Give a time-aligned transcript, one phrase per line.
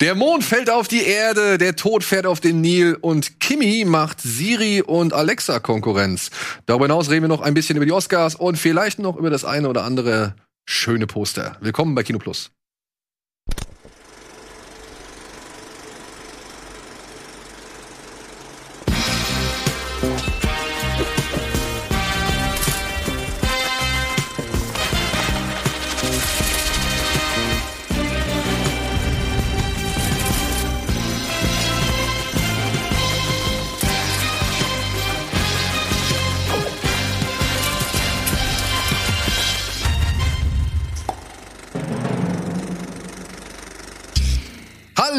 [0.00, 4.20] Der Mond fällt auf die Erde, der Tod fährt auf den Nil und Kimi macht
[4.20, 6.30] Siri und Alexa Konkurrenz.
[6.66, 9.46] Darüber hinaus reden wir noch ein bisschen über die Oscars und vielleicht noch über das
[9.46, 10.34] eine oder andere
[10.66, 11.56] schöne Poster.
[11.60, 12.50] Willkommen bei Kino Plus.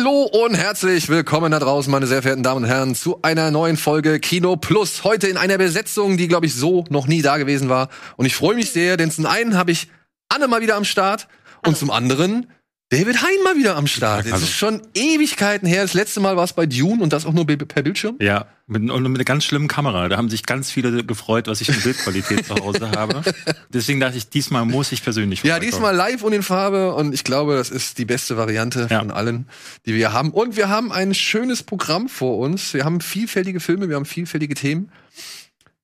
[0.08, 3.76] Hallo und herzlich willkommen da draußen, meine sehr verehrten Damen und Herren, zu einer neuen
[3.76, 5.04] Folge Kino Plus.
[5.04, 7.90] Heute in einer Besetzung, die, glaube ich, so noch nie da gewesen war.
[8.16, 9.90] Und ich freue mich sehr, denn zum einen habe ich
[10.30, 11.28] Anne mal wieder am Start
[11.66, 12.50] und zum anderen
[12.90, 14.26] David Hein mal wieder am Start.
[14.26, 14.44] Es Hallo.
[14.44, 15.82] ist schon Ewigkeiten her.
[15.82, 18.16] Das letzte Mal war es bei Dune und das auch nur per Bildschirm.
[18.22, 20.08] Ja, mit, und mit einer ganz schlimmen Kamera.
[20.08, 23.24] Da haben sich ganz viele gefreut, was ich für Bildqualität zu Hause habe.
[23.70, 27.26] Deswegen dachte ich, diesmal muss ich persönlich Ja, diesmal live und in Farbe und ich
[27.26, 29.00] glaube, das ist die beste Variante Ja.
[29.00, 29.50] von allen,
[29.86, 30.32] die wir haben.
[30.32, 32.74] Und wir haben ein schönes Programm vor uns.
[32.74, 34.94] Wir haben vielfältige Filme, wir haben vielfältige Themen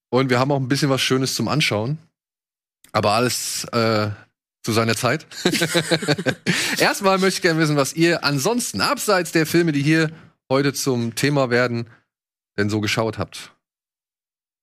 [0.10, 1.98] und wir haben auch ein bisschen was Schönes zum Anschauen.
[2.94, 4.10] Aber alles äh,
[4.64, 5.28] zu seiner Zeit.
[6.80, 10.11] Erstmal möchte ich gerne wissen, was ihr ansonsten abseits der Filme, die hier
[10.50, 11.88] heute zum Thema werden,
[12.58, 13.53] denn so geschaut habt.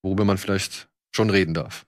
[0.02, 1.86] Worüber man vielleicht schon reden darf.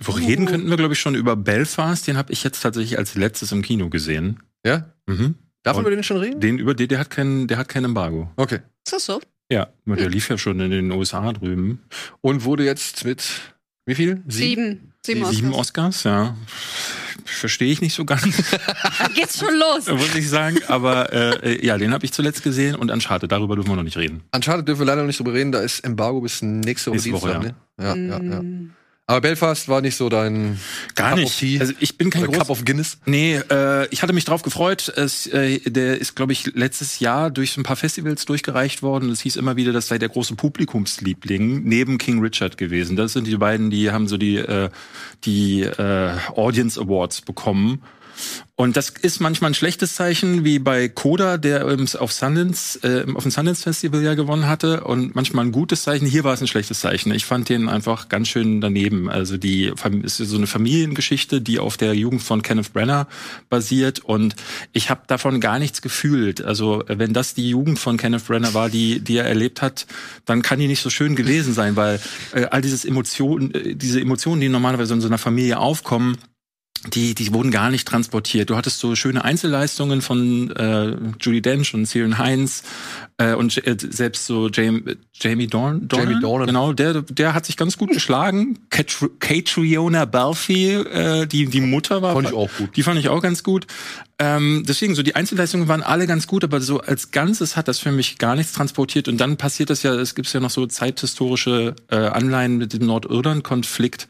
[0.00, 2.06] Wo reden könnten wir, glaube ich, schon über Belfast.
[2.06, 4.42] Den habe ich jetzt tatsächlich als letztes im Kino gesehen.
[4.64, 4.92] Ja?
[5.06, 5.36] Mhm.
[5.62, 6.40] Darf man über den schon reden?
[6.40, 8.30] Den über den, der hat kein, der hat kein Embargo.
[8.36, 8.60] Okay.
[8.84, 9.20] Ist das so?
[9.50, 11.82] Ja, der lief ja schon in den USA drüben.
[12.22, 13.54] Und wurde jetzt mit
[13.86, 14.22] wie viel?
[14.28, 14.92] Sieben.
[15.04, 15.96] Sieben, Sieben Oscars.
[15.96, 16.36] Oscars, ja.
[17.24, 18.22] Verstehe ich nicht so ganz,
[19.00, 19.86] Da geht's schon los.
[19.90, 20.58] muss ich sagen.
[20.68, 23.96] Aber äh, ja, den habe ich zuletzt gesehen und Uncharted, darüber dürfen wir noch nicht
[23.96, 24.22] reden.
[24.32, 27.12] Uncharted dürfen wir leider noch nicht drüber reden, da ist Embargo bis nächste Woche Nächste
[27.12, 27.98] Woche, Dienstag, ne?
[28.10, 28.42] Ja, ja, ja.
[29.08, 30.60] Aber Belfast war nicht so dein
[30.94, 31.38] Gar Cup of nicht.
[31.38, 32.98] Tea Also ich bin kein groß Cup of Guinness.
[33.04, 34.88] Nee, äh, ich hatte mich drauf gefreut.
[34.96, 39.10] Es, äh, der ist, glaube ich, letztes Jahr durch ein paar Festivals durchgereicht worden.
[39.10, 42.96] Es hieß immer wieder, das sei der große Publikumsliebling neben King Richard gewesen.
[42.96, 44.70] Das sind die beiden, die haben so die, äh,
[45.24, 47.82] die äh, Audience Awards bekommen.
[48.54, 51.66] Und das ist manchmal ein schlechtes Zeichen, wie bei Coda, der
[51.98, 56.06] auf Sundance, äh, auf dem Sundance Festival ja gewonnen hatte, und manchmal ein gutes Zeichen.
[56.06, 57.12] Hier war es ein schlechtes Zeichen.
[57.12, 59.08] Ich fand den einfach ganz schön daneben.
[59.08, 63.08] Also die ist so eine Familiengeschichte, die auf der Jugend von Kenneth Branagh
[63.48, 64.36] basiert, und
[64.72, 66.42] ich habe davon gar nichts gefühlt.
[66.42, 69.86] Also wenn das die Jugend von Kenneth Branagh war, die die er erlebt hat,
[70.24, 72.00] dann kann die nicht so schön gewesen sein, weil
[72.32, 76.18] äh, all dieses Emotionen, äh, diese Emotionen, die normalerweise in so einer Familie aufkommen
[76.88, 78.50] die, die wurden gar nicht transportiert.
[78.50, 82.64] Du hattest so schöne Einzelleistungen von äh, Judy Dench und Cyril Heinz
[83.18, 84.82] äh, und äh, selbst so Jamie,
[85.14, 86.46] Jamie Dorn, Dornan, Jamie Dornan.
[86.48, 88.58] genau, der, der hat sich ganz gut geschlagen.
[88.70, 90.52] Cat- Catriona Balfe,
[91.22, 92.76] äh, die die Mutter war, Fand ich auch gut.
[92.76, 93.66] die fand ich auch ganz gut.
[94.18, 97.78] Ähm, deswegen so die Einzelleistungen waren alle ganz gut, aber so als Ganzes hat das
[97.78, 99.06] für mich gar nichts transportiert.
[99.08, 102.86] Und dann passiert das ja, es gibt ja noch so zeithistorische äh, Anleihen mit dem
[102.86, 104.08] Nordirland-Konflikt.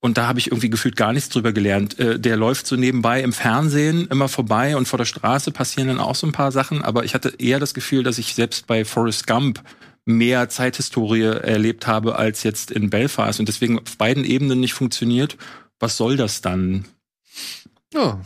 [0.00, 1.98] Und da habe ich irgendwie gefühlt gar nichts drüber gelernt.
[1.98, 6.00] Äh, der läuft so nebenbei im Fernsehen immer vorbei und vor der Straße passieren dann
[6.00, 6.82] auch so ein paar Sachen.
[6.82, 9.62] Aber ich hatte eher das Gefühl, dass ich selbst bei Forrest Gump
[10.04, 15.36] mehr Zeithistorie erlebt habe als jetzt in Belfast und deswegen auf beiden Ebenen nicht funktioniert.
[15.80, 16.86] Was soll das dann?
[17.92, 18.20] Ja.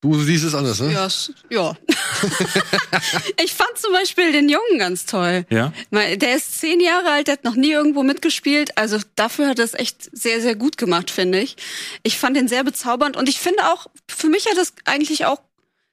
[0.00, 0.92] Du siehst es anders, ne?
[0.92, 1.08] Ja,
[1.50, 1.76] ja.
[3.42, 5.44] ich fand zum Beispiel den Jungen ganz toll.
[5.50, 5.72] Ja?
[5.90, 8.78] Der ist zehn Jahre alt, der hat noch nie irgendwo mitgespielt.
[8.78, 11.56] Also dafür hat er es echt sehr, sehr gut gemacht, finde ich.
[12.04, 15.40] Ich fand ihn sehr bezaubernd und ich finde auch, für mich hat das eigentlich auch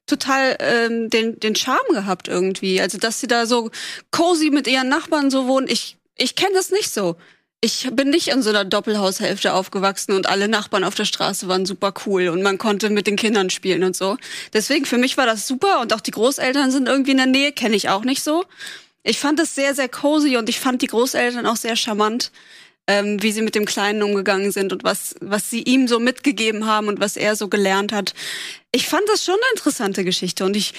[0.05, 2.79] total ähm, den, den Charme gehabt irgendwie.
[2.79, 3.71] Also dass sie da so
[4.11, 5.67] cozy mit ihren Nachbarn so wohnen.
[5.67, 7.15] Ich, ich kenne das nicht so.
[7.65, 11.65] Ich bin nicht in so einer Doppelhaushälfte aufgewachsen und alle Nachbarn auf der Straße waren
[11.65, 14.17] super cool und man konnte mit den Kindern spielen und so.
[14.53, 17.51] Deswegen für mich war das super und auch die Großeltern sind irgendwie in der Nähe,
[17.53, 18.45] kenne ich auch nicht so.
[19.01, 22.31] Ich fand es sehr, sehr cozy und ich fand die Großeltern auch sehr charmant,
[22.85, 26.67] ähm, wie sie mit dem Kleinen umgegangen sind und was, was sie ihm so mitgegeben
[26.67, 28.13] haben und was er so gelernt hat.
[28.71, 30.75] Ich fand das schon eine interessante Geschichte und ich,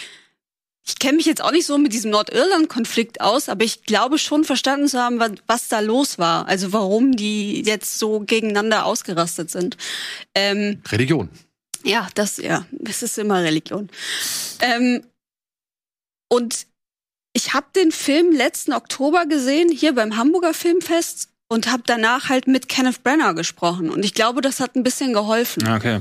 [0.88, 4.44] ich kenne mich jetzt auch nicht so mit diesem Nordirland-Konflikt aus, aber ich glaube schon
[4.44, 6.46] verstanden zu haben, was, da los war.
[6.46, 9.76] Also warum die jetzt so gegeneinander ausgerastet sind.
[10.34, 11.28] Ähm, Religion.
[11.82, 13.90] ja, das, ja, das ist immer Religion.
[14.60, 15.04] Ähm,
[16.28, 16.66] und
[17.32, 21.30] ich habe den Film letzten Oktober gesehen, hier beim Hamburger Filmfest.
[21.48, 23.88] Und habe danach halt mit Kenneth Brenner gesprochen.
[23.90, 25.66] Und ich glaube, das hat ein bisschen geholfen.
[25.66, 26.00] Ah, Okay.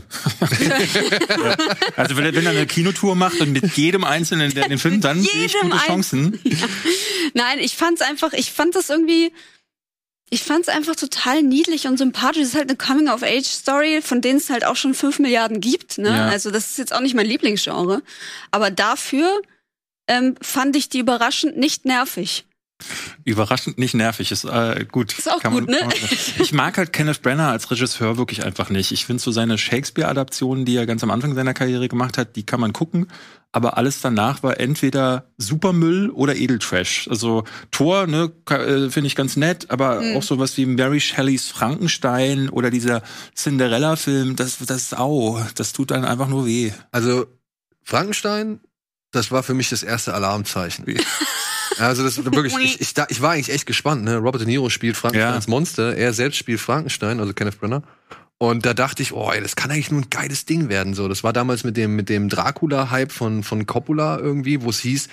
[0.59, 1.55] ja.
[1.95, 5.01] Also wenn er, wenn er eine Kinotour macht und mit jedem Einzelnen, der den Film,
[5.01, 6.39] dann sehe ich gute Chancen.
[7.33, 9.31] Nein, ich fand's einfach, ich fand das irgendwie,
[10.31, 12.41] ich fand's einfach total niedlich und sympathisch.
[12.41, 15.99] Es ist halt eine Coming-of-Age-Story, von denen es halt auch schon fünf Milliarden gibt.
[15.99, 16.09] Ne?
[16.09, 16.27] Ja.
[16.27, 18.01] Also das ist jetzt auch nicht mein Lieblingsgenre.
[18.51, 19.41] Aber dafür
[20.07, 22.45] ähm, fand ich die überraschend nicht nervig.
[23.23, 25.17] Überraschend nicht nervig, ist äh, gut.
[25.17, 25.77] Ist auch gut, ne?
[25.81, 25.93] man-
[26.39, 28.91] ich mag halt Kenneth Branagh als Regisseur wirklich einfach nicht.
[28.91, 32.45] Ich finde so seine Shakespeare-Adaptionen, die er ganz am Anfang seiner Karriere gemacht hat, die
[32.45, 33.07] kann man gucken.
[33.51, 37.07] Aber alles danach war entweder Supermüll oder Edeltrash.
[37.09, 40.17] Also Thor, ne, äh, finde ich ganz nett, aber Mhm.
[40.17, 43.01] auch sowas wie Mary Shelleys Frankenstein oder dieser
[43.33, 46.71] Cinderella-Film, das, das, au, das tut dann einfach nur weh.
[46.91, 47.27] Also
[47.83, 48.59] Frankenstein,
[49.11, 50.83] das war für mich das erste Alarmzeichen.
[51.79, 54.03] Also das wirklich, ich, ich, ich war eigentlich echt gespannt.
[54.03, 54.17] Ne?
[54.17, 55.49] Robert De Niro spielt Frankensteins Ja.
[55.49, 57.83] Monster, er selbst spielt Frankenstein, also Kenneth Brenner.
[58.37, 60.93] Und da dachte ich, oh, ey, das kann eigentlich nur ein geiles Ding werden.
[60.93, 64.79] So, das war damals mit dem mit dem Dracula-Hype von von Coppola irgendwie, wo es
[64.79, 65.07] hieß,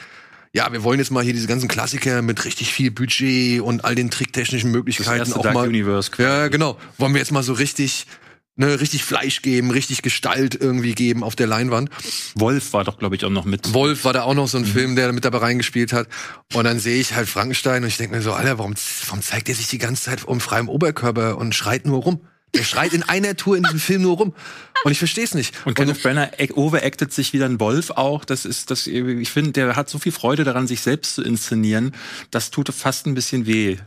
[0.55, 3.95] ja, wir wollen jetzt mal hier diese ganzen Klassiker mit richtig viel Budget und all
[3.95, 5.69] den tricktechnischen Das Möglichkeiten erste auch Dark mal.
[5.69, 6.11] Universe.
[6.19, 6.77] Ja, genau.
[6.99, 8.07] Wollen wir jetzt mal so richtig,
[8.57, 11.91] ne, richtig Fleisch geben, richtig Gestalt irgendwie geben auf der Leinwand.
[12.35, 13.73] Wolf war doch, glaube ich, auch noch mit.
[13.73, 16.09] Wolf war da auch noch so ein Film, der mit dabei reingespielt hat.
[16.55, 18.75] Und dann sehe ich halt Frankenstein und ich denke mir so, Alter, warum,
[19.07, 22.21] warum zeigt der sich die ganze Zeit um freiem Oberkörper und schreit nur rum?
[22.55, 24.35] Der schreit in einer Tour in diesem Film nur rum.
[24.85, 25.55] Und ich verstehe es nicht.
[25.65, 28.25] Und Kenneth Branagh act- overactet sich wieder ein Wolf auch.
[28.25, 31.93] Das ist, das, ich finde, der hat so viel Freude daran, sich selbst zu inszenieren.
[32.31, 33.77] Das tut fast ein bisschen weh.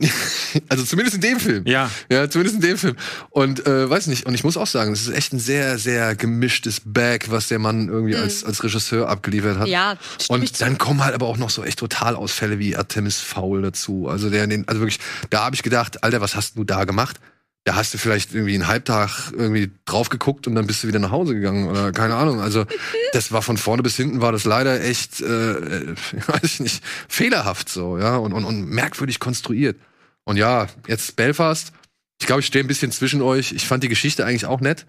[0.68, 1.64] Also zumindest in dem Film.
[1.66, 1.90] Ja.
[2.10, 2.96] Ja, zumindest in dem Film.
[3.28, 6.14] Und äh, weiß nicht, und ich muss auch sagen, das ist echt ein sehr, sehr
[6.16, 9.68] gemischtes Bag, was der Mann irgendwie als, als Regisseur abgeliefert hat.
[9.68, 9.98] Ja,
[10.28, 14.08] Und dann kommen halt aber auch noch so echt Totalausfälle wie Artemis Fowl dazu.
[14.08, 14.98] Also der, den, also wirklich,
[15.28, 17.20] da habe ich gedacht, Alter, was hast du da gemacht?
[17.66, 21.00] Da hast du vielleicht irgendwie einen Halbtag irgendwie drauf geguckt und dann bist du wieder
[21.00, 22.40] nach Hause gegangen oder keine Ahnung.
[22.40, 22.64] Also
[23.12, 25.24] das war von vorne bis hinten war das leider echt, äh,
[26.28, 29.80] weiß ich nicht, fehlerhaft so, ja und, und, und merkwürdig konstruiert.
[30.22, 31.72] Und ja, jetzt Belfast.
[32.20, 33.50] Ich glaube, ich stehe ein bisschen zwischen euch.
[33.50, 34.86] Ich fand die Geschichte eigentlich auch nett,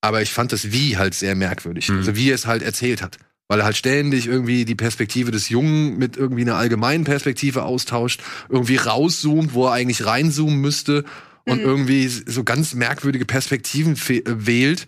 [0.00, 1.90] aber ich fand das Wie halt sehr merkwürdig.
[1.90, 1.98] Mhm.
[1.98, 3.18] Also wie er es halt erzählt hat.
[3.46, 8.22] Weil er halt ständig irgendwie die Perspektive des Jungen mit irgendwie einer allgemeinen Perspektive austauscht,
[8.48, 11.04] irgendwie rauszoomt, wo er eigentlich reinzoomen müsste
[11.50, 11.64] und Mhm.
[11.66, 14.86] irgendwie so ganz merkwürdige Perspektiven äh, wählt,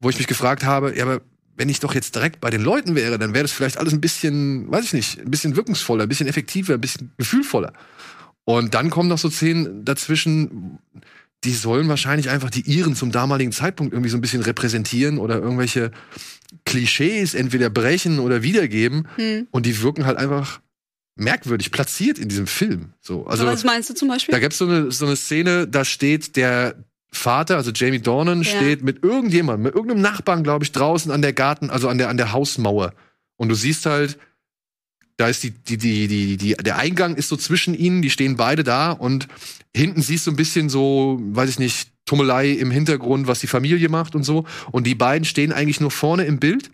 [0.00, 1.20] wo ich mich gefragt habe, ja, aber
[1.56, 4.00] wenn ich doch jetzt direkt bei den Leuten wäre, dann wäre das vielleicht alles ein
[4.00, 7.72] bisschen, weiß ich nicht, ein bisschen wirkungsvoller, ein bisschen effektiver, ein bisschen gefühlvoller.
[8.44, 10.78] Und dann kommen noch so Szenen dazwischen,
[11.44, 15.36] die sollen wahrscheinlich einfach die Iren zum damaligen Zeitpunkt irgendwie so ein bisschen repräsentieren oder
[15.38, 15.90] irgendwelche
[16.64, 19.06] Klischees entweder brechen oder wiedergeben.
[19.16, 19.46] Hm.
[19.50, 20.60] Und die wirken halt einfach
[21.20, 22.92] merkwürdig platziert in diesem Film.
[23.00, 24.32] So, also Was meinst du zum Beispiel?
[24.32, 26.74] da gibt's so eine, so eine Szene, da steht der
[27.12, 28.44] Vater, also Jamie Dornan, Ja.
[28.56, 32.08] steht mit irgendjemandem, mit irgendeinem Nachbarn, glaube ich, draußen an der Garten, also an der,
[32.08, 32.94] an der Hausmauer.
[33.36, 34.18] Und du siehst halt,
[35.16, 38.36] da ist die, die, die, die, die, der Eingang ist so zwischen ihnen, die stehen
[38.36, 39.28] beide da und
[39.76, 43.88] hinten siehst du ein bisschen so, weiß ich nicht, Tummelei im Hintergrund, was die Familie
[43.88, 44.44] macht und so.
[44.72, 46.70] Und die beiden stehen eigentlich nur vorne im Bild,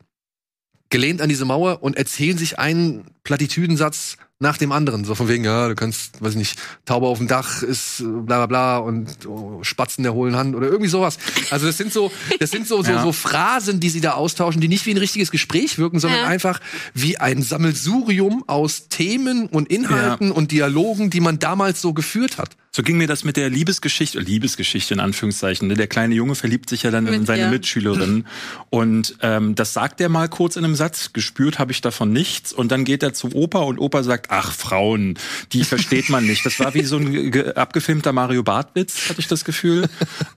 [0.89, 5.05] gelehnt an diese Mauer und erzählen sich einen Plattitüdensatz nach dem anderen.
[5.07, 8.45] So von wegen, ja, du kannst, weiß ich nicht, Taube auf dem Dach ist bla
[8.45, 11.19] bla bla und oh, Spatzen der hohlen Hand oder irgendwie sowas.
[11.51, 13.03] Also das sind so, das sind so, so, Ja.
[13.03, 16.27] so Phrasen, die sie da austauschen, die nicht wie ein richtiges Gespräch wirken, sondern Ja.
[16.27, 16.61] einfach
[16.93, 22.57] wie ein Sammelsurium aus Themen und Inhalten und Dialogen, die man damals so geführt hat.
[22.73, 25.67] So ging mir das mit der Liebesgeschichte, Liebesgeschichte in Anführungszeichen.
[25.69, 25.75] Ne?
[25.77, 27.49] Der kleine Junge verliebt sich ja dann in Mit- seine ja.
[27.51, 28.27] Mitschülerin.
[28.69, 31.15] Und ähm, das sagt er mal kurz in einem Satz.
[31.15, 32.53] Gespürt habe ich davon nichts.
[32.53, 35.19] Und dann geht er zum Opa und Opa sagt, ach, Frauen,
[35.53, 36.45] die versteht man nicht.
[36.47, 39.89] Das war wie so ein ge- abgefilmter Mario Barth-Witz, hatte ich das Gefühl.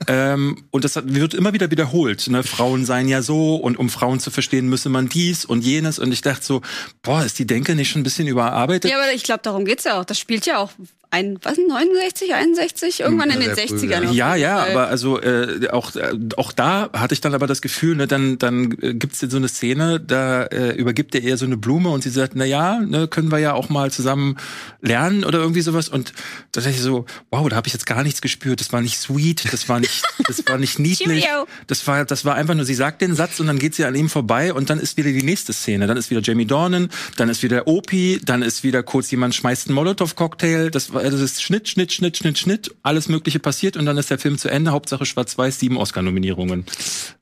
[0.07, 2.27] ähm, und das wird immer wieder wiederholt.
[2.27, 2.43] Ne?
[2.43, 5.99] Frauen seien ja so und um Frauen zu verstehen, müsse man dies und jenes.
[5.99, 6.61] Und ich dachte so,
[7.01, 8.89] boah, ist die Denke nicht schon ein bisschen überarbeitet?
[8.91, 10.05] Ja, aber ich glaube, darum geht's ja auch.
[10.05, 10.71] Das spielt ja auch
[11.11, 12.99] ein, was, 69, 61?
[12.99, 14.11] Irgendwann in den sehr früh, 60ern.
[14.11, 14.35] ja.
[14.35, 14.71] Ja, Fall.
[14.71, 18.37] aber also äh, auch äh, auch da hatte ich dann aber das Gefühl, ne, dann
[18.37, 22.03] dann äh, gibt's so eine Szene, da äh, übergibt er ihr so eine Blume und
[22.03, 24.37] sie sagt, na ja, ne, können wir ja auch mal zusammen
[24.81, 26.13] lernen oder irgendwie sowas und
[26.51, 28.99] da dachte ich so, wow, da habe ich jetzt gar nichts gespürt, das war nicht
[28.99, 31.27] sweet, das war nicht das war nicht niedlich,
[31.65, 33.95] das war das war einfach nur, sie sagt den Satz und dann geht sie an
[33.95, 37.29] ihm vorbei und dann ist wieder die nächste Szene, dann ist wieder Jamie Dornan, dann
[37.29, 41.19] ist wieder Opie, dann ist wieder kurz jemand schmeißt einen Molotow Cocktail, das war das
[41.21, 44.49] ist Schnitt Schnitt Schnitt Schnitt Schnitt, alles mögliche passiert und dann ist der Film zu
[44.49, 46.65] Ende, Hauptsache schwarz-weiß, sieben Oscar-Nominierungen.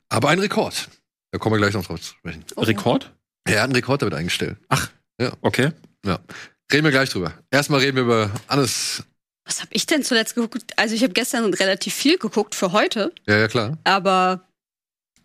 [0.08, 0.88] Aber ein Rekord.
[1.30, 2.44] Da kommen wir gleich noch drauf zu sprechen.
[2.56, 3.12] Rekord?
[3.44, 4.56] Er hat einen Rekord damit eingestellt.
[5.40, 5.72] Okay.
[6.04, 6.18] Ja.
[6.72, 7.32] Reden wir gleich drüber.
[7.50, 9.02] Erstmal reden wir über Annes
[9.44, 10.72] Was habe ich denn zuletzt geguckt?
[10.76, 13.78] Also ich habe gestern relativ viel geguckt für heute, Ja, ja, klar.
[13.84, 14.44] aber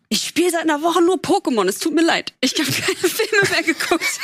[0.09, 1.67] ich spiele seit einer Woche nur Pokémon.
[1.67, 2.33] Es tut mir leid.
[2.41, 4.19] Ich habe keine Filme mehr geguckt.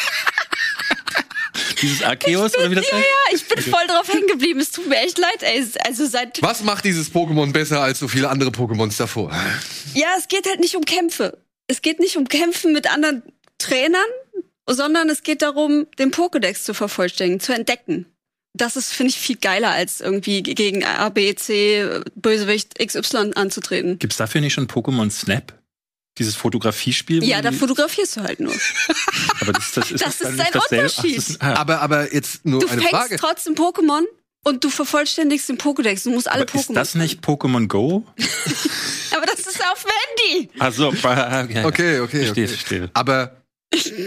[1.81, 3.05] Dieses Arceus oder wie das ja, heißt?
[3.05, 4.59] ja, ich bin voll drauf hängen geblieben.
[4.59, 5.65] Es tut mir echt leid, ey.
[5.85, 9.31] Also seit Was macht dieses Pokémon besser als so viele andere Pokémons davor?
[9.93, 11.37] Ja, es geht halt nicht um Kämpfe.
[11.67, 13.23] Es geht nicht um Kämpfen mit anderen
[13.57, 14.01] Trainern,
[14.67, 18.05] sondern es geht darum, den Pokédex zu vervollständigen, zu entdecken.
[18.53, 23.99] Das ist, finde ich, viel geiler, als irgendwie gegen A, B, C, Bösewicht XY anzutreten.
[23.99, 25.58] Gibt's dafür nicht schon Pokémon Snap?
[26.19, 27.23] Dieses Fotografiespiel?
[27.23, 28.53] Ja, da fotografierst du halt nur.
[29.41, 30.53] aber das, das ist, das dann ist ein.
[30.53, 31.17] Unterschied.
[31.17, 33.15] das ist, ah, Aber, aber jetzt nur Du eine fängst Frage.
[33.17, 34.01] trotzdem Pokémon
[34.43, 36.03] und du vervollständigst den Pokédex.
[36.03, 36.73] Du musst alle aber ist Pokémon.
[36.75, 38.05] das nicht Pokémon Go?
[39.11, 40.49] Aber das ist auf Handy.
[40.59, 41.63] Also, okay.
[41.65, 42.47] Okay, okay, Verstehe, okay.
[42.47, 42.89] verstehe.
[42.93, 43.35] Aber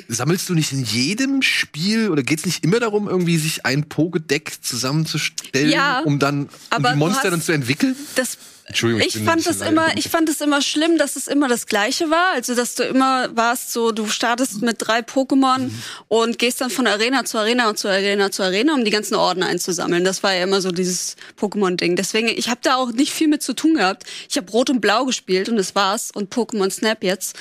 [0.08, 4.60] sammelst du nicht in jedem Spiel oder geht's nicht immer darum, irgendwie sich ein Pokédeck
[4.62, 7.96] zusammenzustellen, Ja, um dann um aber die du Monster hast- dann zu entwickeln?
[8.14, 11.48] Das Entschuldigung, ich bin fand es immer, ich fand es immer schlimm, dass es immer
[11.48, 12.32] das Gleiche war.
[12.32, 15.82] Also, dass du immer warst so, du startest mit drei Pokémon Mhm.
[16.08, 19.14] und gehst dann von Arena zu Arena und zu Arena zu Arena, um die ganzen
[19.16, 20.04] Orden einzusammeln.
[20.04, 21.96] Das war ja immer so dieses Pokémon-Ding.
[21.96, 24.04] Deswegen, ich habe da auch nicht viel mit zu tun gehabt.
[24.30, 27.36] Ich habe Rot und Blau gespielt und das war's und Pokémon Snap jetzt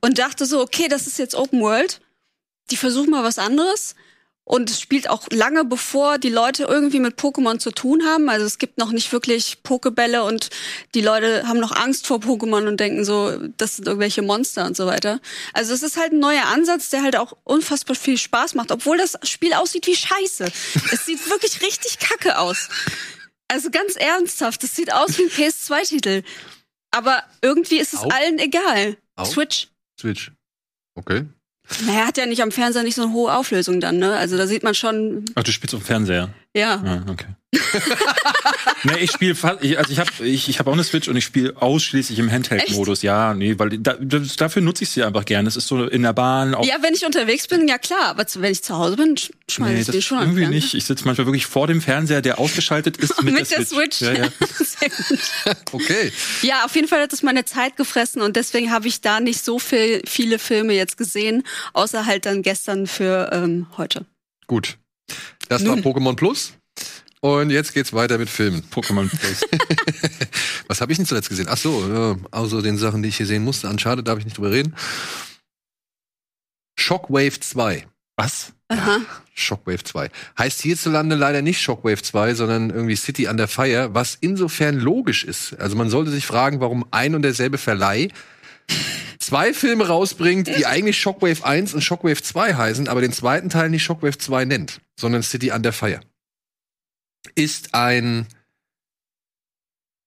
[0.00, 2.00] und dachte so, okay, das ist jetzt Open World.
[2.70, 3.94] Die versuchen mal was anderes.
[4.44, 8.28] Und es spielt auch lange bevor die Leute irgendwie mit Pokémon zu tun haben.
[8.28, 10.50] Also es gibt noch nicht wirklich Pokebälle und
[10.94, 14.76] die Leute haben noch Angst vor Pokémon und denken so, das sind irgendwelche Monster und
[14.76, 15.20] so weiter.
[15.52, 18.98] Also es ist halt ein neuer Ansatz, der halt auch unfassbar viel Spaß macht, obwohl
[18.98, 20.50] das Spiel aussieht wie Scheiße.
[20.90, 22.68] es sieht wirklich richtig kacke aus.
[23.46, 26.22] Also ganz ernsthaft, es sieht aus wie ein PS2-Titel.
[26.90, 28.08] Aber irgendwie ist es Au.
[28.08, 28.96] allen egal.
[29.14, 29.24] Au.
[29.24, 29.68] Switch.
[30.00, 30.32] Switch.
[30.94, 31.26] Okay.
[31.86, 34.14] Naja, hat ja nicht am Fernseher nicht so eine hohe Auflösung dann, ne?
[34.16, 36.30] Also da sieht man schon, Ach, du spielst dem Fernseher.
[36.54, 36.74] Ja.
[36.84, 37.26] Ah, okay.
[38.84, 41.24] nee, ich spiele ich, also ich habe ich, ich hab auch eine Switch und ich
[41.24, 43.02] spiele ausschließlich im Handheld-Modus.
[43.02, 45.44] Ja, nee, weil da, dafür nutze ich sie einfach gerne.
[45.46, 46.54] Das ist so in der Bahn.
[46.54, 49.32] Auf, Ja, wenn ich unterwegs bin, ja klar, aber wenn ich zu Hause bin, sch-
[49.50, 50.24] schmeiße nee, ich den schon an.
[50.28, 50.72] irgendwie nicht.
[50.74, 54.00] Ich sitze manchmal wirklich vor dem Fernseher, der ausgeschaltet ist mit, Mit der Switch.
[54.00, 54.28] Ja, ja.
[54.30, 55.56] Gut.
[55.72, 56.12] Okay.
[56.42, 59.44] ja, auf jeden Fall hat es meine Zeit gefressen und deswegen habe ich da nicht
[59.44, 61.42] so viel, viele Filme jetzt gesehen,
[61.74, 64.06] außer halt dann gestern für ähm, heute.
[64.46, 64.78] Gut.
[65.48, 65.84] Das war Nun.
[65.84, 66.52] Pokémon Plus.
[67.20, 68.62] Und jetzt geht's weiter mit Filmen.
[68.70, 69.42] Pokémon Plus.
[70.68, 71.46] Was habe ich denn zuletzt gesehen?
[71.48, 73.68] Ach so, ja, außer den Sachen, die ich hier sehen musste.
[73.68, 74.74] Uncharted darf ich nicht drüber reden.
[76.76, 77.86] Shockwave 2.
[78.16, 78.52] Was?
[78.68, 79.00] Aha.
[79.34, 80.10] Shockwave 2.
[80.38, 85.54] Heißt hierzulande leider nicht Shockwave 2, sondern irgendwie City Under Fire, was insofern logisch ist.
[85.60, 88.08] Also man sollte sich fragen, warum ein und derselbe Verleih
[89.22, 93.70] zwei Filme rausbringt, die eigentlich Shockwave 1 und Shockwave 2 heißen, aber den zweiten Teil
[93.70, 96.00] nicht Shockwave 2 nennt, sondern City Under Fire.
[97.34, 98.26] Ist ein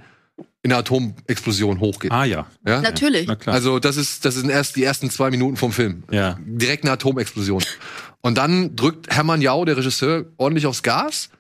[0.62, 2.12] in einer Atomexplosion hochgeht.
[2.12, 2.46] Ah ja.
[2.66, 2.80] Ja?
[2.80, 3.26] Natürlich.
[3.26, 3.54] Na klar.
[3.54, 6.04] Also das ist, das sind erst die ersten zwei Minuten vom Film.
[6.10, 6.38] Ja.
[6.44, 7.62] Direkt eine Atomexplosion.
[8.20, 11.30] Und dann drückt Hermann Jau, der Regisseur, ordentlich aufs Gas.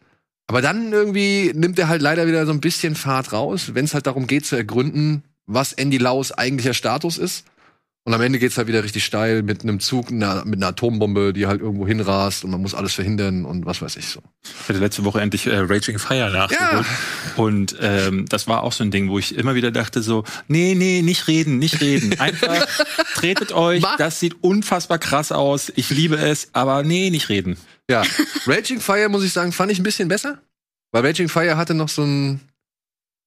[0.46, 3.94] Aber dann irgendwie nimmt er halt leider wieder so ein bisschen Fahrt raus, wenn es
[3.94, 7.44] halt darum geht zu ergründen, was Andy Laus eigentlicher Status ist.
[8.06, 11.32] Und am Ende geht's halt wieder richtig steil mit einem Zug, einer, mit einer Atombombe,
[11.32, 14.20] die halt irgendwo hinrast und man muss alles verhindern und was weiß ich so.
[14.44, 16.86] Ich hatte letzte Woche endlich äh, Raging Fire nachgeholt.
[17.34, 20.76] Und ähm, das war auch so ein Ding, wo ich immer wieder dachte so, nee,
[20.76, 22.20] nee, nicht reden, nicht reden.
[22.20, 22.68] Einfach
[23.14, 23.96] tretet euch, Mach.
[23.96, 25.72] das sieht unfassbar krass aus.
[25.74, 27.56] Ich liebe es, aber nee, nicht reden.
[27.90, 28.04] Ja,
[28.46, 30.38] Raging Fire, muss ich sagen, fand ich ein bisschen besser.
[30.92, 32.40] Weil Raging Fire hatte noch so ein,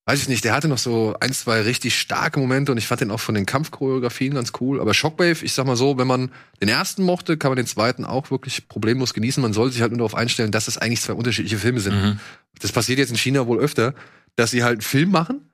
[0.05, 3.01] weiß ich nicht, der hatte noch so ein, zwei richtig starke Momente und ich fand
[3.01, 4.81] den auch von den Kampfchoreografien ganz cool.
[4.81, 8.05] Aber Shockwave, ich sag mal so, wenn man den ersten mochte, kann man den zweiten
[8.05, 9.41] auch wirklich problemlos genießen.
[9.41, 11.95] Man soll sich halt nur darauf einstellen, dass es eigentlich zwei unterschiedliche Filme sind.
[11.95, 12.19] Mhm.
[12.59, 13.93] Das passiert jetzt in China wohl öfter,
[14.35, 15.51] dass sie halt einen Film machen,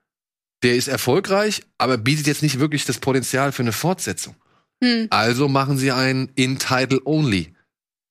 [0.64, 4.36] der ist erfolgreich, aber bietet jetzt nicht wirklich das Potenzial für eine Fortsetzung.
[4.84, 5.08] Hm.
[5.10, 7.54] Also machen sie ein In Title Only.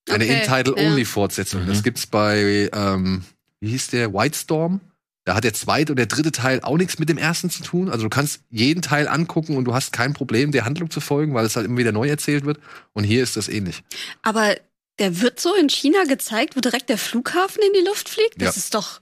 [0.09, 0.89] Eine Okay, In Title ja.
[0.89, 1.65] Only Fortsetzung.
[1.65, 1.69] Mhm.
[1.69, 3.25] Das gibt's bei, ähm,
[3.61, 4.13] wie hieß der?
[4.13, 4.81] White Storm.
[5.27, 7.89] Da hat der zweite und der dritte Teil auch nichts mit dem ersten zu tun.
[7.89, 11.33] Also du kannst jeden Teil angucken und du hast kein Problem, der Handlung zu folgen,
[11.35, 12.59] weil es halt immer wieder neu erzählt wird.
[12.93, 13.83] Und hier ist das ähnlich.
[14.23, 14.55] Aber
[14.99, 18.35] der wird so in China gezeigt, wo direkt der Flughafen in die Luft fliegt?
[18.43, 18.59] Das Ja.
[18.61, 19.01] ist doch.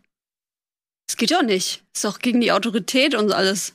[1.09, 1.83] Das geht doch nicht.
[1.95, 3.75] ist doch gegen die Autorität und alles.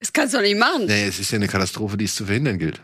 [0.00, 0.86] Das kannst du doch nicht machen.
[0.86, 2.80] Nee, es ist ja eine Katastrophe, die es zu verhindern gilt.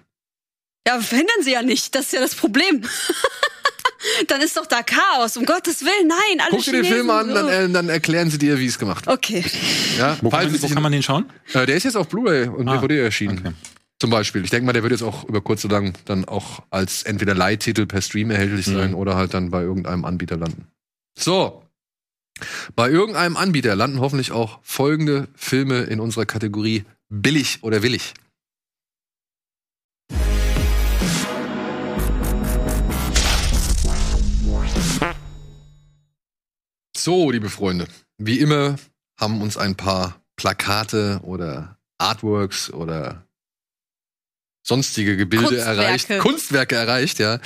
[0.86, 1.94] Ja, verhindern sie ja nicht.
[1.94, 2.82] Das ist ja das Problem.
[4.28, 5.36] dann ist doch da Chaos.
[5.36, 6.40] Um Gottes Willen, nein.
[6.40, 7.34] Alle Guck dir den Film an, so.
[7.34, 9.16] dann, äh, dann erklären sie dir, wie es gemacht wird.
[9.16, 9.44] Okay.
[9.98, 11.30] Ja, Wo, kann falls man, es wo kann man den schauen?
[11.52, 13.38] äh, der ist jetzt auf Blu-ray und Ah, DVD erschienen.
[13.38, 13.52] Okay.
[14.00, 14.44] Zum Beispiel.
[14.44, 17.34] Ich denke mal, der wird jetzt auch über kurz oder lang dann auch als entweder
[17.34, 18.96] Leihtitel per Stream erhältlich sein Mhm.
[18.96, 20.66] oder halt dann bei irgendeinem Anbieter landen.
[21.18, 21.62] So.
[22.74, 28.12] Bei irgendeinem Anbieter landen hoffentlich auch folgende Filme in unserer Kategorie billig oder willig.
[37.04, 38.76] So, liebe Freunde, wie immer
[39.20, 43.26] haben uns ein paar Plakate oder Artworks oder
[44.66, 45.82] sonstige Gebilde Kunstwerke.
[45.82, 47.40] erreicht, Kunstwerke erreicht, ja.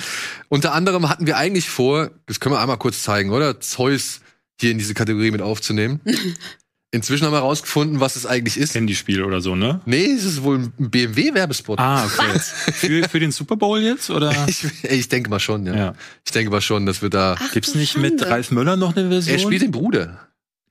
[0.47, 3.59] Unter anderem hatten wir eigentlich vor, das können wir einmal kurz zeigen, oder?
[3.59, 4.21] Zeus
[4.61, 5.99] hier in diese Kategorie mit aufzunehmen.
[6.91, 8.73] Inzwischen haben wir herausgefunden, was es eigentlich ist.
[8.73, 9.79] Handyspiel oder so, ne?
[9.85, 11.77] Nee, es ist wohl ein BMW-Werbespot.
[11.77, 12.39] Ah, okay.
[12.39, 14.09] für, für den Super Bowl jetzt?
[14.09, 14.33] Oder?
[14.47, 15.75] Ich, ich denke mal schon, ja.
[15.75, 15.93] Ja.
[16.25, 17.35] Ich denke mal schon, dass wir da.
[17.53, 18.29] Gibt's nicht mit Schande.
[18.29, 19.35] Ralf Möller noch eine Version?
[19.35, 20.28] Er spielt den Bruder.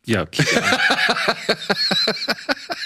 [0.08, 0.22] Ja.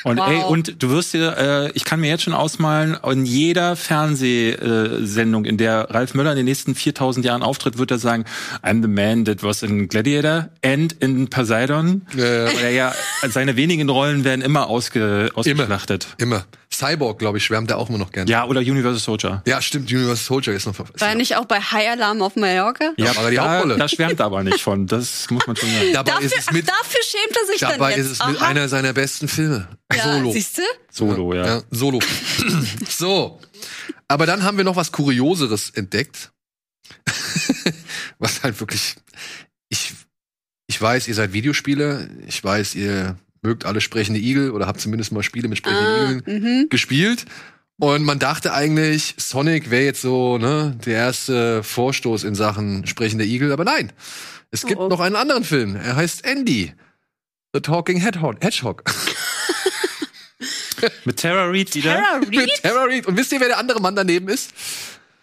[0.04, 0.28] und Wow.
[0.28, 5.44] ey, und du wirst dir, äh, ich kann mir jetzt schon ausmalen, in jeder Fernsehsendung,
[5.44, 8.24] in der Ralf Möller in den nächsten 4000 Jahren auftritt, wird er sagen,
[8.64, 12.02] I'm the man that was in Gladiator and in Poseidon.
[12.16, 12.50] Ja, ja.
[12.60, 12.92] Er ja,
[13.28, 16.08] seine wenigen Rollen werden immer ausge, ausgeschlachtet.
[16.18, 16.44] Immer.
[16.72, 18.30] Cyborg, glaube ich, schwärmt er auch immer noch gerne.
[18.30, 19.42] Ja, oder Universal Soldier.
[19.46, 19.90] Ja, stimmt.
[19.92, 22.92] Universal Soldier ist noch War er nicht auch bei High Alarm auf Mallorca?
[22.96, 23.76] Ja, aber die da, Hauptrolle.
[23.76, 24.86] da schwärmt er aber nicht von.
[24.86, 25.92] Das muss man schon sagen.
[25.92, 28.12] Dabei Dafür, ist es mit, dafür schämt er sich dabei dann jetzt.
[28.12, 29.68] ist es mit einer seiner besten Filme.
[29.94, 30.32] ja, Solo.
[30.32, 30.62] Siehst du?
[30.90, 31.46] Solo, ja.
[31.46, 32.00] Ja, Solo.
[32.88, 33.40] so.
[34.08, 36.32] Aber dann haben wir noch was Kurioseres entdeckt.
[38.18, 38.96] was halt wirklich.
[39.68, 39.92] Ich,
[40.66, 42.08] ich weiß, ihr seid Videospieler.
[42.26, 46.10] Ich weiß, ihr mögt alle sprechende Igel oder habt zumindest mal Spiele mit sprechenden Ah,
[46.10, 46.68] Igeln mhm.
[46.68, 47.24] gespielt.
[47.80, 53.24] Und man dachte eigentlich, Sonic wäre jetzt so ne, der erste Vorstoß in Sachen sprechender
[53.24, 53.50] Igel.
[53.52, 53.92] Aber nein.
[54.50, 54.88] Es gibt Oh, oh.
[54.88, 55.74] noch einen anderen Film.
[55.76, 56.74] Er heißt Andy.
[57.54, 58.40] The Talking Hedgehog.
[61.04, 61.94] Mit Tara Reid wieder.
[61.94, 62.62] Tara Mit Reid?
[62.62, 63.06] Tara Reid.
[63.06, 64.50] Und wisst ihr, wer der andere Mann daneben ist?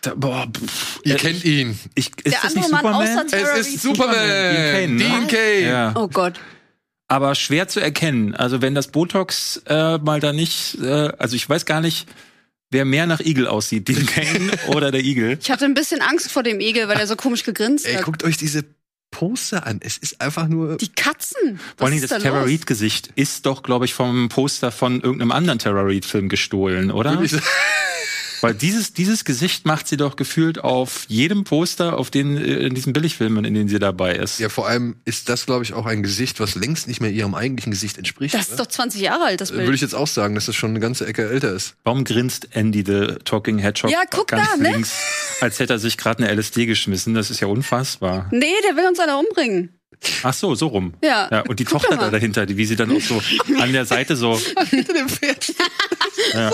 [0.02, 1.78] Da, boah, pff, Ihr äh, kennt ihn.
[1.96, 3.18] Ich, ist Der das andere nicht Mann Superman?
[3.18, 3.60] außer Tara Es Reid.
[3.74, 4.16] ist Superman.
[4.16, 5.04] Dean Cain, ne?
[5.04, 5.64] Dean Cain.
[5.66, 5.92] Ja.
[5.96, 6.40] Oh Gott.
[7.10, 8.36] Aber schwer zu erkennen.
[8.36, 12.08] Also wenn das Botox äh, mal da nicht, äh, also ich weiß gar nicht,
[12.70, 15.38] wer mehr nach Igel aussieht, Dean Kane oder der Igel.
[15.42, 18.04] Ich hatte ein bisschen Angst vor dem Igel, weil er so komisch gegrinst Ey, hat.
[18.04, 18.64] guckt euch diese
[19.12, 19.80] Poster an.
[19.82, 20.78] Es ist einfach nur.
[20.78, 21.60] Die Katzen.
[21.78, 22.50] Vor allem das da Tara los?
[22.50, 26.92] Reid Gesicht ist doch, glaube ich, vom Poster von irgendeinem anderen Tara Reid Film gestohlen,
[26.92, 27.20] oder?
[28.42, 32.76] Weil dieses dieses Gesicht macht sie doch gefühlt auf jedem Poster, auf den äh, in
[32.76, 34.40] diesen Billigfilmen, in denen sie dabei ist.
[34.40, 37.36] ja, vor allem ist das, glaube ich, auch ein Gesicht, was längst nicht mehr ihrem
[37.36, 38.34] eigentlichen Gesicht entspricht.
[38.34, 38.64] Das ist oder?
[38.64, 39.76] doch 20 Jahre alt, das Würde Bild.
[39.76, 41.76] ich jetzt auch sagen, dass das schon eine ganze Ecke älter ist.
[41.84, 44.72] Warum grinst Andy the Talking Hedgehog Ja, guck ganz da, ne?
[44.72, 44.94] links,
[45.42, 47.14] als hätte er sich gerade eine LSD geschmissen?
[47.14, 48.28] Das ist ja unfassbar.
[48.32, 49.70] Nee, der will uns alle umbringen.
[50.24, 50.94] Ach so, so rum.
[51.04, 51.28] Ja.
[51.30, 53.22] Ja, und die Guck Tochter da dahinter, die, wie sie dann auch so
[53.60, 54.40] an der Seite so.
[54.70, 55.54] Hinter dem Pferd.
[56.34, 56.52] Ja.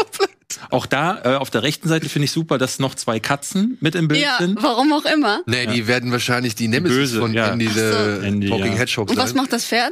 [0.69, 3.95] Auch da, äh, auf der rechten Seite finde ich super, dass noch zwei Katzen mit
[3.95, 4.61] im Bild Ja, sind.
[4.61, 5.41] warum auch immer.
[5.47, 7.47] Nee, die werden wahrscheinlich die Nemesis Böse, von ja.
[7.51, 7.85] Andy the so.
[8.25, 8.77] Andy, Talking ja.
[8.79, 9.37] Hedgehog Und was sein.
[9.37, 9.91] macht das Pferd?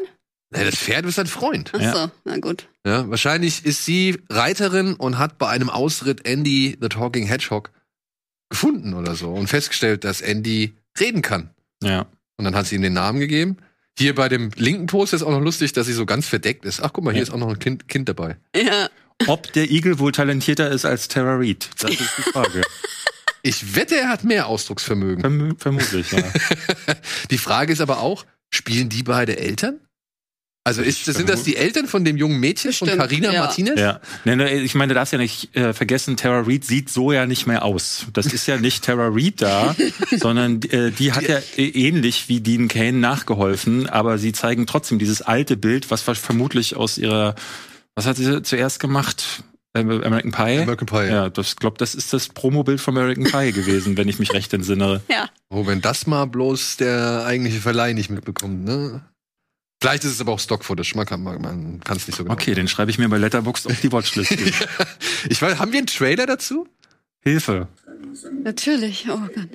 [0.56, 1.72] Nee, das Pferd ist sein Freund.
[1.76, 1.94] Ach Ja.
[1.94, 2.68] so, na gut.
[2.86, 7.72] Ja, wahrscheinlich ist sie Reiterin und hat bei einem Ausritt Andy the Talking Hedgehog
[8.50, 11.50] gefunden oder so und festgestellt, dass Andy reden kann.
[11.82, 12.06] Ja.
[12.38, 13.58] Und dann hat sie ihm den Namen gegeben.
[13.98, 16.82] Hier bei dem linken Poster ist auch noch lustig, dass sie so ganz verdeckt ist.
[16.82, 17.24] Ach, guck mal, hier Ja.
[17.24, 18.38] ist auch noch ein kind, kind dabei.
[18.56, 18.90] Ja.
[19.28, 21.70] Ob der Igel wohl talentierter ist als Tara Reid?
[21.80, 22.62] Das ist die Frage.
[23.46, 25.20] Ich wette, er hat mehr Ausdrucksvermögen.
[25.20, 26.24] Verm vermutlich, ja.
[27.30, 29.82] Die Frage ist aber auch, spielen die beide Eltern?
[30.64, 33.42] Also ist, sind das die Eltern von dem jungen Mädchen, von Bestimmt, Carina ja.
[33.42, 33.78] Martinez?
[33.78, 34.00] Ja.
[34.24, 37.26] Nee, nee, ich meine, du darfst ja nicht äh, vergessen, Tara Reid sieht so ja
[37.26, 38.06] nicht mehr aus.
[38.14, 39.76] Das ist ja nicht Tara Reid da,
[40.16, 45.00] sondern äh, die hat ja äh, ähnlich wie Dean Kane nachgeholfen, aber sie zeigen trotzdem
[45.00, 47.36] dieses alte Bild, was ver- vermutlich aus ihrer,
[47.96, 49.44] was hat sie zuerst gemacht?
[49.76, 50.62] American Pie?
[50.62, 51.08] American Pie.
[51.10, 54.54] Ja, das glaube, das ist das Promobild von American Pie gewesen, wenn ich mich recht
[54.54, 55.02] entsinne.
[55.10, 55.30] Ja.
[55.50, 59.02] Oh, wenn das mal bloß der eigentliche Verleih nicht mitbekommt, ne?
[59.82, 62.34] Vielleicht ist es aber auch Stock-Footage, man kann man kann es nicht so genau.
[62.34, 64.32] Okay, den schreibe ich mir bei Letterboxd auf die Watchlist.
[65.30, 66.68] Ich weiß, haben wir einen Trailer dazu?
[67.22, 67.68] Hilfe.
[68.44, 69.08] Natürlich.
[69.10, 69.50] Oh Gott.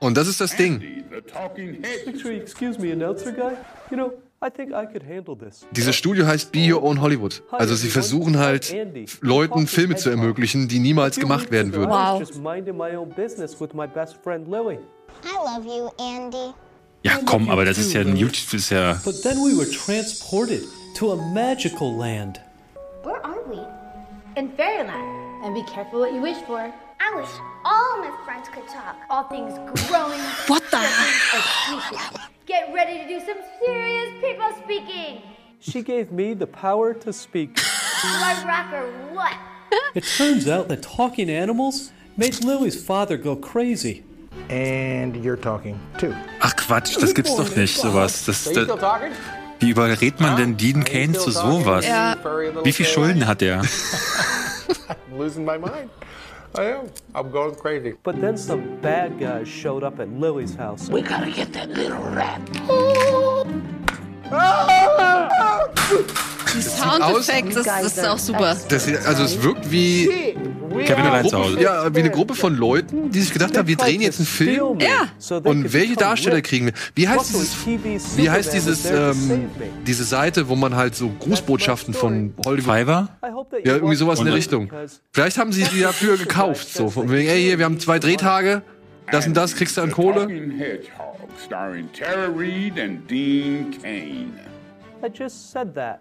[0.00, 0.80] Und das ist das Ding.
[1.10, 2.06] The talking head.
[2.06, 3.52] Actually, excuse me, announcer guy.
[3.90, 5.66] You know, I think I could handle this.
[5.72, 7.42] Dieses Studio heißt Be Your Own Hollywood.
[7.50, 8.74] Also sie versuchen halt
[9.20, 11.90] Leuten Filme zu ermöglichen, die niemals gemacht werden würden.
[11.90, 12.20] Wow.
[12.20, 14.78] Just minding my own business with my best friend Lily.
[15.24, 16.54] I love you, Andy.
[17.02, 19.00] Ja, komm, aber das ist ja ein YouTube, das ist ja.
[19.04, 20.62] But then we were transported
[20.96, 22.40] to a magical land.
[23.04, 23.58] Where are we?
[24.38, 25.44] in Fairyland.
[25.44, 26.72] And be careful what you wish for.
[27.00, 27.28] I wish
[27.64, 28.96] all my friends could talk.
[29.10, 29.52] All things
[29.88, 30.20] growing.
[30.46, 32.28] What the?
[32.50, 32.72] Are sneaking.
[32.72, 35.22] Get ready to do some serious people speaking.
[35.60, 37.56] She gave me the power to speak.
[37.56, 37.62] Do
[38.04, 39.34] I rock or what?
[39.94, 44.04] It turns out that talking animals made Lily's father go crazy.
[44.48, 46.14] And you're talking too.
[46.40, 48.24] Ach Quatsch, das gibt's doch nicht, sowas.
[48.24, 49.12] Das, das, talking?
[49.58, 51.84] wie überredet man denn Dean Kane zu sowas?
[51.84, 52.16] Ja.
[52.64, 53.60] Wie viel Schulden hat er?
[53.60, 55.90] I'm losing my mind.
[56.54, 56.90] I am.
[57.14, 57.94] I'm going crazy.
[58.02, 60.88] But then some bad guys showed up at Lily's house.
[66.54, 68.56] Die Soundeffekte, das, das ist auch super.
[68.68, 70.34] Das, also es wirkt wie,
[70.84, 71.60] Kevin allein zu Hause.
[71.60, 74.78] ja, wie eine Gruppe von Leuten, die sich gedacht haben, wir drehen jetzt einen Film.
[74.80, 75.08] Ja.
[75.44, 76.72] Und welche Darsteller kriegen wir?
[76.94, 79.50] Wie heißt dieses, wie heißt dieses, ähm,
[79.86, 83.08] diese Seite, wo man halt so Grußbotschaften von Hollywood Fiverr?
[83.64, 84.70] Ja, irgendwie sowas in der Richtung.
[85.12, 86.72] Vielleicht haben sie sie dafür gekauft.
[86.72, 88.62] So, von wegen, ey, hier, wir haben zwei Drehtage,
[89.10, 90.28] das und das kriegst du an Kohle.
[91.44, 94.32] Starring Tara Reid and Dean Kane.
[95.04, 96.00] I just said that.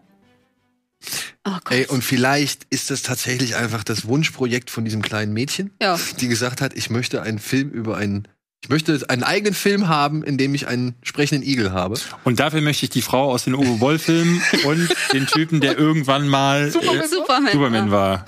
[1.45, 1.57] Oh.
[1.69, 5.97] Ey, und vielleicht ist das tatsächlich einfach das Wunschprojekt von diesem kleinen Mädchen, Ja.
[6.19, 8.27] die gesagt hat, ich möchte einen Film über einen,
[8.63, 11.97] ich möchte einen eigenen Film haben, in dem ich einen sprechenden Igel habe.
[12.25, 16.27] Und dafür möchte ich die Frau aus den Uwe Boll-Filmen und den Typen, der irgendwann
[16.27, 17.07] mal äh, Superman.
[17.51, 18.25] Superman war.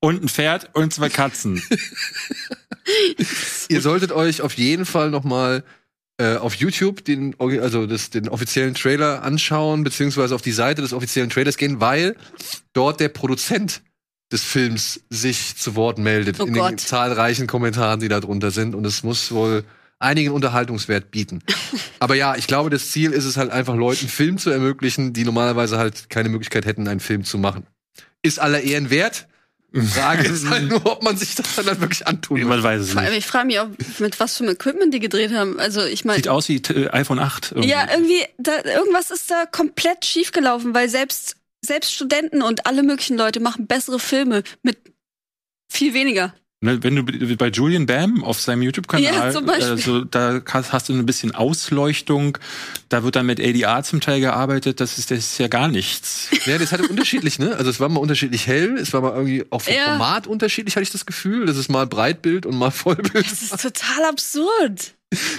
[0.00, 1.62] Und ein Pferd und zwei Katzen.
[3.68, 5.62] Ihr solltet euch auf jeden Fall noch mal
[6.20, 10.92] äh, auf YouTube den, also das, den offiziellen Trailer anschauen, beziehungsweise auf die Seite des
[10.92, 12.14] offiziellen Trailers gehen, weil
[12.74, 13.80] dort der Produzent
[14.30, 16.80] des Films sich zu Wort meldet Oh in den Gott.
[16.80, 18.74] zahlreichen Kommentaren, die da drunter sind.
[18.74, 19.64] Und es muss wohl
[19.98, 21.40] einigen Unterhaltungswert bieten.
[21.98, 25.24] Aber ja, ich glaube, das Ziel ist es halt einfach, Leuten Film zu ermöglichen, die
[25.24, 27.66] normalerweise halt keine Möglichkeit hätten, einen Film zu machen.
[28.22, 29.26] Ist aller Ehren wert.
[29.72, 32.62] Frage ist halt nur, ob man sich das dann halt wirklich antun Man will.
[32.62, 33.18] weiß es Vor allem, nicht.
[33.20, 35.58] ich frage mich auch, mit was für einem Equipment die gedreht haben.
[35.60, 37.52] Also ich meine, Sieht aus wie äh, iPhone 8.
[37.52, 37.68] irgendwie.
[37.68, 43.16] ja, irgendwie, da, irgendwas ist da komplett schiefgelaufen, weil selbst, selbst Studenten und alle möglichen
[43.16, 44.78] Leute machen bessere Filme mit
[45.70, 46.34] viel weniger.
[46.62, 50.92] Ne, Wenn du bei Julian Bam auf seinem YouTube-Kanal, Ja, also, da hast hast du
[50.92, 52.36] ein bisschen Ausleuchtung,
[52.90, 56.28] da wird dann mit ADR zum Teil gearbeitet, das ist, das ist ja gar nichts.
[56.44, 57.56] Ja, das hatte unterschiedlich, ne?
[57.56, 59.84] Also es war mal unterschiedlich hell, es war mal irgendwie auch vom Ja.
[59.96, 61.46] Format unterschiedlich, hatte ich das Gefühl.
[61.46, 63.24] Das ist mal Breitbild und mal Vollbild.
[63.24, 64.94] Das ist total absurd.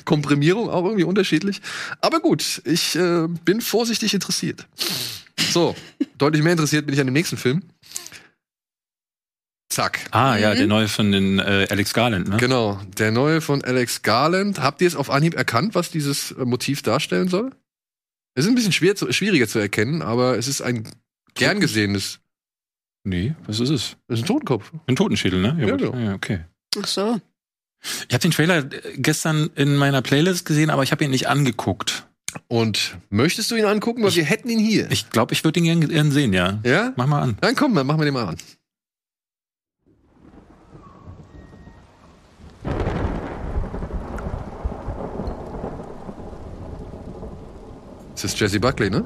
[0.05, 1.61] Komprimierung auch irgendwie unterschiedlich.
[2.01, 4.65] Aber gut, ich äh, bin vorsichtig interessiert.
[5.51, 5.75] So,
[6.17, 7.61] deutlich mehr interessiert bin ich an dem nächsten Film.
[9.71, 9.99] Zack.
[10.11, 10.41] Ah, Mhm.
[10.41, 12.37] ja, der neue von den äh, Alex Garland, ne?
[12.37, 14.59] Genau, der neue von Alex Garland.
[14.61, 17.51] Habt ihr es auf Anhieb erkannt, was dieses äh, Motiv darstellen soll?
[18.35, 20.87] Es ist ein bisschen schwer zu, schwieriger zu erkennen, aber es ist ein
[21.35, 22.19] gern gesehenes.
[23.03, 23.95] Nee, was ist es?
[24.07, 24.71] Es ist ein Totenkopf.
[24.87, 25.57] Ein Totenschädel, ne?
[25.59, 25.79] Ja, gut.
[25.79, 25.95] genau.
[25.97, 26.41] ja, okay.
[26.81, 27.19] Ach so.
[28.07, 31.27] Ich habe den Trailer äh, gestern in meiner Playlist gesehen, aber ich habe ihn nicht
[31.29, 32.07] angeguckt.
[32.47, 34.03] Und möchtest du ihn angucken?
[34.03, 34.89] Weil wir hätten ihn hier.
[34.91, 36.59] Ich glaube, ich würde ihn gern, gern sehen, ja.
[36.63, 36.93] ja?
[36.95, 37.37] Mach mal an.
[37.41, 38.37] Dann komm, dann machen wir den mal an.
[48.13, 49.03] Das ist Jesse Buckley, ne?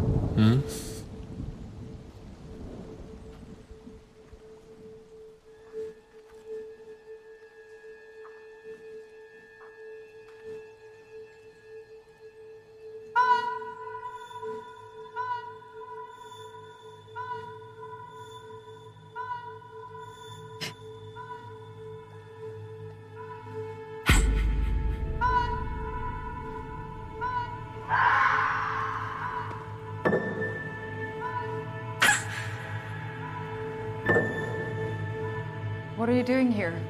[36.25, 36.84] Doing here?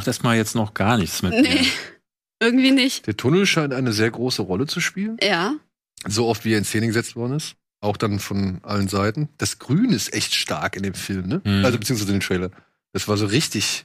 [0.00, 1.66] Macht erstmal jetzt noch gar nichts mit Nee, mir.
[2.40, 3.06] irgendwie nicht.
[3.06, 5.18] Der Tunnel scheint eine sehr große Rolle zu spielen.
[5.22, 5.56] Ja.
[6.08, 7.56] So oft, wie er in Szene gesetzt worden ist.
[7.82, 9.28] Auch dann von allen Seiten.
[9.36, 11.42] Das Grün ist echt stark in dem Film, ne?
[11.44, 11.66] Mhm.
[11.66, 12.50] Also beziehungsweise in dem Trailer.
[12.94, 13.84] Das war so richtig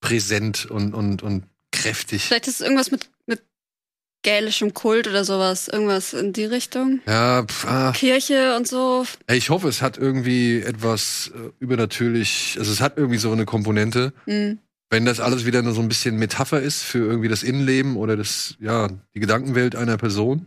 [0.00, 2.22] präsent und, und, und kräftig.
[2.22, 3.42] Vielleicht ist es irgendwas mit, mit
[4.22, 5.66] gälischem Kult oder sowas.
[5.66, 7.00] Irgendwas in die Richtung.
[7.08, 9.04] Ja, pf, ah, Kirche und so.
[9.28, 14.12] ich hoffe, es hat irgendwie etwas äh, übernatürlich, also es hat irgendwie so eine Komponente.
[14.26, 14.60] Hm.
[14.94, 18.16] Wenn das alles wieder nur so ein bisschen Metapher ist für irgendwie das Innenleben oder
[18.16, 20.46] das, ja, die Gedankenwelt einer Person,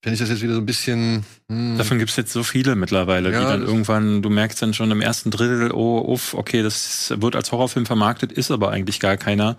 [0.00, 1.24] finde ich das jetzt wieder so ein bisschen.
[1.50, 4.92] Hm, Davon gibt's jetzt so viele mittlerweile, Ja, die dann irgendwann, du merkst dann schon
[4.92, 9.16] im ersten Drittel, oh, uff, okay, das wird als Horrorfilm vermarktet, ist aber eigentlich gar
[9.16, 9.56] keiner.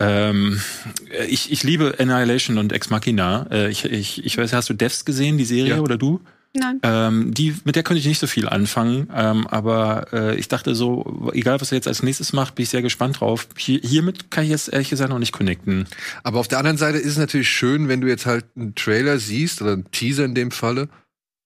[0.00, 0.60] Ähm,
[1.28, 3.46] ich, ich liebe Annihilation und Ex Machina.
[3.52, 5.80] Äh, ich, ich, ich weiß, hast du Devs gesehen, die Serie, Ja.
[5.80, 6.20] oder du?
[6.52, 6.80] Nein.
[6.82, 10.74] Ähm, die, mit der konnte ich nicht so viel anfangen, ähm, aber äh, ich dachte
[10.74, 13.46] so, egal was er jetzt als nächstes macht, bin ich sehr gespannt drauf.
[13.56, 15.86] Hier, hiermit kann ich jetzt ehrlich gesagt noch nicht connecten.
[16.24, 19.20] Aber auf der anderen Seite ist es natürlich schön, wenn du jetzt halt einen Trailer
[19.20, 20.88] siehst oder einen Teaser in dem Falle,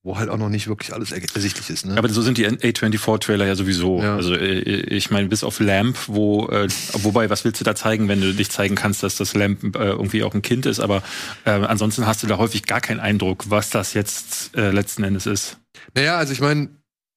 [0.05, 1.87] wo halt auch noch nicht wirklich alles ersichtlich ist.
[1.87, 1.97] Ne?
[1.97, 4.01] Aber so sind die A24-Trailer ja sowieso.
[4.03, 4.15] Ja.
[4.17, 8.07] Also äh, ich meine, bis auf Lamp, wo äh, wobei, was willst du da zeigen,
[8.07, 11.03] wenn du dich zeigen kannst, dass das Lamp äh, irgendwie auch ein Kind ist, aber
[11.47, 15.27] äh, ansonsten hast du da häufig gar keinen Eindruck, was das jetzt äh, letzten Endes
[15.27, 15.59] ist.
[15.95, 16.69] naja, also ich meine,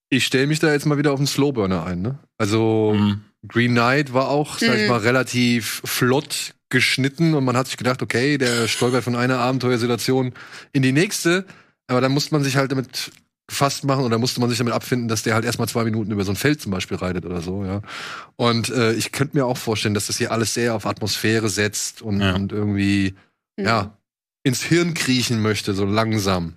[0.10, 2.02] ich stelle mich da jetzt mal wieder auf einen Slowburner ein.
[2.02, 2.18] Ne?
[2.38, 3.22] Also Mhm.
[3.48, 4.88] Green Knight war auch, sag ich Mhm.
[4.88, 10.34] mal, relativ flott geschnitten und man hat sich gedacht, okay, der stolpert von einer Abenteuersituation
[10.74, 11.46] in die nächste,
[11.88, 13.12] aber dann musste man sich halt damit
[13.50, 16.26] fast machen oder musste man sich damit abfinden, dass der halt erstmal zwei Minuten über
[16.26, 17.82] so ein Feld zum Beispiel reitet oder so, ja.
[18.36, 22.02] Und äh, ich könnte mir auch vorstellen, dass das hier alles sehr auf Atmosphäre setzt
[22.02, 22.36] und, Ja.
[22.36, 23.16] und irgendwie,
[23.58, 23.66] Hm.
[23.66, 23.98] ja,
[24.44, 26.56] ins Hirn kriechen möchte, so langsam.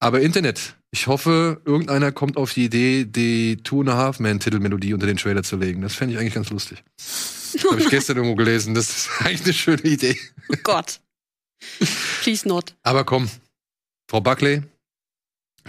[0.00, 0.74] Aber Internet.
[0.90, 5.06] Ich hoffe, irgendeiner kommt auf die Idee, die Two and a Half Man Titelmelodie unter
[5.06, 5.80] den Trailer zu legen.
[5.82, 6.82] Das fände ich eigentlich ganz lustig.
[7.70, 8.74] Habe ich gestern irgendwo gelesen.
[8.74, 10.16] Das ist eigentlich eine schöne Idee.
[10.50, 11.00] Oh Gott.
[12.22, 12.74] Please not.
[12.82, 13.28] Aber komm,
[14.08, 14.62] Frau Buckley,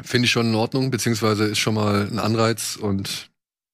[0.01, 3.31] finde ich schon in Ordnung, beziehungsweise ist schon mal ein Anreiz und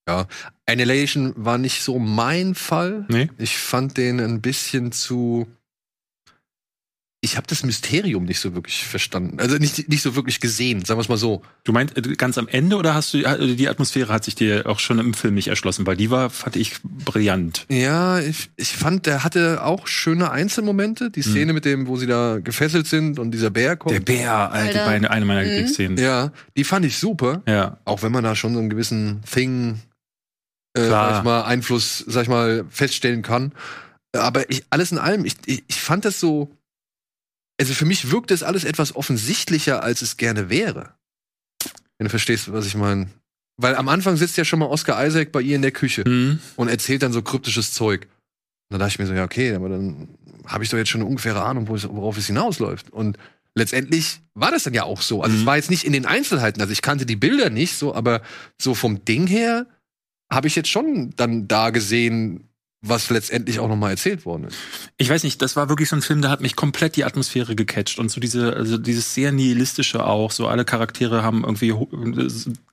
[0.07, 0.27] ja,
[0.65, 3.05] Annihilation war nicht so mein Fall.
[3.09, 3.29] Nee.
[3.37, 5.47] Ich fand den ein bisschen zu.
[7.23, 9.39] Ich habe das Mysterium nicht so wirklich verstanden.
[9.39, 11.43] Also nicht, nicht so wirklich gesehen, sagen wir es mal so.
[11.63, 14.63] Du meinst äh, ganz am Ende oder hast du äh, die Atmosphäre hat sich dir
[14.65, 17.67] auch schon im Film nicht erschlossen, weil die war, fand ich brillant.
[17.69, 21.11] Ja, ich, ich fand, der hatte auch schöne Einzelmomente.
[21.11, 23.93] Die Szene mit dem, wo sie da gefesselt sind und dieser Bär kommt.
[23.93, 24.85] Der Bär, Alter, Alter.
[24.87, 25.47] meine, eine meiner Mhm.
[25.47, 25.97] Lieblingsszenen.
[25.99, 27.43] Ja, die fand ich super.
[27.47, 27.77] ja.
[27.85, 29.79] Auch wenn man da schon so einen gewissen Thing,
[30.75, 33.51] äh, sag ich mal, Einfluss, sag ich mal, feststellen kann.
[34.17, 36.49] Aber ich, alles in allem, ich, ich, ich fand das so.
[37.61, 40.95] Also für mich wirkt das alles etwas offensichtlicher, als es gerne wäre.
[41.99, 43.07] Wenn du verstehst, was ich meine.
[43.57, 46.39] Weil am Anfang sitzt ja schon mal Oscar Isaac bei ihr in der Küche Mhm.
[46.55, 48.05] und erzählt dann so kryptisches Zeug.
[48.07, 50.07] Und da dachte ich mir so, ja, okay, aber dann
[50.47, 52.89] habe ich doch jetzt schon eine ungefähre Ahnung, wo es- worauf es hinausläuft.
[52.89, 53.19] Und
[53.53, 55.21] letztendlich war das dann ja auch so.
[55.21, 55.45] Also es Mhm.
[55.45, 58.23] war jetzt nicht in den Einzelheiten, also ich kannte die Bilder nicht so, aber
[58.59, 59.67] so vom Ding her
[60.33, 62.49] habe ich jetzt schon dann da gesehen,
[62.83, 64.57] was letztendlich auch nochmal erzählt worden ist.
[64.97, 67.55] Ich weiß nicht, das war wirklich so ein Film, da hat mich komplett die Atmosphäre
[67.55, 71.75] gecatcht und so diese, also dieses sehr nihilistische auch, so alle Charaktere haben irgendwie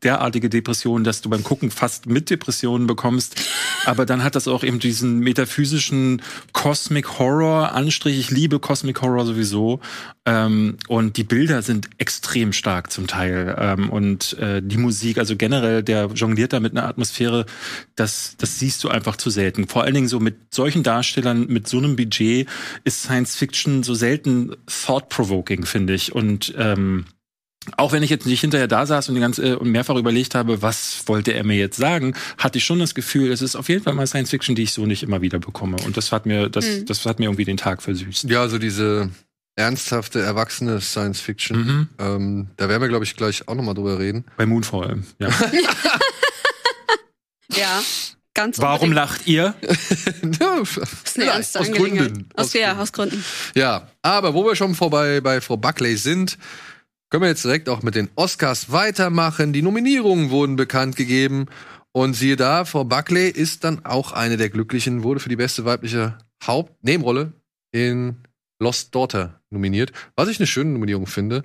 [0.03, 3.37] derartige Depressionen, dass du beim Gucken fast mit Depressionen bekommst.
[3.85, 8.19] Aber dann hat das auch eben diesen metaphysischen Cosmic Horror Anstrich.
[8.19, 9.81] Ich liebe Cosmic Horror sowieso.
[10.29, 13.57] Ähm, und die Bilder sind extrem stark zum Teil.
[13.59, 17.47] Ähm, und äh, die Musik, also generell, der jongliert da mit einer Atmosphäre,
[17.97, 19.67] das, das siehst du einfach zu selten.
[19.67, 22.47] Vor allen Dingen so mit solchen Darstellern, mit so einem Budget
[22.85, 26.15] ist Science Fiction so selten thought-provoking, finde ich.
[26.15, 27.07] Und ähm,
[27.77, 30.35] auch wenn ich jetzt nicht hinterher da saß und die ganze äh, und mehrfach überlegt
[30.35, 33.69] habe, was wollte er mir jetzt sagen, hatte ich schon das Gefühl, es ist auf
[33.69, 35.77] jeden Fall mal Science Fiction, die ich so nicht immer wieder bekomme.
[35.87, 36.87] Und das hat mir, das, Mhm.
[36.87, 38.25] das hat mir irgendwie den Tag versüßt.
[38.25, 39.11] Ja, also diese
[39.59, 41.59] ernsthafte, erwachsene Science Fiction.
[41.59, 41.89] Mhm.
[41.99, 44.25] Ähm, da werden wir, glaube ich, gleich auch nochmal drüber reden.
[44.37, 45.29] Bei Moonfall, ja.
[47.51, 47.83] Ja.
[48.35, 48.95] ganz Warum unbedingt.
[48.95, 49.55] lacht ihr?
[50.41, 51.73] ja, Das ist eine ernste aus.
[51.73, 52.29] Gründen.
[52.37, 53.25] Aus, ja, aus Gründen.
[53.55, 56.39] Ja, aber wo wir schon vorbei bei Frau Buckley sind,
[57.11, 59.53] können wir jetzt direkt auch mit den Oscars weitermachen.
[59.53, 61.47] Die Nominierungen wurden bekannt gegeben.
[61.93, 65.65] Und siehe da, Frau Buckley ist dann auch eine der Glücklichen, wurde für die beste
[65.65, 67.33] weibliche Hauptnebenrolle
[67.73, 68.19] in
[68.59, 69.93] Lost Daughter nominiert.
[70.17, 71.45] Was ich eine schöne Nominierung finde.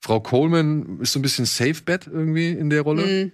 [0.00, 3.06] Frau Coleman ist so ein bisschen Safe Bet irgendwie in der Rolle.
[3.06, 3.32] Mhm.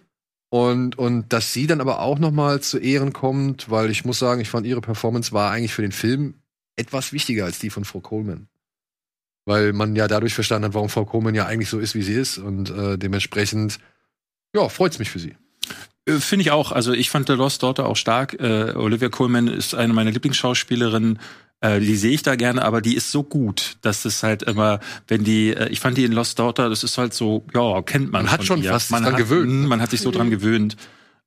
[0.50, 4.18] Und, und dass sie dann aber auch noch mal zu Ehren kommt, weil ich muss
[4.18, 6.34] sagen, ich fand ihre Performance war eigentlich für den Film
[6.76, 8.48] etwas wichtiger als die von Frau Coleman.
[9.46, 12.14] Weil man ja dadurch verstanden hat, warum Frau Coleman ja eigentlich so ist, wie sie
[12.14, 12.38] ist.
[12.38, 13.78] Und äh, dementsprechend,
[14.54, 15.36] ja, freut's mich für sie.
[16.06, 16.72] Äh, Finde ich auch.
[16.72, 18.34] Also ich fand The Lost Daughter auch stark.
[18.34, 21.20] Äh, Olivia Colman ist eine meiner Lieblingsschauspielerinnen.
[21.62, 24.80] Äh, die sehe ich da gerne, aber die ist so gut, dass es halt immer,
[25.08, 28.10] wenn die, äh, ich fand die in Lost Daughter, das ist halt so, ja, kennt
[28.12, 28.24] man.
[28.24, 28.70] Man hat schon ihr.
[28.70, 29.50] fast sich man dran hat, gewöhnt.
[29.52, 30.76] mh, Man hat sich so dran gewöhnt.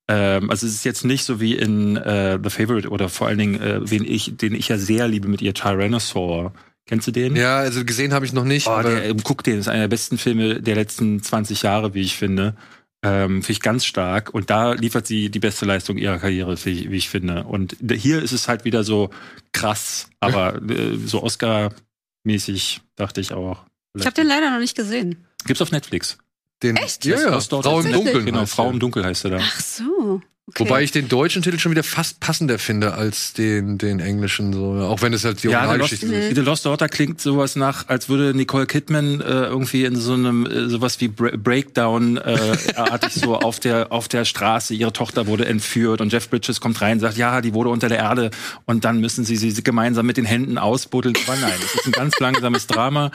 [0.08, 3.38] Ähm, also es ist jetzt nicht so wie in äh, The Favorite oder vor allen
[3.38, 6.52] Dingen, äh, wen ich, den ich ja sehr liebe mit ihr, Tyrannosaur.
[6.86, 7.36] Kennst du den?
[7.38, 8.68] Ja, also gesehen habe ich noch nicht.
[8.68, 11.94] Oh, aber der, ähm, guck den, ist einer der besten Filme der letzten 20 Jahre,
[11.94, 12.56] wie ich finde.
[13.04, 14.34] Ähm, finde ich ganz stark.
[14.34, 17.44] Und da liefert sie die beste Leistung ihrer Karriere, wie ich, wie ich finde.
[17.44, 19.10] Und hier ist es halt wieder so
[19.52, 23.66] krass, aber äh, so Oscar-mäßig dachte ich auch.
[23.96, 25.26] Ich habe den leider noch nicht gesehen.
[25.46, 26.18] Gibt's auf Netflix.
[26.64, 27.06] den, Echt?
[27.06, 27.40] Ja, ja.
[27.40, 27.94] Frau im Tatsächlich?
[27.94, 28.26] Dunkeln.
[28.26, 29.38] Genau, heißt Frau im Dunkel heißt er da.
[29.42, 30.22] Ach so.
[30.46, 30.66] Okay.
[30.66, 34.52] Wobei ich den deutschen Titel schon wieder fast passender finde als den, den englischen.
[34.52, 34.74] So.
[34.74, 36.36] Auch wenn es halt die Ja, Originalgeschichte ist.
[36.36, 40.46] The Lost Daughter klingt sowas nach, als würde Nicole Kidman äh, irgendwie in so einem
[40.46, 44.74] äh, sowas wie Bra Breakdown äh, artig so auf der auf der Straße.
[44.74, 47.88] Ihre Tochter wurde entführt und Jeff Bridges kommt rein und sagt, ja, die wurde unter
[47.88, 48.30] der Erde
[48.66, 51.16] und dann müssen sie sie gemeinsam mit den Händen ausbuddeln.
[51.26, 53.12] Aber nein, es ist ein ganz langsames Drama,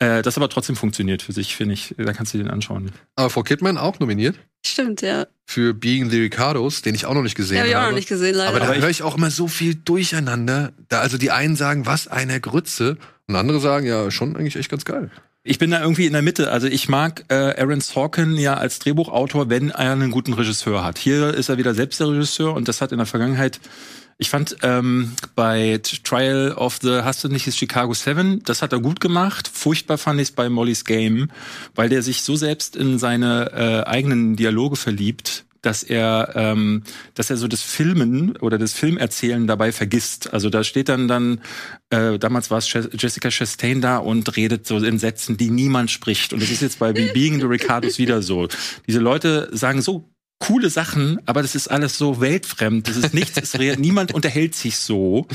[0.00, 1.94] äh, das aber trotzdem funktioniert für sich, finde ich.
[1.96, 2.92] Da kannst du den anschauen.
[3.16, 5.26] Aber Frau Kidman auch nominiert Stimmt, ja.
[5.46, 7.96] für Being the Ricardos, den ich auch noch nicht gesehen Den habe ich auch noch
[7.96, 8.50] nicht gesehen, leider.
[8.50, 10.72] Aber da höre ich auch immer so viel durcheinander.
[10.88, 14.70] Da also die einen sagen, was eine Grütze, und andere sagen, ja, schon eigentlich echt
[14.70, 15.10] ganz geil.
[15.44, 16.50] Ich bin da irgendwie in der Mitte.
[16.50, 20.98] Also ich mag äh, Aaron Sorkin ja als Drehbuchautor, wenn er einen guten Regisseur hat.
[20.98, 23.60] Hier ist er wieder selbst der Regisseur und das hat in der Vergangenheit.
[24.20, 28.72] Ich fand ähm, bei Trial of the Hast du nicht ist Chicago 7, das hat
[28.72, 29.48] er gut gemacht.
[29.52, 31.30] Furchtbar fand ich es bei Molly's Game,
[31.76, 36.82] weil der sich so selbst in seine äh, eigenen Dialoge verliebt, dass er, ähm,
[37.14, 40.32] dass er so das Filmen oder das Filmerzählen dabei vergisst.
[40.32, 41.40] Also da steht dann dann,
[41.90, 45.92] äh, damals war es Je- Jessica Chastain da und redet so in Sätzen, die niemand
[45.92, 46.32] spricht.
[46.32, 48.48] Und das ist jetzt bei Be- Being the Ricardos wieder so.
[48.88, 52.88] Diese Leute sagen so coole Sachen, aber das ist alles so weltfremd.
[52.88, 55.26] Das ist nichts, es niemand unterhält sich so.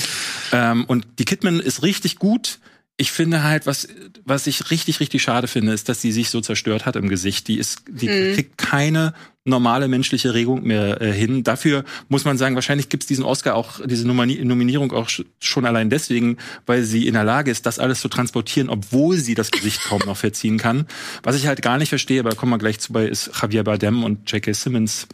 [0.51, 2.59] Ähm, und die Kidman ist richtig gut.
[2.95, 3.87] Ich finde halt, was,
[4.23, 7.47] was ich richtig, richtig schade finde, ist, dass sie sich so zerstört hat im Gesicht.
[7.47, 11.43] Die ist, die kriegt keine normale menschliche Regung mehr äh, hin.
[11.43, 15.65] Dafür muss man sagen, wahrscheinlich gibt's diesen Oscar auch, diese Nomini Nominierung auch sch- schon
[15.65, 19.49] allein deswegen, weil sie in der Lage ist, das alles zu transportieren, obwohl sie das
[19.51, 20.85] Gesicht kaum noch verziehen kann.
[21.23, 23.63] Was ich halt gar nicht verstehe, aber da kommen wir gleich zu bei, ist Javier
[23.63, 24.53] Bardem und J.K.
[24.53, 25.07] Simmons.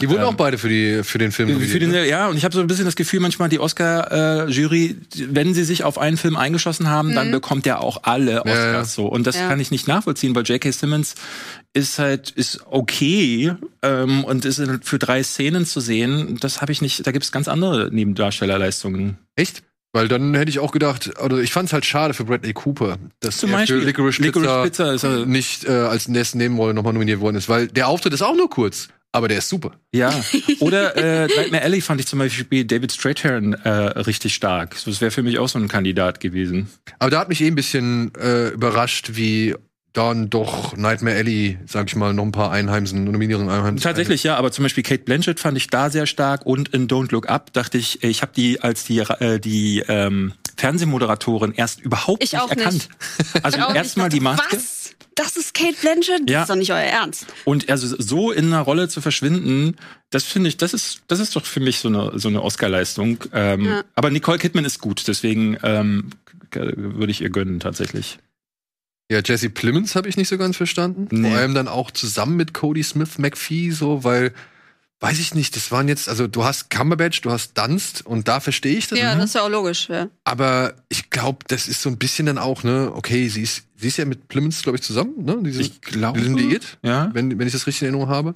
[0.00, 1.82] Die wurden Ähm, auch beide für, die, für den Film Für nominiert.
[1.82, 2.08] den, ne?
[2.08, 4.96] ja, und ich habe so ein bisschen das Gefühl, manchmal die Oscar-Jury,
[5.28, 8.72] wenn sie sich auf einen Film eingeschossen haben, dann bekommt er auch alle Oscars Ja,
[8.72, 8.84] ja.
[8.84, 9.06] so.
[9.06, 9.48] Und das Ja.
[9.48, 10.70] kann ich nicht nachvollziehen, weil J.K.
[10.72, 11.14] Simmons
[11.74, 16.36] ist halt ist okay ähm, und ist für drei Szenen zu sehen.
[16.40, 17.06] Das habe ich nicht.
[17.06, 19.18] Da gibt es ganz andere Nebendarstellerleistungen.
[19.36, 19.62] Echt?
[19.94, 22.96] Weil dann hätte ich auch gedacht, oder ich fand es halt schade für Bradley Cooper,
[23.20, 26.38] dass Zum er Beispiel für Licorice Pizza, Licorice Pizza ist er- nicht äh, als dessen
[26.38, 29.48] Nebenrolle nochmal nominiert worden ist, weil der Auftritt ist auch nur kurz, aber der ist
[29.48, 29.72] super.
[29.92, 30.12] Ja.
[30.60, 34.76] Oder äh, Nightmare Alley fand ich zum Beispiel David Strathairn äh, richtig stark.
[34.84, 36.68] Das wäre für mich auch so ein Kandidat gewesen.
[36.98, 39.54] Aber da hat mich eh ein bisschen äh, überrascht, wie
[39.92, 43.82] dann doch Nightmare Alley, sag ich mal, noch ein paar Einheimsen, Nominierungen Einheimsen.
[43.82, 47.12] Tatsächlich, ja, aber zum Beispiel Kate Blanchett fand ich da sehr stark und in Don't
[47.12, 52.22] Look Up dachte ich, ich habe die als die äh, die ähm, Fernsehmoderatorin erst überhaupt
[52.22, 52.88] Ich nicht auch erkannt.
[53.42, 53.76] Also Auch nicht.
[53.76, 54.81] erstmal die Maske Was?
[55.14, 56.28] Das ist Kate Blanchett?
[56.30, 56.40] Ja.
[56.40, 57.26] Das ist doch nicht euer Ernst.
[57.44, 59.76] und also so in einer Rolle zu verschwinden,
[60.10, 63.18] das finde ich, das ist das ist doch für mich so eine so eine Oscar-Leistung.
[63.32, 63.84] Ähm, Ja.
[63.94, 66.10] Aber Nicole Kidman ist gut, deswegen ähm,
[66.52, 68.18] würde ich ihr gönnen tatsächlich.
[69.10, 71.08] Ja, Jesse Plemons habe ich nicht so ganz verstanden.
[71.10, 71.28] Nee.
[71.28, 74.32] Vor allem dann auch zusammen mit Cody Smith McPhee, so, weil,
[75.02, 78.38] weiß ich nicht, das waren jetzt, also du hast Cumberbatch, du hast Dunst und da
[78.40, 78.98] verstehe ich das.
[78.98, 79.18] Ja, Mhm.
[79.18, 80.08] das ist ja auch logisch, ja.
[80.24, 83.88] Aber ich glaube, das ist so ein bisschen dann auch, ne, okay, sie ist, sie
[83.88, 85.36] ist ja mit Plemons, glaube ich, zusammen, ne?
[85.42, 86.20] Die sind, Ich glaube.
[86.20, 87.10] liiert, Ja.
[87.12, 88.32] wenn, wenn ich das richtig in Erinnerung habe.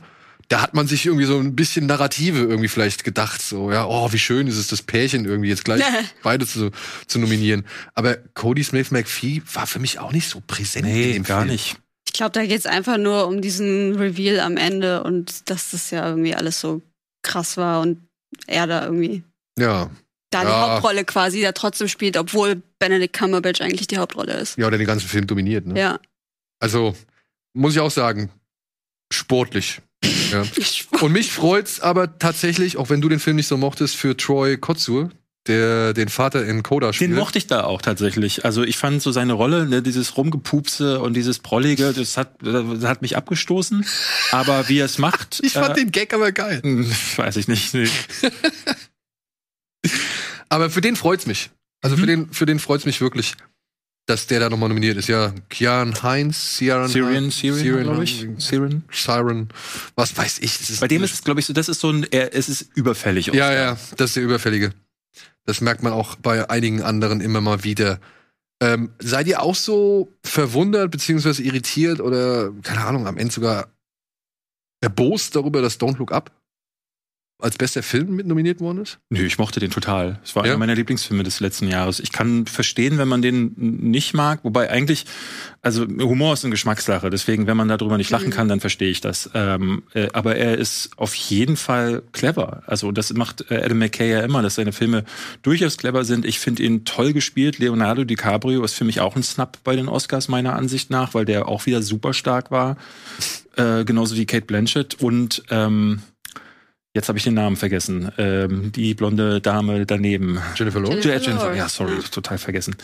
[0.48, 4.12] Da hat man sich irgendwie so ein bisschen Narrative irgendwie vielleicht gedacht, so, ja, oh,
[4.12, 5.82] wie schön ist es, das Pärchen irgendwie jetzt gleich
[6.22, 6.70] beide zu,
[7.08, 7.64] zu nominieren.
[7.94, 11.40] Aber Cody Smith McPhee war für mich auch nicht so präsent in Nee, dem gar
[11.42, 11.50] Film.
[11.52, 11.76] nicht.
[12.16, 16.08] Ich glaube, da geht's einfach nur um diesen Reveal am Ende und dass das ja
[16.08, 16.80] irgendwie alles so
[17.22, 18.00] krass war und
[18.46, 19.22] er da irgendwie
[19.58, 19.90] Ja.
[20.30, 20.70] da die Ja.
[20.70, 24.56] Hauptrolle quasi da trotzdem spielt, obwohl Benedict Cumberbatch eigentlich die Hauptrolle ist.
[24.56, 25.78] Ja, der den ganzen Film dominiert, ne?
[25.78, 26.00] Ja.
[26.58, 26.96] Also,
[27.52, 28.30] muss ich auch sagen,
[29.12, 29.82] sportlich.
[30.32, 30.42] Ja.
[31.02, 34.56] Und mich freut's aber tatsächlich, auch wenn du den Film nicht so mochtest, für Troy
[34.56, 35.10] Kotsur,
[35.48, 37.10] der den Vater in Coda spielt.
[37.10, 38.44] Den mochte ich da auch tatsächlich.
[38.44, 42.84] Also ich fand so seine Rolle, ne, dieses Rumgepupse und dieses Prollige, das hat, das
[42.84, 43.84] hat mich abgestoßen.
[44.32, 45.40] Aber wie er es macht.
[45.46, 46.60] Ich fand äh, den Gag aber geil.
[47.16, 47.72] Weiß ich nicht.
[47.74, 47.88] Nee.
[50.48, 51.50] Aber für den freut's mich.
[51.82, 52.00] Also Mhm.
[52.00, 53.34] für den, für den freut's mich wirklich,
[54.06, 55.08] dass der da nochmal nominiert ist.
[55.08, 58.26] Ja, Kian Heinz, Ciaran Syrian, Syrian, glaube ich.
[58.38, 58.84] Syrian.
[58.90, 59.48] Siren,
[59.94, 60.80] was weiß ich.
[60.80, 63.26] Bei dem ist es, glaube ich, so, das ist so ein, er, es ist überfällig.
[63.28, 64.72] Ja, ja, das ist der Überfällige.
[65.46, 68.00] Das merkt man auch bei einigen anderen immer mal wieder.
[68.60, 73.68] Ähm, seid ihr auch so verwundert beziehungsweise irritiert oder, keine Ahnung, am Ende sogar
[74.80, 76.30] erbost darüber, dass Don't Look Up
[77.38, 78.98] als bester Film mit nominiert worden ist?
[79.10, 80.18] Nö, ich mochte den total.
[80.24, 80.52] Es war Ja?
[80.52, 82.00] einer meiner Lieblingsfilme des letzten Jahres.
[82.00, 85.04] Ich kann verstehen, wenn man den nicht mag, wobei eigentlich,
[85.60, 89.02] also Humor ist eine Geschmackssache, deswegen, wenn man darüber nicht lachen kann, dann verstehe ich
[89.02, 89.30] das.
[89.34, 92.62] Ähm, äh, aber er ist auf jeden Fall clever.
[92.66, 95.04] Also das macht äh, Adam McKay ja immer, dass seine Filme
[95.42, 96.24] durchaus clever sind.
[96.24, 97.58] Ich finde ihn toll gespielt.
[97.58, 101.26] Leonardo DiCaprio ist für mich auch ein Snap bei den Oscars meiner Ansicht nach, weil
[101.26, 102.76] der auch wieder super stark war.
[103.56, 106.00] Äh, genauso wie Kate Blanchett und ähm,
[106.96, 108.10] Jetzt habe ich den Namen vergessen.
[108.16, 110.40] Ähm, die blonde Dame daneben.
[110.54, 111.06] Jennifer Lawrence?
[111.06, 112.74] Jennifer Jennifer, ja, sorry, total vergessen.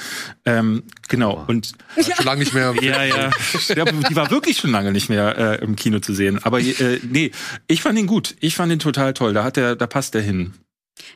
[0.45, 1.43] Ähm, genau.
[1.49, 2.75] Und Schon lange nicht mehr.
[2.83, 3.31] ja, ja,
[3.75, 6.39] ja, die war wirklich schon lange nicht mehr äh, im Kino zu sehen.
[6.45, 7.31] Aber äh, nee,
[7.69, 8.37] ich fand ihn gut.
[8.41, 9.33] Ich fand ihn total toll.
[9.33, 10.53] Da hat er, da passt er hin.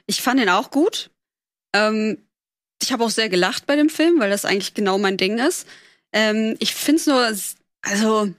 [0.07, 1.11] Ich fand ihn auch gut.
[1.74, 2.16] Ähm,
[2.82, 5.68] ich habe auch sehr gelacht bei dem Film, weil das eigentlich genau mein Ding ist.
[6.14, 7.30] Ähm, ich finde es nur,
[7.82, 8.34] also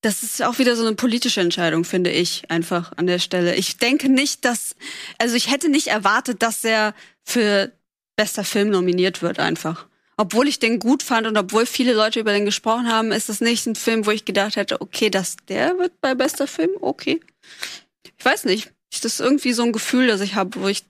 [0.00, 3.56] das ist auch wieder so eine politische Entscheidung, finde ich, einfach an der Stelle.
[3.56, 4.76] Ich denke nicht, dass,
[5.18, 6.94] also ich hätte nicht erwartet, dass er
[7.24, 7.72] für
[8.16, 9.86] bester Film nominiert wird, einfach.
[10.16, 13.40] Obwohl ich den gut fand und obwohl viele Leute über den gesprochen haben, ist das
[13.40, 17.20] nicht ein Film, wo ich gedacht hätte, okay, dass der wird bei bester Film, okay.
[18.04, 18.72] Ich weiß nicht.
[18.90, 20.84] Das ist irgendwie so ein Gefühl, das ich habe, wo ich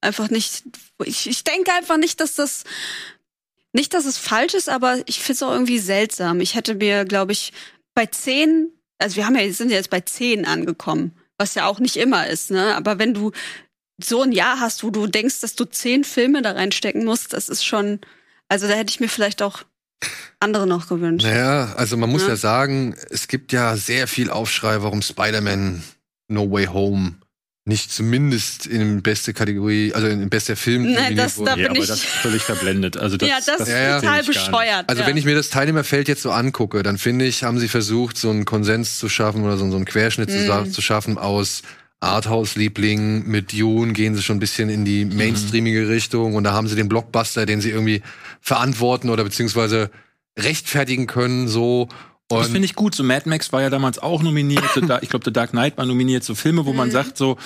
[0.00, 0.62] einfach nicht,
[1.04, 2.64] ich, ich denke einfach nicht, dass das,
[3.72, 6.40] nicht, dass es falsch ist, aber ich finde es auch irgendwie seltsam.
[6.40, 7.52] Ich hätte mir, glaube ich,
[7.94, 11.78] bei zehn, also wir haben ja, sind ja jetzt bei zehn angekommen, was ja auch
[11.80, 12.74] nicht immer ist, ne?
[12.76, 13.32] Aber wenn du
[14.02, 17.48] so ein Jahr hast, wo du denkst, dass du zehn Filme da reinstecken musst, das
[17.48, 18.00] ist schon,
[18.48, 19.62] also da hätte ich mir vielleicht auch
[20.38, 21.26] andere noch gewünscht.
[21.26, 22.28] Naja, also man muss Ja.
[22.28, 25.82] ja sagen, es gibt ja sehr viel Aufschrei, warum Spider-Man
[26.28, 27.16] No Way Home
[27.70, 31.88] nicht zumindest in beste Kategorie, also in bester Film Nein, das- da Ja, aber das
[31.90, 32.98] ist völlig verblendet.
[32.98, 34.00] Also das, ja, das, ist ja, ja.
[34.00, 34.84] total bescheuert.
[34.88, 35.08] Also ja.
[35.08, 38.28] wenn ich mir das Teilnehmerfeld jetzt so angucke, dann finde ich, haben sie versucht, so
[38.28, 41.62] einen Konsens zu schaffen oder so, so einen Querschnitt zu, sa- zu schaffen aus
[42.00, 43.26] Arthouse-Lieblingen.
[43.26, 46.76] Mit Dune gehen sie schon ein bisschen in die mainstreamige Richtung und da haben sie
[46.76, 48.02] den Blockbuster, den sie irgendwie
[48.40, 49.90] verantworten oder beziehungsweise
[50.38, 51.88] rechtfertigen können, so.
[52.30, 52.94] Das Und finde ich gut.
[52.94, 54.62] So Mad Max war ja damals auch nominiert.
[55.02, 56.24] Ich glaube, The Dark Knight war nominiert.
[56.24, 56.76] So Filme, wo Mhm.
[56.76, 57.36] man sagt, so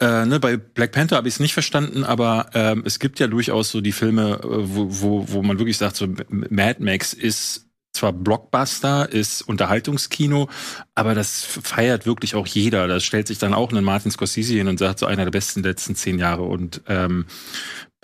[0.00, 3.26] äh, ne, bei Black Panther habe ich es nicht verstanden, aber ähm, es gibt ja
[3.26, 7.66] durchaus so die Filme, äh, wo, wo, wo man wirklich sagt, so Mad Max ist
[7.94, 10.48] zwar Blockbuster, ist Unterhaltungskino,
[10.96, 12.88] aber das feiert wirklich auch jeder.
[12.88, 15.62] Da stellt sich dann auch ein Martin Scorsese hin und sagt, so einer der besten
[15.62, 16.42] letzten zehn Jahre.
[16.42, 17.26] Und ähm,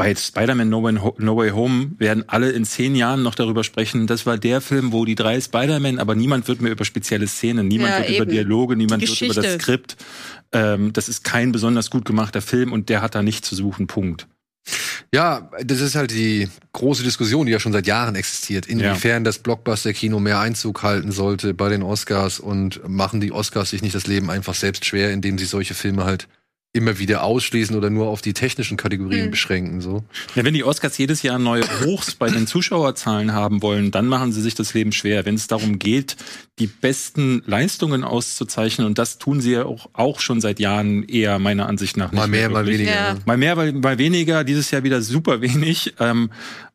[0.00, 4.24] bei Spider-Man no no Way Home werden alle in zehn Jahren noch darüber sprechen, das
[4.24, 7.90] war der Film, wo die drei Spider-Man, aber niemand wird mehr über spezielle Szenen, niemand
[7.90, 8.30] Ja, wird über eben.
[8.30, 9.60] Dialoge, niemand wird über das.
[9.60, 9.96] Skript.
[10.52, 13.88] Ähm, das ist kein besonders gut gemachter Film und der hat da nicht zu suchen,
[13.88, 14.26] Punkt.
[15.12, 18.64] ja, das ist halt die große Diskussion, die ja schon seit Jahren existiert.
[18.66, 23.82] Inwiefern das Blockbuster-Kino mehr Einzug halten sollte bei den Oscars und machen die Oscars sich
[23.82, 26.26] nicht das Leben einfach selbst schwer, indem sie solche Filme halt
[26.72, 29.30] immer wieder ausschließen oder nur auf die technischen Kategorien Mhm.
[29.32, 30.04] beschränken, so.
[30.36, 34.30] Ja, wenn die Oscars jedes Jahr neue Hochs bei den Zuschauerzahlen haben wollen, dann machen
[34.30, 35.24] sie sich das Leben schwer.
[35.26, 36.16] Wenn es darum geht,
[36.60, 41.40] die besten Leistungen auszuzeichnen, und das tun sie ja auch, auch schon seit Jahren eher
[41.40, 42.78] meiner Ansicht nach nicht Mal mehr, mal wirklich.
[42.86, 42.94] weniger.
[42.94, 43.14] Ja.
[43.14, 43.20] ne?
[43.26, 45.94] Mal mehr, mal, mal weniger, dieses Jahr wieder super wenig.
[45.98, 46.30] Ähm,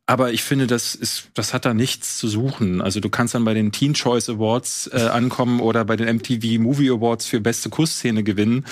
[0.07, 2.79] aber ich finde, das ist, das hat da nichts zu suchen.
[2.79, 6.61] Also du kannst dann bei den Teen Choice Awards äh, ankommen oder bei den MTV
[6.61, 8.65] Movie Awards für beste Kussszene gewinnen.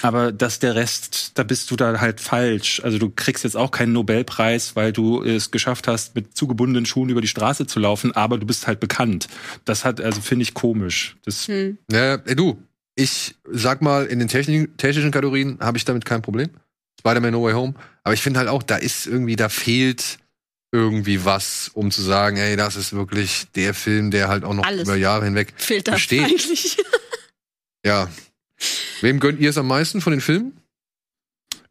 [0.00, 2.80] Aber dass der Rest, da bist du da halt falsch.
[2.82, 7.10] Also du kriegst jetzt auch keinen Nobelpreis, weil du es geschafft hast, mit zugebundenen Schuhen
[7.10, 9.28] über die Straße zu laufen, aber du bist halt bekannt.
[9.66, 11.16] Das hat, also finde ich komisch.
[11.24, 11.76] Das, Hm.
[11.92, 12.62] Ja, ey, du,
[12.94, 16.48] ich sag mal, in den technischen, technischen Kategorien habe ich damit kein Problem.
[17.00, 17.74] Spider-Man No Way Home.
[18.04, 20.18] Aber ich finde halt auch, da ist irgendwie, da fehlt
[20.72, 24.64] irgendwie was, um zu sagen, ey, das ist wirklich der Film, der halt auch noch
[24.66, 24.82] Alles.
[24.82, 26.24] über Jahre hinweg Fehlt das besteht.
[26.24, 26.76] eigentlich?
[27.86, 28.08] Ja.
[29.00, 30.60] Wem gönnt ihr es am meisten von den Filmen?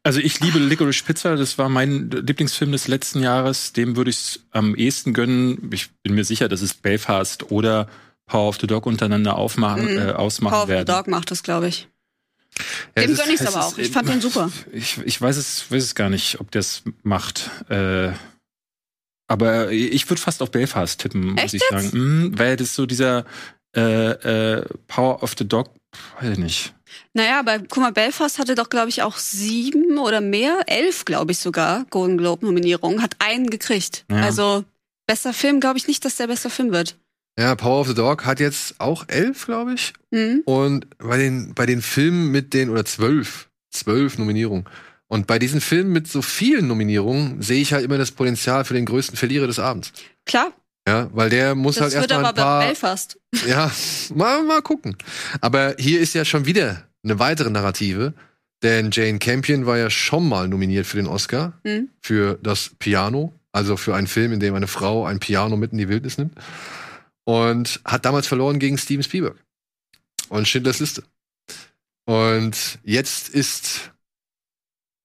[0.04, 3.74] Also ich liebe Licorice Pizza, das war mein Lieblingsfilm des letzten Jahres.
[3.74, 5.70] Dem würde ich es am ehesten gönnen.
[5.74, 7.90] Ich bin mir sicher, dass es Belfast oder
[8.26, 10.00] Power of the Dog untereinander aufmachen, Mhm.
[10.00, 10.88] äh, ausmachen Power of the werden.
[10.88, 11.90] Dog macht das, glaube ich.
[12.96, 13.78] Ja, Dem es ist- gönn ich's es aber auch.
[13.78, 14.50] Ich fand den super.
[14.72, 17.52] Ich, ich weiß es, weiß es gar nicht, ob der es macht.
[17.70, 18.14] Äh,
[19.28, 21.92] aber ich würde fast auf Belfast tippen, muss Echt ich jetzt?
[21.92, 21.98] sagen.
[21.98, 23.26] Mhm, weil das so dieser
[23.76, 25.70] äh, äh, Power of the Dog,
[26.20, 26.74] weiß ich nicht.
[27.14, 31.32] Naja, aber guck mal, Belfast hatte doch, glaube ich, auch sieben oder mehr, elf, glaube
[31.32, 34.06] ich sogar, Golden Globe-Nominierungen, hat einen gekriegt.
[34.10, 34.24] Ja.
[34.24, 34.64] Also,
[35.06, 36.98] bester Film, glaube ich nicht, dass der bester Film wird.
[37.40, 39.94] Ja, Power of the Dog hat jetzt auch elf, glaube ich.
[40.12, 40.42] Mhm.
[40.46, 44.66] Und bei den, bei den Filmen mit den, oder zwölf, zwölf Nominierungen.
[45.10, 48.74] Und bei diesen Filmen mit so vielen Nominierungen sehe ich halt immer das Potenzial für
[48.74, 49.94] den größten Verlierer des Abends.
[50.26, 50.52] Klar,
[50.88, 52.60] Ja, weil der muss das halt wird erstmal ein bei paar.
[52.66, 53.20] Belfast.
[53.48, 53.72] Ja,
[54.14, 54.98] mal, mal gucken.
[55.42, 58.14] Aber hier ist ja schon wieder eine weitere Narrative.
[58.64, 61.90] Denn Jane Campion war ja schon mal nominiert für den Oscar Mhm.
[62.02, 63.34] für das Piano.
[63.54, 66.34] Also für einen Film, in dem eine Frau ein Piano mit in die Wildnis nimmt.
[67.24, 69.38] Und hat damals verloren gegen Steven Spielberg.
[70.30, 71.04] Und Schindlers Liste.
[72.06, 73.92] Und jetzt ist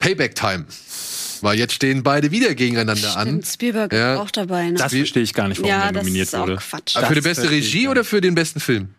[0.03, 0.67] Payback Time.
[1.43, 3.29] Weil jetzt stehen beide wieder gegeneinander an.
[3.29, 4.15] Stimmt, Spielberg Ja.
[4.15, 4.71] ist auch dabei.
[4.71, 4.75] Ne?
[4.79, 6.57] Das verstehe ich gar nicht, warum ja, der das nominiert ist auch wurde.
[6.57, 6.97] Quatsch.
[6.97, 8.91] Aber für die beste Regie oder für den besten Film?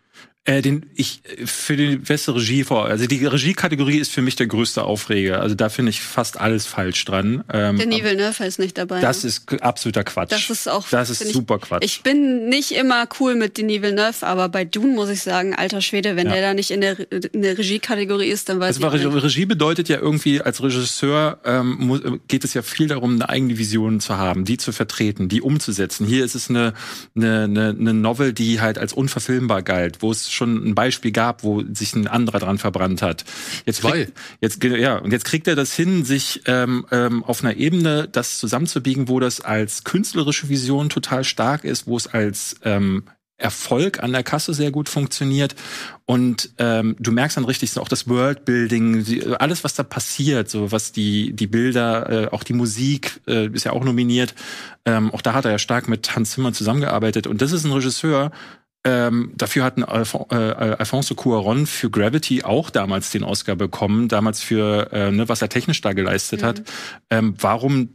[0.46, 2.86] Äh, den ich äh, für die beste Regie vor.
[2.88, 5.39] Also die Regiekategorie ist für mich der größte Aufreger.
[5.39, 7.46] Also da finde ich fast alles falsch dran.
[7.54, 9.00] Ähm, Denis Villeneuve ist nicht dabei.
[9.00, 9.30] das ne?
[9.30, 10.32] ist absoluter Quatsch.
[10.34, 10.86] Das ist auch.
[10.89, 11.86] das ist find ich- super Quatsch.
[11.86, 15.80] Ich bin nicht immer cool mit Denis Villeneuve, aber bei Dune muss ich sagen, alter
[15.80, 16.34] Schwede, wenn Ja.
[16.34, 16.98] der da nicht in der,
[17.34, 19.18] in der Regiekategorie ist, dann weiß Also ich Regie.
[19.26, 23.30] Regie bedeutet ja irgendwie, als Regisseur ähm, mu- äh, geht es ja viel darum, eine
[23.30, 26.06] eigene Vision zu haben, die zu vertreten, die umzusetzen.
[26.06, 26.74] Hier ist es eine,
[27.16, 31.44] eine, eine, eine Novel, die halt als unverfilmbar galt, wo es schon ein Beispiel gab,
[31.44, 33.24] wo sich ein anderer dran verbrannt hat.
[33.66, 33.92] Jetzt Zwei.
[34.06, 38.08] kriegt, jetzt ja und jetzt kriegt er das hin, sich ähm, ähm, auf einer Ebene
[38.12, 43.04] das zusammenzubiegen, wo das als künstlerische Vision total stark ist, wo es als ähm,
[43.38, 45.56] Erfolg an der Kasse sehr gut funktioniert
[46.06, 50.50] und ähm, du merkst dann richtig so auch das Worldbuilding, die- alles was da passiert,
[50.50, 54.34] so was die die Bilder, äh, auch die Musik äh, ist ja auch nominiert.
[54.86, 57.72] Ähm, auch da hat er ja stark mit Hans Zimmer zusammengearbeitet und das ist ein
[57.74, 58.32] Regisseur.
[58.86, 64.10] Ähm, dafür hat ein Alfon äh, Alfonso Cuaron für Gravity auch damals den Oscar bekommen,
[64.10, 66.64] damals für äh, ne, was er technisch da geleistet hat.
[67.10, 67.90] Ähm, warum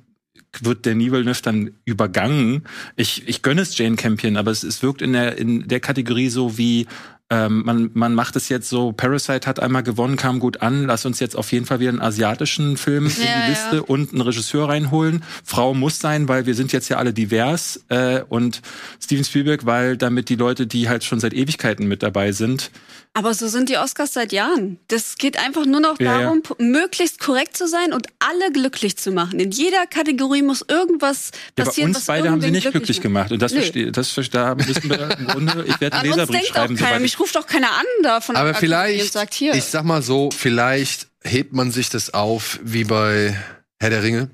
[0.60, 2.64] wird der Villeneuve dann übergangen.
[2.96, 6.30] Ich, ich gönne es Jane Campion, aber es, es wirkt in der, in der Kategorie
[6.30, 6.86] so wie,
[7.30, 11.04] ähm, man, man macht es jetzt so, Parasite hat einmal gewonnen, kam gut an, lass
[11.04, 13.82] uns jetzt auf jeden Fall wieder einen asiatischen Film in Ja, die Liste ja.
[13.82, 15.22] und einen Regisseur reinholen.
[15.44, 18.62] Frau muss sein, weil wir sind jetzt ja alle divers äh, und
[19.02, 22.70] Steven Spielberg, weil damit die Leute, die halt schon seit Ewigkeiten mit dabei sind,
[23.18, 24.78] Aber so sind die Oscars seit Jahren.
[24.88, 26.22] Das geht einfach nur noch Ja, ja.
[26.22, 29.40] darum, p- möglichst korrekt zu sein und alle glücklich zu machen.
[29.40, 32.98] In jeder Kategorie muss irgendwas ja, bei passieren, uns was beide haben sie nicht glücklich
[32.98, 33.02] macht.
[33.02, 33.32] gemacht.
[33.32, 36.40] Und das verstehe, das verstehe, da müssen wir im Grunde, ich werde einen uns Leserbrief
[36.42, 37.00] denkt auch schreiben, keiner.
[37.00, 39.54] Mich ruft auch keiner an da von der Aber Akademie und vielleicht, sagt hier.
[39.54, 43.36] ich sag mal so, vielleicht hebt man sich das auf, wie bei
[43.80, 44.30] Herr der Ringe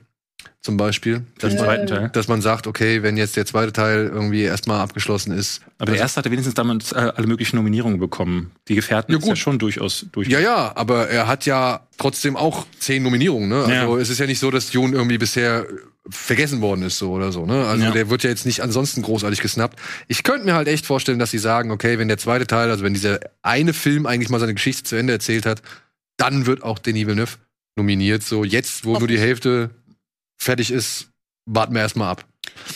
[0.65, 1.23] zum Beispiel.
[1.39, 2.09] Dass, den man, zweiten Teil.
[2.15, 5.61] dass man sagt, okay, wenn jetzt der zweite Teil irgendwie erstmal abgeschlossen ist.
[5.79, 8.51] Aber der erste hatte wenigstens damals äh, alle möglichen Nominierungen bekommen.
[8.69, 9.39] Die Gefährten Ja, ist ja gut.
[9.39, 10.27] schon durchaus durch.
[10.27, 13.57] Ja, ja, aber er hat ja trotzdem auch zehn Nominierungen, ne?
[13.65, 14.03] Also Ja.
[14.03, 15.67] es ist ja nicht so, dass Dune irgendwie bisher
[16.09, 17.67] vergessen worden ist, so oder so, ne?
[17.67, 17.91] Also Ja.
[17.91, 19.79] der wird ja jetzt nicht ansonsten großartig gesnappt.
[20.09, 22.85] Ich könnte mir halt echt vorstellen, dass sie sagen, okay, wenn der zweite Teil, also
[22.85, 25.61] wenn dieser eine Film eigentlich mal seine Geschichte zu Ende erzählt hat,
[26.17, 27.33] dann wird auch Denis Villeneuve
[27.77, 28.23] nominiert.
[28.23, 29.71] So jetzt, wo nur die Hälfte
[30.39, 31.09] fertig ist,
[31.47, 32.25] warten wir erstmal ab.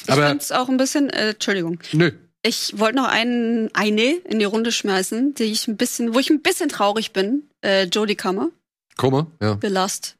[0.04, 1.78] ich Aber find's auch ein bisschen, äh, Entschuldigung.
[1.92, 6.18] nö, Ich wollte noch einen, eine in die Runde schmeißen, die ich ein bisschen, wo
[6.18, 7.42] ich ein bisschen traurig bin.
[7.62, 8.50] Äh, Jodie Comer,
[8.96, 10.16] komme, ja, The Last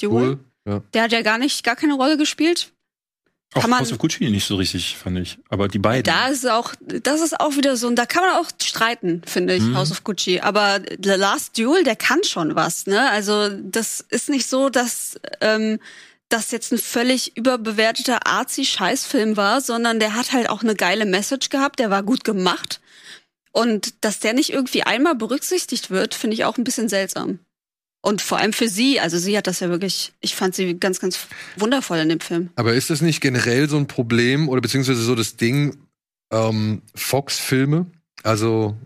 [0.00, 0.22] Duel.
[0.22, 0.38] cool.
[0.66, 0.82] Ja.
[0.94, 2.70] Der hat ja gar nicht, gar keine Rolle gespielt.
[3.54, 5.38] Auch Kann man- House of Gucci nicht so richtig, fand ich.
[5.50, 6.04] Aber die beiden.
[6.04, 9.54] Da ist auch, das ist auch wieder so, und da kann man auch streiten, finde
[9.56, 9.76] ich, Mhm.
[9.76, 10.40] House of Gucci.
[10.40, 13.10] Aber The Last Duel, der kann schon was, ne?
[13.10, 15.80] Also das ist nicht so, dass ähm,
[16.32, 21.50] das jetzt ein völlig überbewerteter Arzi-Scheißfilm war, sondern der hat halt auch eine geile Message
[21.50, 22.80] gehabt, der war gut gemacht.
[23.52, 27.38] Und dass der nicht irgendwie einmal berücksichtigt wird, finde ich auch ein bisschen seltsam.
[28.00, 30.98] Und vor allem für sie, also sie hat das ja wirklich, ich fand sie ganz,
[30.98, 32.50] ganz wundervoll in dem Film.
[32.56, 35.76] Aber ist das nicht generell so ein Problem oder beziehungsweise so das Ding
[36.32, 37.86] ähm, Fox-Filme?
[38.24, 38.76] Also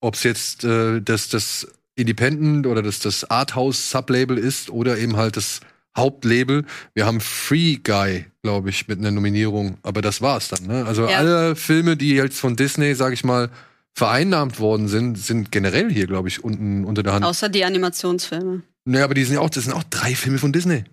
[0.00, 5.36] ob es jetzt äh, das, das Independent oder das, das Arthouse-Sublabel ist oder eben halt
[5.36, 5.60] das
[5.96, 6.64] Hauptlabel.
[6.94, 10.66] Wir haben Free Guy, glaube ich, mit einer Nominierung, aber das war's dann.
[10.66, 10.84] Ne?
[10.86, 11.18] Also Ja.
[11.18, 13.50] alle Filme, die jetzt von Disney, sag ich mal,
[13.94, 17.24] vereinnahmt worden sind, sind generell hier, glaube ich, unten unter der Hand.
[17.24, 18.62] Außer die Animationsfilme.
[18.84, 20.84] Naja, aber die sind ja auch, das sind auch drei Filme von Disney.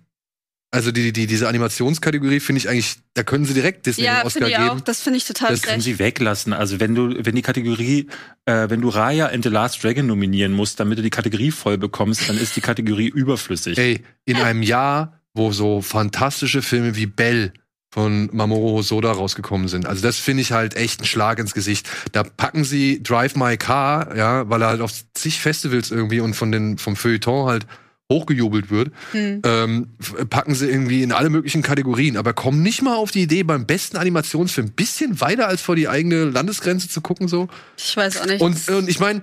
[0.76, 4.26] Also die, die, diese Animationskategorie finde ich eigentlich, da können sie direkt Disney Ja, den
[4.26, 4.68] Oscar ich auch.
[4.68, 4.82] geben.
[4.84, 6.52] Das finde ich total Das können sie weglassen.
[6.52, 8.08] Also wenn du, wenn die Kategorie,
[8.44, 11.78] äh, wenn du Raya and the Last Dragon nominieren musst, damit du die Kategorie voll
[11.78, 13.78] bekommst, dann ist die Kategorie überflüssig.
[13.78, 17.52] Ey, in einem Jahr, wo so fantastische Filme wie Bell
[17.90, 19.86] von Mamoru Hosoda rausgekommen sind.
[19.86, 21.88] Also das finde ich halt echt ein Schlag ins Gesicht.
[22.12, 26.34] Da packen sie Drive My Car, ja, weil er halt auf zig Festivals irgendwie und
[26.34, 27.66] von den vom Feuilleton halt
[28.12, 29.42] hochgejubelt wird, Hm.
[29.44, 29.88] ähm,
[30.30, 33.66] packen sie irgendwie in alle möglichen Kategorien, aber kommen nicht mal auf die Idee, beim
[33.66, 37.48] besten Animationsfilm bisschen weiter als vor die eigene Landesgrenze zu gucken so.
[37.76, 38.40] Ich weiß auch nicht.
[38.40, 39.22] Und, und ich meine,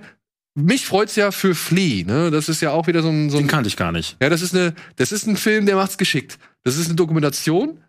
[0.54, 2.30] mich freut's ja für Flea, ne?
[2.30, 4.16] Das ist ja auch wieder so ein, so Den ein kannte ich gar nicht.
[4.20, 6.38] ja, das ist eine, das ist ein Film, der macht's geschickt.
[6.62, 7.80] Das ist eine Dokumentation,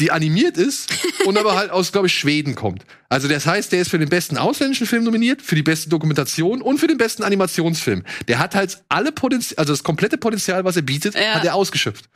[0.00, 0.92] die animiert ist
[1.24, 2.84] und aber halt aus, glaube ich, Schweden kommt.
[3.08, 6.60] Also das heißt, der ist für den besten ausländischen Film nominiert, für die beste Dokumentation
[6.60, 8.02] und für den besten Animationsfilm.
[8.28, 11.34] Der hat halt alle Potenzial, also das komplette Potenzial, was er bietet, Ja.
[11.34, 12.08] hat er ausgeschöpft.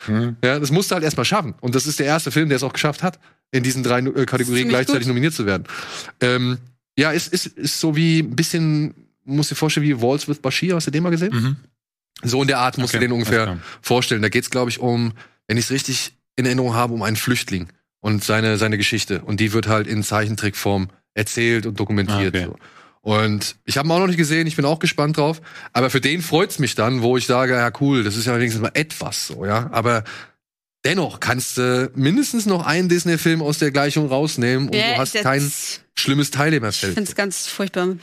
[0.44, 1.54] Ja, das musste halt erstmal schaffen.
[1.60, 3.18] Und das ist der erste Film, der es auch geschafft hat,
[3.52, 5.08] in diesen drei äh, Kategorien gleichzeitig gut.
[5.08, 5.64] nominiert zu werden.
[6.20, 6.58] Ähm,
[6.98, 8.94] ja, ist, ist, ist so wie ein bisschen,
[9.24, 11.32] muss dir vorstellen, wie Waltz with Bashir, hast du den mal gesehen?
[11.34, 11.56] Mhm.
[12.22, 14.22] So in der Art musst Okay, du den ungefähr vorstellen.
[14.22, 15.12] Da geht's, glaube ich, um,
[15.46, 17.68] wenn ich es richtig in Erinnerung habe, um einen Flüchtling
[18.00, 19.22] und seine, seine Geschichte.
[19.22, 22.34] Und die wird halt in Zeichentrickform erzählt und dokumentiert.
[22.36, 22.46] Ah, okay.
[22.46, 22.56] so.
[23.00, 25.40] Und ich habe ihn auch noch nicht gesehen, ich bin auch gespannt drauf.
[25.72, 28.62] Aber für den freut's mich dann, wo ich sage, ja cool, das ist ja wenigstens
[28.62, 29.70] mal etwas so, ja.
[29.72, 30.02] Aber
[30.84, 35.14] dennoch kannst du mindestens noch einen Disney-Film aus der Gleichung rausnehmen und Ja, du hast
[35.14, 36.98] kein schlimmes Ich finde Teilnehmerfeld.
[36.98, 37.96] es ganz furchtbar.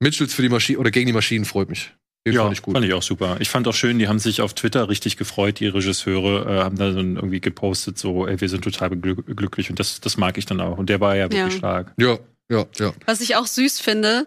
[0.00, 1.92] Mitchells für die Maschine oder gegen die Maschinen freut mich.
[2.26, 2.74] Den ja, fand ich gut.
[2.74, 3.36] fand ich auch super.
[3.38, 6.76] Ich fand auch schön, die haben sich auf Twitter richtig gefreut, die Regisseure, äh, haben
[6.76, 10.36] da so irgendwie gepostet, so, ey, wir sind total glück glücklich und das, das mag
[10.36, 10.76] ich dann auch.
[10.76, 11.50] Und der war ja wirklich Ja.
[11.58, 11.92] stark.
[11.98, 12.18] ja,
[12.50, 12.92] ja, ja.
[13.06, 14.26] Was ich auch süß finde,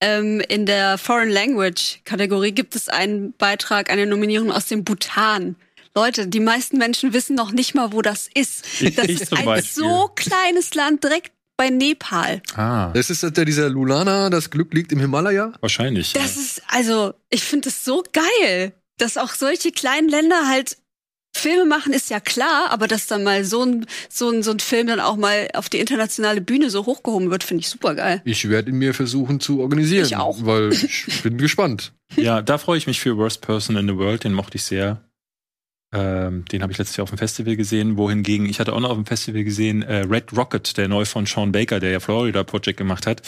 [0.00, 5.56] ähm, in der Foreign Language Kategorie gibt es einen Beitrag, eine Nominierung aus dem Bhutan.
[5.94, 8.64] Leute, die meisten Menschen wissen noch nicht mal, wo das ist.
[8.96, 9.84] Das ich ist ein Beispiel.
[9.84, 12.42] so kleines Land direkt bei Nepal.
[12.56, 15.52] Ah, Das ist der dieser Lulana, das Glück liegt im Himalaya.
[15.60, 16.12] wahrscheinlich.
[16.12, 20.76] Das ist, also, ich finde es so geil, dass auch solche kleinen Länder halt
[21.36, 24.60] Filme machen, ist ja klar, aber dass dann mal so ein, so ein, so ein
[24.60, 28.22] Film dann auch mal auf die internationale Bühne so hochgehoben wird, finde ich super geil.
[28.24, 30.06] Ich werde ihn mir versuchen zu organisieren.
[30.06, 30.38] Ich auch.
[30.46, 31.92] Weil ich bin gespannt.
[32.16, 35.02] Ja, da freue ich mich für Worst Person in the World, den mochte ich sehr.
[35.94, 38.90] Ähm, den habe ich letztes Jahr auf dem Festival gesehen, wohingegen ich hatte auch noch
[38.90, 42.42] auf dem Festival gesehen, äh, Red Rocket, der neu von Sean Baker, der ja Florida
[42.42, 43.22] Project gemacht hat,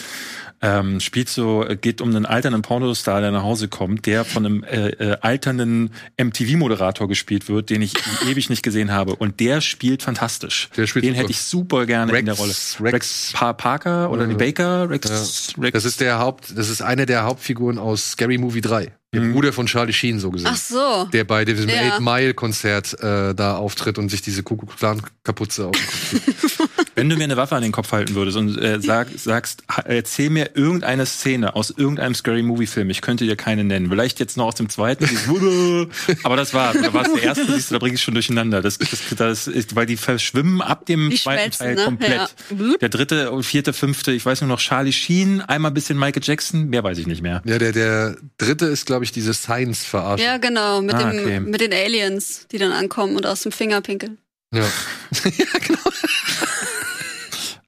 [0.61, 4.45] ähm, spielt so, äh, geht um einen alternden Pornostar, der nach Hause kommt, der von
[4.45, 7.93] einem äh, äh, alternden MTV-Moderator gespielt wird, den ich
[8.29, 9.15] ewig nicht gesehen habe.
[9.15, 10.69] Und der spielt fantastisch.
[10.75, 11.21] Der spielt den super.
[11.21, 12.49] hätte ich super gerne in Rex- der Rolle.
[12.49, 14.27] Rex- Rex Pa- Parker oder Ja.
[14.29, 14.89] die Baker?
[14.89, 18.91] Rex, Rex Das ist der Haupt, das ist eine der Hauptfiguren aus Scary Movie 3.
[19.13, 19.33] Der Mhm.
[19.33, 20.49] Bruder von Charlie Sheen, so gesehen.
[20.51, 21.05] Ach so.
[21.13, 21.95] Der bei diesem Ja.
[21.95, 26.86] Eight Mile Konzert äh, da auftritt und sich diese Kuckucksklan Kapuze auf den Kopf zieht.
[26.97, 30.31] Wenn du mir eine Waffe an den Kopf halten würdest und äh, sag, sagst, erzähl
[30.31, 33.89] mir irgendeine Szene aus irgendeinem Scary Movie Film, ich könnte dir keine nennen.
[33.89, 35.27] Vielleicht jetzt noch aus dem zweiten, dieses
[36.23, 38.63] aber das war, da war es der erste, siehst du, da bringe ich schon durcheinander.
[38.63, 41.83] Das, das, das ist, weil die verschwimmen ab dem Die zweiten Teil ne?
[41.85, 42.11] komplett.
[42.11, 42.29] Ja.
[42.49, 42.79] Blub.
[42.79, 46.23] Der dritte und vierte, fünfte, ich weiß nur noch Charlie Sheen, einmal ein bisschen Michael
[46.23, 47.43] Jackson, mehr weiß ich nicht mehr.
[47.45, 50.25] Ja, der, der dritte ist, glaube ich, diese Science-Verarschung.
[50.25, 51.39] Ja, genau, mit, Ah, dem, okay.
[51.41, 54.17] mit den Aliens, die dann ankommen und aus dem Finger pinkeln.
[54.51, 54.63] Ja.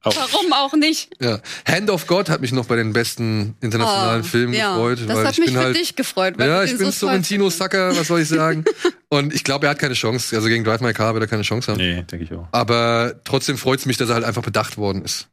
[0.02, 0.16] Auch.
[0.16, 1.10] Warum auch nicht?
[1.22, 1.39] ja.
[1.68, 4.72] Hand of God hat mich noch bei den besten internationalen Oh, Filmen ja.
[4.76, 5.00] gefreut.
[5.06, 6.36] Das weil hat ich mich bin für halt, dich gefreut.
[6.38, 8.64] Weil Ja, ich bin so toll Sorrentino-Sucker, was soll ich sagen?
[9.10, 10.36] Und ich glaube, er hat keine Chance.
[10.36, 11.80] Also gegen Drive My Car wird er keine Chance haben.
[11.80, 12.47] Nee, denke ich auch.
[12.52, 15.28] Aber trotzdem freut es mich, dass er halt einfach bedacht worden ist.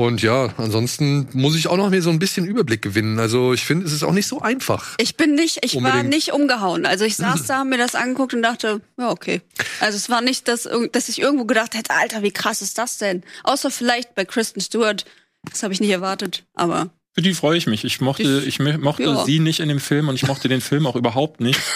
[0.00, 3.18] Und ja, ansonsten muss ich auch noch mir so ein bisschen Überblick gewinnen.
[3.18, 4.94] Also ich finde, es ist auch nicht so einfach.
[5.00, 6.10] Ich bin nicht, ich war Unbedingt.
[6.10, 6.86] nicht umgehauen.
[6.86, 9.40] Also ich saß da, hab mir das angeguckt und dachte, ja, okay.
[9.80, 12.98] Also es war nicht, dass, dass ich irgendwo gedacht hätte, Alter, wie krass ist das
[12.98, 13.24] denn?
[13.42, 15.04] Außer vielleicht bei Kristen Stewart.
[15.50, 16.44] Das habe ich nicht erwartet.
[16.54, 17.82] Aber Für die freue ich mich.
[17.84, 19.24] Ich mochte, ich, mo- mochte Ja.
[19.24, 21.58] sie nicht in dem Film und ich mochte den Film auch überhaupt nicht.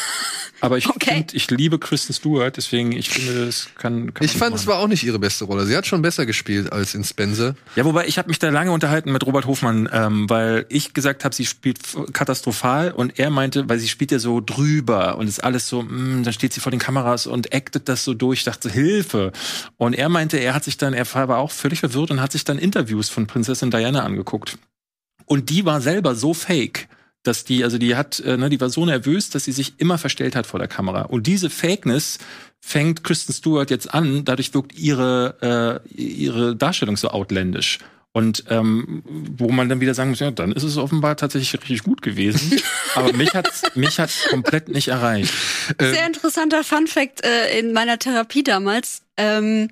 [0.62, 1.16] Aber ich Okay.
[1.16, 4.14] find, ich liebe Kristen Stewart, deswegen ich finde, das kann.
[4.14, 5.66] kann Ich fand, es war auch nicht ihre beste Rolle.
[5.66, 7.56] Sie hat schon besser gespielt als in Spencer.
[7.74, 11.24] Ja, wobei ich habe mich da lange unterhalten mit Robert Hofmann, ähm, weil ich gesagt
[11.24, 11.80] habe, sie spielt
[12.12, 16.22] katastrophal und er meinte, weil sie spielt ja so drüber und ist alles so, mh,
[16.22, 19.32] dann steht sie vor den Kameras und actet das so durch, dachte Hilfe.
[19.78, 22.44] Und er meinte, er hat sich dann, er war auch völlig verwirrt und hat sich
[22.44, 24.58] dann Interviews von Prinzessin Diana angeguckt.
[25.26, 26.86] Und die war selber so fake,
[27.22, 29.98] dass die, also die hat, äh, ne, die war so nervös, dass sie sich immer
[29.98, 31.02] verstellt hat vor der Kamera.
[31.02, 32.18] Und diese Fakeness
[32.60, 37.78] fängt Kristen Stewart jetzt an, dadurch wirkt ihre, äh, ihre Darstellung so outländisch.
[38.14, 41.82] Und ähm, wo man dann wieder sagen muss, ja, dann ist es offenbar tatsächlich richtig
[41.82, 42.60] gut gewesen.
[42.94, 45.32] Aber mich hat's, mich hat's komplett nicht erreicht.
[45.80, 49.02] Sehr interessanter Fun Fact äh, in meiner Therapie damals.
[49.16, 49.70] Ähm,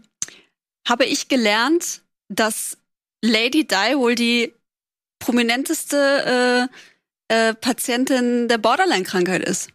[0.89, 2.79] habe ich gelernt, dass
[3.23, 4.55] Lady Di wohl die
[5.19, 6.75] prominenteste äh,
[7.31, 9.69] äh, Patientin der Borderline-Krankheit ist.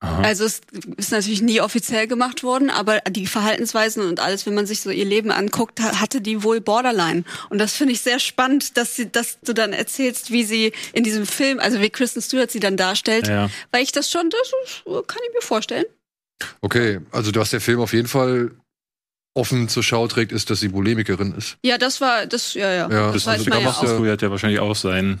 [0.00, 0.22] Aha.
[0.22, 0.62] Also es
[0.96, 4.90] ist natürlich nie offiziell gemacht worden, aber die Verhaltensweisen und alles, wenn man sich so
[4.90, 7.22] ihr Leben anguckt, ha- hatte die wohl Borderline.
[7.50, 11.04] Und das finde ich sehr spannend, dass sie, dass du dann erzählst, wie sie in
[11.04, 13.48] diesem Film, also wie Kristen Stewart sie dann darstellt, Ja.
[13.70, 15.84] weil ich das schon, das kann ich mir vorstellen.
[16.62, 18.50] Okay, also was der Film auf jeden Fall
[19.34, 21.58] offen zur Schau trägt, ist, dass sie Bulimikerin ist.
[21.64, 22.90] Ja, das war, das, ja, ja.
[22.90, 23.62] Ja, das das also ja da auch.
[23.62, 25.20] machst Früher hat ja wahrscheinlich auch sein.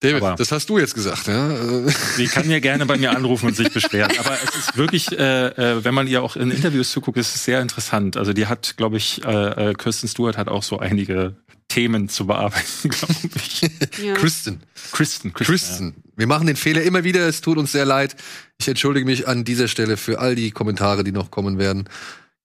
[0.00, 1.50] David, Aber- das hast du jetzt gesagt, ja?
[2.16, 4.10] Sie kann ja gerne bei mir anrufen und sich beschweren.
[4.18, 7.44] Aber es ist wirklich, äh, äh, wenn man ihr auch in Interviews zuguckt, ist es
[7.44, 8.16] sehr interessant.
[8.16, 11.36] Also die hat, glaube ich, äh, äh, Kirsten Stewart hat auch so einige
[11.68, 13.62] Themen zu bearbeiten, glaube ich.
[14.02, 14.14] Ja.
[14.14, 14.60] Kristen.
[14.90, 15.34] Kristen, Kristen.
[15.34, 15.94] Kristen.
[16.16, 18.16] Wir machen den Fehler immer wieder, es tut uns sehr leid.
[18.58, 21.88] Ich entschuldige mich an dieser Stelle für all die Kommentare, die noch kommen werden.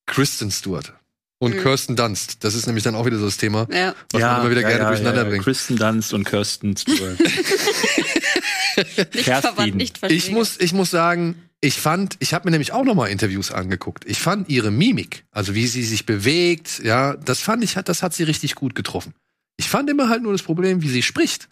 [0.06, 0.94] Kristen Stewart.
[1.40, 1.62] Und Mhm.
[1.62, 2.44] Kirsten Dunst.
[2.44, 3.94] Das ist nämlich dann auch wieder so das Thema, Ja.
[4.12, 5.30] was man immer wieder gerne durcheinander ja.
[5.30, 5.44] bringt.
[5.44, 7.18] Kristen Dunst und Kirsten Stewart.
[9.76, 13.08] Nicht Ich muss, ich muss sagen, ich fand, ich habe mir nämlich auch noch mal
[13.08, 14.04] Interviews angeguckt.
[14.08, 18.04] Ich fand ihre Mimik, also wie sie sich bewegt, ja, das fand ich, hat- das
[18.04, 19.14] hat sie richtig gut getroffen.
[19.58, 21.50] Ich fand immer halt nur das Problem, wie sie spricht.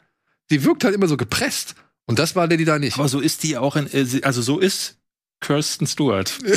[0.50, 1.74] Sie wirkt halt immer so gepresst.
[2.08, 3.00] Und das war Lady da nicht.
[3.00, 4.98] Aber so ist die auch in, äh, sie- also so ist
[5.42, 6.32] Kirsten Stewart.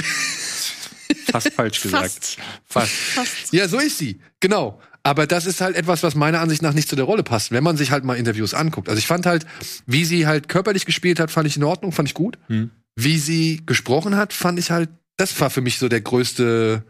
[1.31, 2.11] Fast falsch gesagt.
[2.13, 2.39] Fast.
[2.65, 2.91] Fast.
[2.93, 3.53] Fast.
[3.53, 4.21] Ja, so ist sie.
[4.41, 4.81] Genau.
[5.03, 7.65] Aber das ist halt etwas, was meiner Ansicht nach nicht zu der Rolle passt, wenn
[7.65, 8.89] man sich halt mal Interviews anguckt.
[8.89, 9.47] Also ich fand halt,
[9.87, 12.37] wie sie halt körperlich gespielt hat, fand ich in Ordnung, fand ich gut.
[12.49, 12.71] Hm.
[12.97, 16.83] Wie sie gesprochen hat, fand ich halt, das war für mich so der größte,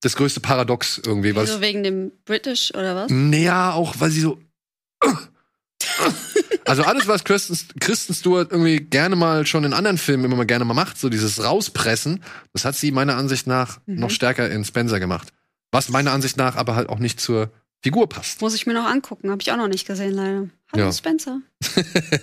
[0.00, 1.34] das größte Paradox irgendwie.
[1.34, 3.10] Was, Also wegen dem British oder was?
[3.10, 4.38] naja, auch weil sie so.
[6.64, 10.46] Also alles, was Kristen, Kristen Stewart irgendwie gerne mal schon in anderen Filmen immer mal
[10.46, 12.22] gerne mal macht, so dieses Rauspressen,
[12.52, 14.00] das hat sie meiner Ansicht nach Mhm.
[14.00, 15.28] noch stärker in Spencer gemacht.
[15.70, 17.50] Was meiner Ansicht nach aber halt auch nicht zur
[17.82, 18.40] Figur passt.
[18.40, 20.48] Muss ich mir noch angucken, habe ich auch noch nicht gesehen leider.
[20.72, 20.92] Hallo Ja.
[20.92, 21.40] Spencer.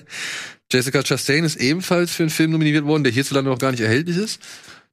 [0.72, 4.18] Jessica Chastain ist ebenfalls für einen Film nominiert worden, der hierzulande noch gar nicht erhältlich
[4.18, 4.42] ist.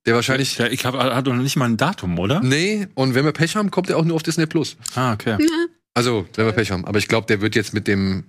[0.06, 0.56] Der wahrscheinlich.
[0.58, 2.40] Ja, ich habe hat noch nicht mal ein Datum, oder?
[2.40, 4.76] Nee, und wenn wir Pech haben, kommt er auch nur auf Disney Plus.
[4.94, 5.36] Ah, okay.
[5.94, 6.84] Also, wenn wir Pech haben.
[6.86, 8.24] Aber ich glaube, der wird jetzt mit dem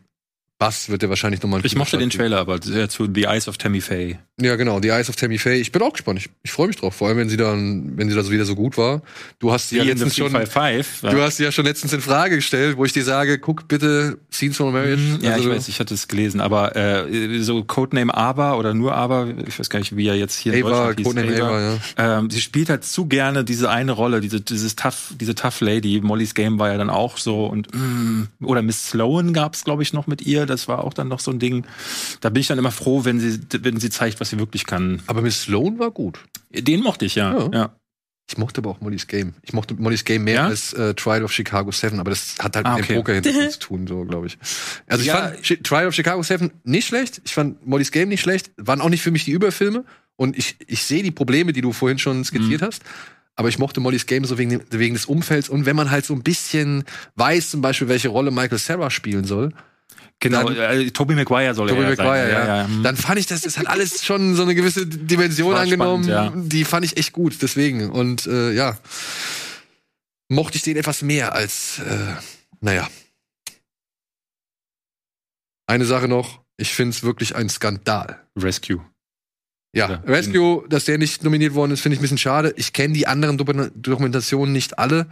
[0.62, 3.58] Bass, wird der wahrscheinlich nochmal Ich mochte den Trailer, aber äh, zu The Eyes of
[3.58, 4.20] Tammy Faye.
[4.40, 5.60] Ja, genau, The Eyes of Tammy Faye.
[5.60, 6.20] Ich bin auch gespannt.
[6.20, 6.94] Ich, ich freue mich drauf.
[6.94, 9.02] Vor allem, wenn sie dann, wenn sie da so wieder so gut war.
[9.40, 11.10] Du hast sie ja in letztens schon, 355.
[11.10, 14.20] du hast sie ja schon letztens in Frage gestellt, wo ich dir sage, guck bitte
[14.32, 15.02] Scenes from a Marriage.
[15.02, 18.76] Mhm, Ja, Also, ich weiß, ich hatte es gelesen, aber äh, so Codename Aber oder
[18.76, 21.08] nur Aber, ich weiß gar nicht, wie er jetzt hier in Ava, Deutschland hieß.
[21.08, 21.62] Codename Ava,
[21.98, 22.20] ja.
[22.20, 26.02] Ähm, sie spielt halt zu gerne diese eine Rolle, diese dieses tough, diese tough Lady.
[26.04, 29.92] Molly's Game war ja dann auch so und mm, oder Miss Sloan gab's glaube ich
[29.92, 30.51] noch mit ihr.
[30.52, 31.66] Das war auch dann noch so ein Ding.
[32.22, 35.02] Da bin ich dann immer froh, wenn sie wenn sie zeigt, was sie wirklich kann.
[35.08, 36.20] Aber Miss Sloan war gut.
[36.54, 37.34] Den mochte ich ja.
[37.38, 37.50] Ja.
[37.54, 37.76] ja.
[38.30, 39.34] Ich mochte aber auch Molly's Game.
[39.42, 40.46] Ich mochte Molly's Game mehr Ja?
[40.48, 42.96] als äh, Trial of Chicago 7, aber das hat halt Ah, mit dem okay.
[42.96, 44.38] Poker-Hintergrund zu tun, so, glaube ich.
[44.88, 47.22] Also ich fand Chi- Trial of Chicago 7 nicht schlecht.
[47.26, 48.52] Ich fand Molly's Game nicht schlecht.
[48.56, 49.84] Waren auch nicht für mich die Überfilme.
[50.16, 52.84] Und ich, ich sehe die Probleme, die du vorhin schon skizziert hast.
[53.36, 55.50] Aber ich mochte Molly's Game so wegen, wegen des Umfelds.
[55.50, 56.84] Und wenn man halt so ein bisschen
[57.16, 59.52] weiß, zum Beispiel, welche Rolle Michael Sarah spielen soll,
[60.22, 62.48] Genau, Dann- äh, Tobey Maguire soll Tobey er ja Maguire, sein.
[62.48, 62.68] ja.
[62.68, 62.84] hm.
[62.84, 66.04] Dann fand ich, das, das hat alles schon so eine gewisse Dimension angenommen.
[66.06, 67.90] spannend, Die fand ich echt gut, deswegen.
[67.90, 68.78] Und äh, ja,
[70.30, 72.14] mochte ich den etwas mehr als, äh,
[72.62, 72.88] naja.
[75.68, 78.22] Eine Sache noch, ich finde es wirklich ein Skandal.
[78.38, 78.80] Rescue.
[79.74, 79.96] Ja, Ja.
[80.06, 82.54] Rescue, dass der nicht nominiert worden ist, finde ich ein bisschen schade.
[82.58, 85.08] Ich kenne die anderen Doku- Dokumentationen nicht alle,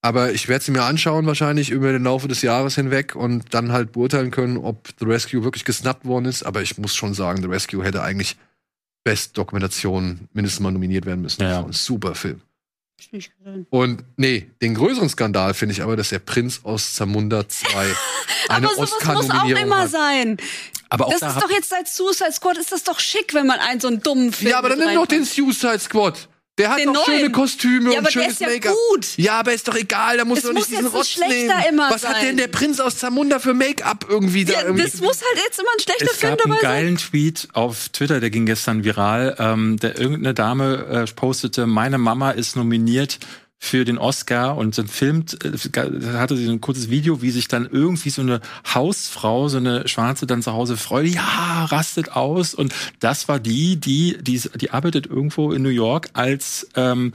[0.00, 3.72] aber ich werde sie mir anschauen wahrscheinlich über den Laufe des Jahres hinweg und dann
[3.72, 6.44] halt beurteilen können, ob The Rescue wirklich gesnappt worden ist.
[6.44, 8.36] Aber ich muss schon sagen, The Rescue hätte eigentlich
[9.04, 11.42] Best Dokumentation mindestens mal nominiert werden müssen.
[11.42, 11.54] Ja, ja.
[11.54, 12.40] Das war Ein super Film.
[13.70, 17.68] Und nee, den größeren Skandal finde ich aber, dass der Prinz aus Zamunda 2
[18.48, 19.90] eine Aber sowas muss auch Oscar-Nominierung immer hat.
[19.90, 20.36] sein.
[20.88, 23.46] Aber auch Das da ist doch jetzt seit Suicide Squad, ist das doch schick, wenn
[23.46, 25.24] man einen so einen dummen Film Ja, aber dann nimm doch den.
[25.24, 26.28] Suicide Squad.
[26.58, 27.20] Der hat Den doch neuen.
[27.20, 28.74] schöne Kostüme Ja, und schönes ist ja Make-up.
[28.90, 29.06] gut.
[29.16, 31.68] Ja, aber ist doch egal, da Es du doch muss nicht diesen Rotz schlechter nehmen.
[31.70, 32.26] immer Was hat sein.
[32.26, 34.82] denn der Prinz aus Zamunda für Make-up irgendwie da Ja, irgendwie?
[34.82, 36.70] das muss halt jetzt immer ein schlechter Es Film gab einen dabei sein.
[36.84, 39.36] geilen Tweet auf Twitter, der ging gestern viral.
[39.38, 43.18] Ähm, der irgendeine Dame äh, postete, meine Mama ist nominiert
[43.58, 45.50] für den Oscar und dann filmt, äh,
[46.12, 48.40] hatte sie so ein kurzes Video, wie sich dann irgendwie so eine
[48.72, 52.54] Hausfrau, so eine Schwarze dann zu Hause freut, ja, rastet aus.
[52.54, 57.12] Und das war die, die, die, die arbeitet irgendwo in New York als ähm,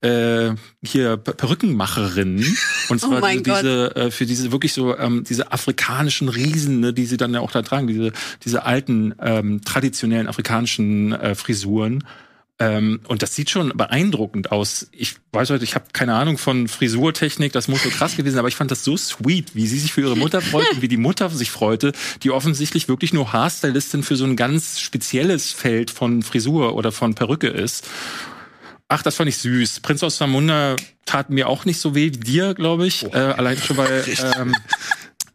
[0.00, 2.56] äh, hier Perückenmacherin
[2.88, 6.94] und zwar Oh diese, diese äh, für diese wirklich so ähm, diese afrikanischen Riesen, ne,
[6.94, 8.12] die sie dann ja auch da tragen, diese
[8.44, 12.04] diese alten ähm, traditionellen afrikanischen äh, Frisuren.
[12.60, 14.88] Ähm, und das sieht schon beeindruckend aus.
[14.92, 18.40] Ich weiß heute, ich habe keine Ahnung von Frisurtechnik, das muss so krass gewesen sein,
[18.40, 20.88] aber ich fand das so sweet, wie sie sich für ihre Mutter freut und wie
[20.88, 21.92] die Mutter sich freute,
[22.22, 27.14] die offensichtlich wirklich nur Haarstylistin für so ein ganz spezielles Feld von Frisur oder von
[27.14, 27.88] Perücke ist.
[28.88, 29.80] Ach, das fand ich süß.
[29.80, 33.04] Prinz aus Zamunda tat mir auch nicht so weh wie dir, glaube ich.
[33.04, 34.04] Äh, allein schon weil
[34.38, 34.54] ähm,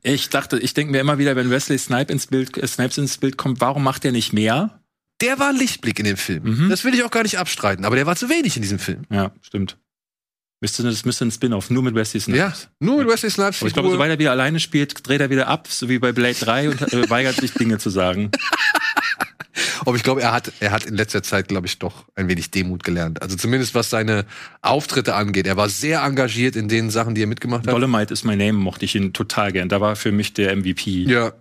[0.03, 3.17] ich dachte, ich denke mir immer wieder, wenn Wesley Snipe ins Bild, äh, Snipes ins
[3.17, 4.79] Bild kommt, warum macht er nicht mehr?
[5.21, 6.43] Der war ein Lichtblick in dem Film.
[6.43, 6.69] Mhm.
[6.69, 9.03] Das will ich auch gar nicht abstreiten, aber der war zu wenig in diesem Film.
[9.09, 9.77] Ja, stimmt.
[10.61, 12.39] Müsste, das müsste ein Spin-off, nur mit Wesley Snipes.
[12.63, 15.29] Ja, nur mit Wesley Snipes Aber ich glaube, sobald er wieder alleine spielt, dreht er
[15.29, 18.31] wieder ab, so wie bei Blade 3 und äh, weigert sich Dinge zu sagen.
[19.85, 22.51] Aber ich glaube, er hat, er hat in letzter Zeit, glaube ich, doch ein wenig
[22.51, 23.21] Demut gelernt.
[23.21, 24.25] Also zumindest was seine
[24.61, 25.45] Auftritte angeht.
[25.45, 27.73] Er war sehr engagiert in den Sachen, die er mitgemacht hat.
[27.73, 29.69] Dolomite is my name, mochte ich ihn total gern.
[29.69, 31.03] Da war für mich der MVP.
[31.03, 31.33] Ja.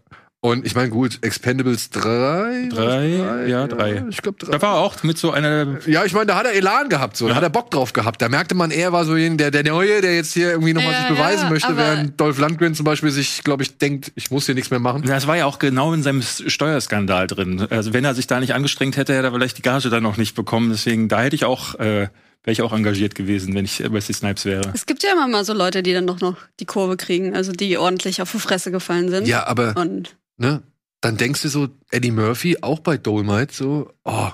[0.44, 2.68] Und ich meine, gut, Expendables 3.
[2.68, 3.46] Drei?
[3.48, 4.04] Ja, drei.
[4.10, 4.52] Ich glaube, drei.
[4.52, 7.16] Da war er auch mit so einer Ja, ich meine, da hat er Elan gehabt,
[7.16, 7.24] so.
[7.24, 7.36] Da Ja.
[7.36, 8.20] hat er Bock drauf gehabt.
[8.20, 10.92] Da merkte man, er war so jeden, der, der Neue, der jetzt hier irgendwie nochmal
[10.92, 14.30] Ja, sich beweisen ja, möchte, während Dolph Lundgren zum Beispiel sich, glaube ich, denkt, ich
[14.30, 15.00] muss hier nichts mehr machen.
[15.06, 17.66] Das war ja auch genau in seinem Steuerskandal drin.
[17.70, 20.18] Also wenn er sich da nicht angestrengt hätte, hätte er vielleicht die Gage dann noch
[20.18, 20.68] nicht bekommen.
[20.70, 22.10] Deswegen, da hätte ich auch, äh, wäre
[22.52, 24.72] ich auch engagiert gewesen, wenn ich Wesley Snipes wäre.
[24.74, 27.52] Es gibt ja immer mal so Leute, die dann doch noch die Kurve kriegen, also
[27.52, 29.26] die ordentlich auf die Fresse gefallen sind.
[29.26, 30.62] Ja, aber, Und ne,
[31.00, 34.30] dann denkst du so, Eddie Murphy, auch bei Dolomite, so, oh,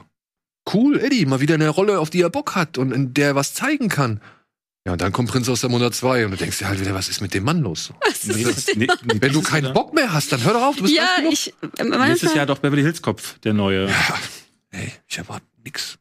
[0.73, 3.35] cool, Eddie, mal wieder eine Rolle, auf die er Bock hat und in der er
[3.35, 4.21] was zeigen kann.
[4.87, 6.95] Ja, und dann kommt Prinz aus der Monat 2 und du denkst dir halt wieder,
[6.95, 7.93] was ist mit dem Mann los?
[8.25, 10.77] Nee, das- nee, nee, Wenn du keinen Jahr- Bock mehr hast, dann hör doch auf,
[10.77, 13.89] du bist ja, ich äh, Nächstes Jahr doch Beverly Hills Kopf, der neue.
[14.71, 15.99] Ey, ich erwarte nix.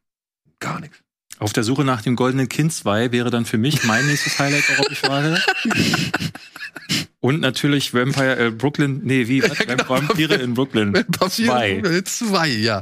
[0.60, 0.98] Gar nichts.
[1.40, 4.64] Auf der Suche nach dem goldenen Kind 2 wäre dann für mich mein nächstes Highlight,
[4.70, 5.42] worauf ich warte.
[7.22, 9.44] Und natürlich Vampire äh, Brooklyn, nee, wie?
[9.44, 9.58] Was?
[9.58, 9.90] genau.
[9.90, 10.94] Vampire in Brooklyn.
[11.30, 11.82] Zwei.
[11.82, 12.02] Zwei.
[12.06, 12.82] Zwei, ja.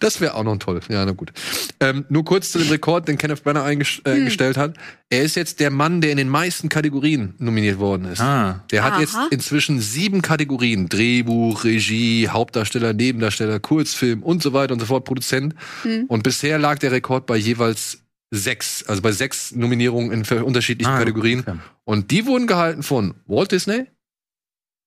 [0.00, 0.80] Das wäre auch noch toll.
[0.88, 1.32] Ja, na gut.
[1.78, 4.60] Ähm, nur kurz zu dem Rekord, den Kenneth Branagh eingestellt äh, Hm.
[4.60, 4.74] hat.
[5.08, 8.20] Er ist jetzt der Mann, der in den meisten Kategorien nominiert worden ist.
[8.20, 8.64] Ah.
[8.72, 9.00] Der hat Aha.
[9.02, 10.88] jetzt inzwischen sieben Kategorien.
[10.88, 15.54] Drehbuch, Regie, Hauptdarsteller, Nebendarsteller, Kurzfilm und so weiter und so fort, Produzent.
[15.82, 16.06] Hm.
[16.08, 18.00] Und bisher lag der Rekord bei jeweils
[18.30, 21.40] sechs, also bei sechs Nominierungen in unterschiedlichen Ah, Kategorien.
[21.40, 21.58] okay.
[21.84, 23.86] Und die wurden gehalten von Walt Disney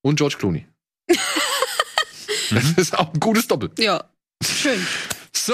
[0.02, 0.66] und George Clooney.
[2.52, 3.72] das ist auch ein gutes Doppel.
[3.78, 4.04] ja,
[4.44, 4.86] schön.
[5.36, 5.54] So,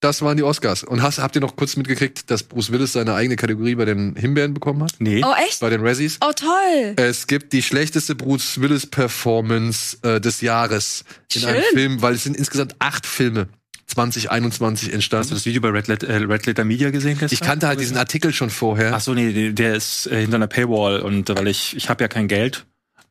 [0.00, 0.84] das waren die Oscars.
[0.84, 4.14] Und hast, habt ihr noch kurz mitgekriegt, dass Bruce Willis seine eigene Kategorie bei den
[4.16, 4.92] Himbeeren bekommen hat?
[4.98, 5.22] Nee.
[5.24, 5.60] Oh, echt?
[5.60, 6.18] Bei den Razzies?
[6.20, 6.94] Oh, toll.
[6.96, 11.50] Es gibt die schlechteste Bruce Willis Performance äh, des Jahres in Schön.
[11.50, 13.48] einem Film, weil es sind insgesamt acht Filme
[13.94, 15.30] 2021 Hast du entstanden.
[15.30, 17.34] das Video bei Red, Let äh, Red Letter Media gesehen gestern?
[17.34, 18.94] Ich kannte halt diesen Artikel schon vorher.
[18.94, 22.08] Ach so, nee, der ist äh, hinter einer Paywall und weil ich ich habe ja
[22.08, 22.66] kein Geld,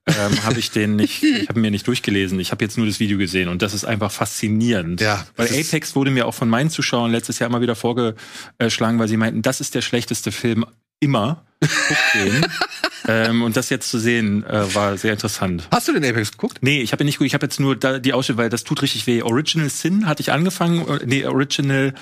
[0.06, 2.40] ähm, habe ich den nicht, ich habe mir nicht durchgelesen.
[2.40, 5.02] Ich habe jetzt nur das Video gesehen und das ist einfach faszinierend.
[5.02, 9.08] Ja, weil Apex wurde mir auch von meinen Zuschauern letztes Jahr immer wieder vorgeschlagen, weil
[9.08, 10.66] sie meinten, das ist der schlechteste Film
[11.04, 11.46] immer.
[11.60, 12.46] Guck den.
[13.08, 15.68] ähm, und das jetzt zu sehen äh, war sehr interessant.
[15.72, 16.60] Hast du den Apex geguckt?
[16.62, 18.82] Nee, ich habe nicht gut, ich habe jetzt nur da die Ausschnitte, weil das tut
[18.82, 19.22] richtig weh.
[19.22, 21.94] Original Sin hatte ich angefangen, äh, nee, Original,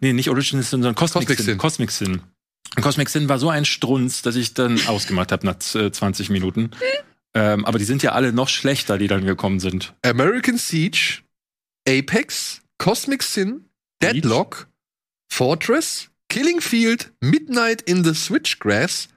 [0.00, 1.46] nee, nicht Original Sin, sondern Cosmic, Cosmic Sin.
[1.46, 1.58] Sin.
[1.58, 2.22] Cosmic Sin.
[2.76, 6.30] Und Cosmic Sin war so ein Strunz, dass ich dann ausgemacht habe nach äh, 20
[6.30, 6.70] Minuten.
[7.34, 9.94] Ähm, aber die sind ja alle noch schlechter, die dann gekommen sind.
[10.02, 11.18] American Siege,
[11.88, 13.66] Apex, Cosmic Sin,
[14.02, 14.68] Deadlock,
[15.28, 19.08] Fortress, Killing Field, Midnight in the Switchgrass,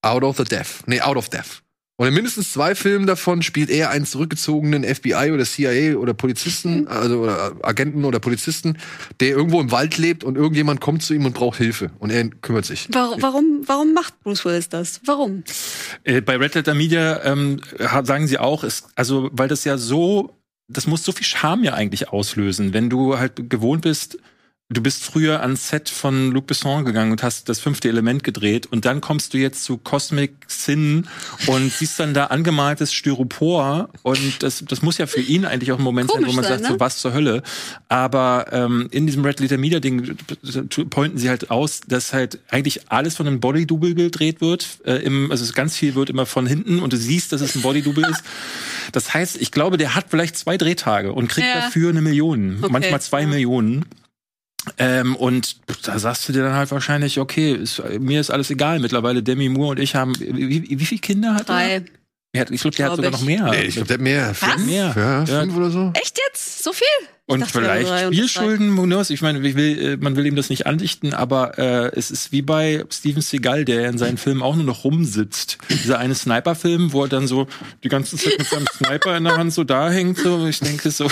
[0.00, 0.84] Out of the Death.
[0.86, 1.62] Nee, Out of Death.
[1.96, 6.88] Und in mindestens zwei Filmen davon spielt er einen zurückgezogenen FBI oder CIA oder Polizisten,
[6.88, 8.78] also oder Agenten oder Polizisten,
[9.20, 11.90] der irgendwo im Wald lebt und irgendjemand kommt zu ihm und braucht Hilfe.
[11.98, 12.88] Und er kümmert sich.
[12.90, 15.00] Warum, warum, warum macht Bruce Willis das?
[15.04, 15.44] Warum?
[16.04, 17.60] Äh, bei Red Letter Media ähm,
[18.04, 20.36] sagen sie auch, ist, also weil das ja so,
[20.68, 24.18] das muss so viel Charme ja eigentlich auslösen, wenn du halt gewohnt bist.
[24.72, 28.66] Du bist früher ans Set von Luc Besson gegangen und hast das fünfte Element gedreht
[28.66, 31.06] und dann kommst du jetzt zu Cosmic Sin
[31.46, 35.78] und siehst dann da angemaltes Styropor und das, das muss ja für ihn eigentlich auch
[35.78, 36.68] ein Moment sein, wo Komisch man sein, sagt, ne?
[36.70, 37.42] so was zur Hölle.
[37.88, 40.16] Aber ähm, in diesem Red Letter Media Ding
[40.88, 44.78] pointen sie halt aus, dass halt eigentlich alles von einem Body-Double gedreht wird.
[44.86, 47.62] Äh, im, also ganz viel wird immer von hinten und du siehst, dass es ein
[47.62, 48.22] Body-Double ist.
[48.92, 51.60] Das heißt, ich glaube, der hat vielleicht zwei Drehtage und kriegt Ja.
[51.60, 53.26] dafür eine Million, Okay, manchmal zwei ja.
[53.26, 53.84] Millionen.
[54.78, 55.56] Ähm, und
[55.86, 58.78] da sagst du dir dann halt wahrscheinlich, okay, ist, mir ist alles egal.
[58.78, 61.54] Mittlerweile Demi Moore und ich haben, wie, wie viele Kinder hat er?
[61.54, 61.84] Drei.
[62.34, 63.26] Er hat, ich glaube, der hat Glaub sogar noch ich.
[63.26, 63.44] mehr.
[63.50, 64.34] Nee, ich glaube, der hat mehr.
[64.34, 64.66] Fünf?
[64.66, 64.92] Mehr.
[64.96, 65.40] Ja, Ja.
[65.40, 65.92] fünf oder so.
[65.94, 66.62] Echt jetzt?
[66.62, 66.86] So viel?
[67.28, 69.10] Ich Und vielleicht Spielschulden, knows?
[69.10, 72.32] Ich meine, ich will, äh, man will ihm das nicht andichten, aber äh, es ist
[72.32, 75.58] wie bei Steven Seagal, der in seinen Filmen auch nur noch rumsitzt.
[75.70, 77.46] Dieser eine Sniper-Film, wo er dann so
[77.84, 80.18] die ganze Zeit mit seinem Sniper in der Hand so da hängt.
[80.18, 80.46] So.
[80.48, 81.08] Ich denke so,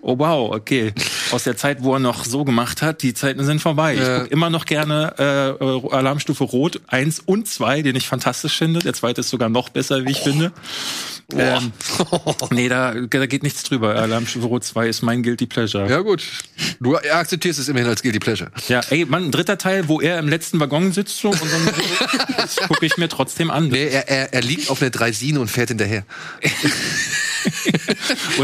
[0.00, 0.94] oh wow, okay.
[1.32, 3.94] Aus der Zeit, wo er noch so gemacht hat, die Zeiten sind vorbei.
[3.94, 5.14] Ich gucke immer noch gerne
[5.60, 8.80] äh, Alarmstufe Rot 1 und 2, den ich fantastisch finde.
[8.80, 10.52] Der zweite ist sogar noch besser, wie ich finde.
[11.34, 11.72] Ähm,
[12.50, 13.96] nee, da, da geht nichts drüber.
[13.96, 15.90] Alarmstufe Rot 2 ist mein Guilty Pleasure.
[15.90, 16.22] Ja, gut.
[16.80, 18.50] Du akzeptierst es immerhin als Guilty Pleasure.
[18.68, 21.68] Ja, ey, Mann, ein dritter Teil, wo er im letzten Waggon sitzt so, und dann
[22.36, 23.68] das gucke ich mir trotzdem an.
[23.68, 26.04] Nee, er, er, er liegt auf einer Dreisine und fährt hinterher.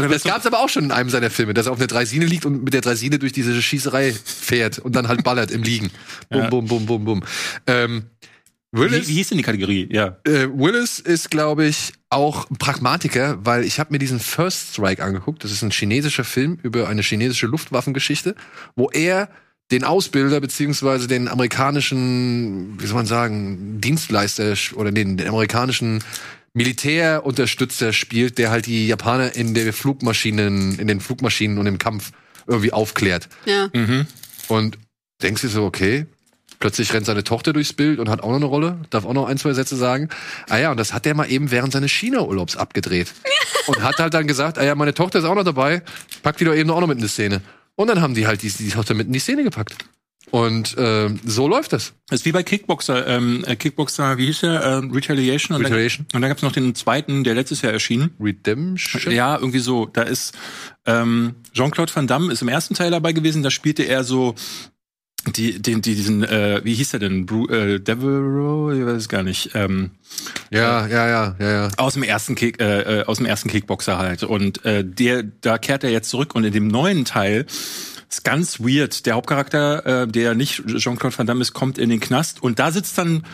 [0.09, 2.45] Das gab's aber auch schon in einem seiner Filme, dass er auf einer Dreisine liegt
[2.45, 5.91] und mit der Dreisine durch diese Schießerei fährt und dann halt ballert im Liegen.
[6.29, 6.49] Bum, Ja.
[6.49, 7.23] bum, bum, bum, bum.
[7.67, 8.03] Ähm,
[8.73, 9.87] Willis, wie hieß denn die Kategorie?
[9.91, 10.17] Ja.
[10.25, 15.03] äh, Willis ist, glaube ich, auch ein Pragmatiker, weil ich habe mir diesen First Strike
[15.03, 15.43] angeguckt.
[15.43, 18.35] Das ist ein chinesischer Film über eine chinesische Luftwaffengeschichte,
[18.75, 19.29] wo er
[19.71, 26.03] den Ausbilder beziehungsweise den amerikanischen, wie soll man sagen, Dienstleister oder den, den amerikanischen
[26.53, 32.11] Militärunterstützer spielt, der halt die Japaner in der Flugmaschinen, in den Flugmaschinen und im Kampf
[32.47, 33.29] irgendwie aufklärt.
[33.45, 33.69] Ja.
[34.47, 34.77] Und
[35.21, 36.05] denkst du so, okay,
[36.59, 39.27] plötzlich rennt seine Tochter durchs Bild und hat auch noch eine Rolle, darf auch noch
[39.27, 40.09] ein, zwei Sätze sagen.
[40.49, 43.13] Ah ja, und das hat der mal eben während seines China-Urlaubs abgedreht.
[43.67, 45.81] und hat halt dann gesagt, ah ja, meine Tochter ist auch noch dabei,
[46.21, 47.41] pack die doch eben auch noch mit in die Szene.
[47.75, 49.75] Und dann haben die halt die, die Tochter mit in die Szene gepackt.
[50.31, 51.93] Und äh, so läuft das.
[52.07, 54.63] Das ist wie bei Kickboxer, ähm, äh, Kickboxer, wie hieß der?
[54.63, 55.55] Ähm, Retaliation.
[55.55, 56.07] Und Retaliation.
[56.09, 58.11] Dann, und dann gab's noch den zweiten, der letztes Jahr erschien.
[58.19, 59.13] Redemption?
[59.13, 59.85] Ja, irgendwie so.
[59.85, 60.33] Da ist
[60.85, 63.43] ähm, Jean-Claude Van Damme ist im ersten Teil dabei gewesen.
[63.43, 64.33] Da spielte er so
[65.27, 67.25] die, den, die, diesen, äh, wie hieß er denn?
[67.25, 68.71] Bru äh, Devereaux?
[68.71, 69.51] Ich weiß es gar nicht.
[69.53, 69.91] Ähm,
[70.51, 71.69] Ja, ja, ja, ja, ja.
[71.77, 74.23] aus dem ersten Kick, äh, äh, aus dem ersten Kickboxer halt.
[74.23, 77.45] Und äh, der, da kehrt er jetzt zurück und in dem neuen Teil
[78.09, 79.05] ist ganz weird.
[79.05, 82.71] Der Hauptcharakter, äh, der nicht Jean-Claude Van Damme ist, kommt in den Knast und da
[82.71, 83.25] sitzt dann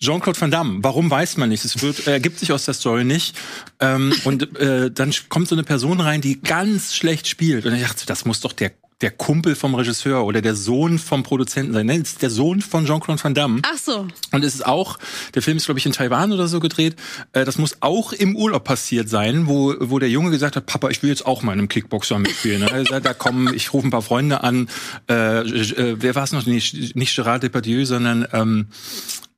[0.00, 0.78] Jean-Claude Van Damme.
[0.82, 1.64] Warum weiß man nicht?
[1.64, 3.36] Es wird, ergibt sich aus der Story nicht.
[3.80, 7.64] Ähm, und äh, dann kommt so eine Person rein, die ganz schlecht spielt.
[7.64, 11.22] Und ich dachte, das muss doch der der Kumpel vom Regisseur oder der Sohn vom
[11.22, 11.86] Produzenten sein.
[11.86, 13.60] Nein, es ist der Sohn von Jean-Claude Van Damme.
[13.64, 14.06] Ach so.
[14.32, 14.98] Und es ist auch,
[15.34, 16.96] der Film ist, glaube ich, in Taiwan oder so gedreht.
[17.32, 20.90] Äh, das muss auch im Urlaub passiert sein, wo, wo der Junge gesagt hat, Papa,
[20.90, 22.66] ich will jetzt auch mal in einem Kickboxer mitspielen.
[22.66, 24.68] Gesagt, da kommen, ich rufe ein paar Freunde an.
[25.08, 26.46] Äh, äh, wer war es noch?
[26.46, 28.66] Nicht, nicht Gerard Depardieu, sondern ähm,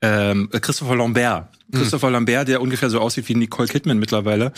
[0.06, 1.48] ähm, Christopher Lambert.
[1.72, 4.52] Christopher Lambert, der ungefähr so aussieht wie Nicole Kidman mittlerweile,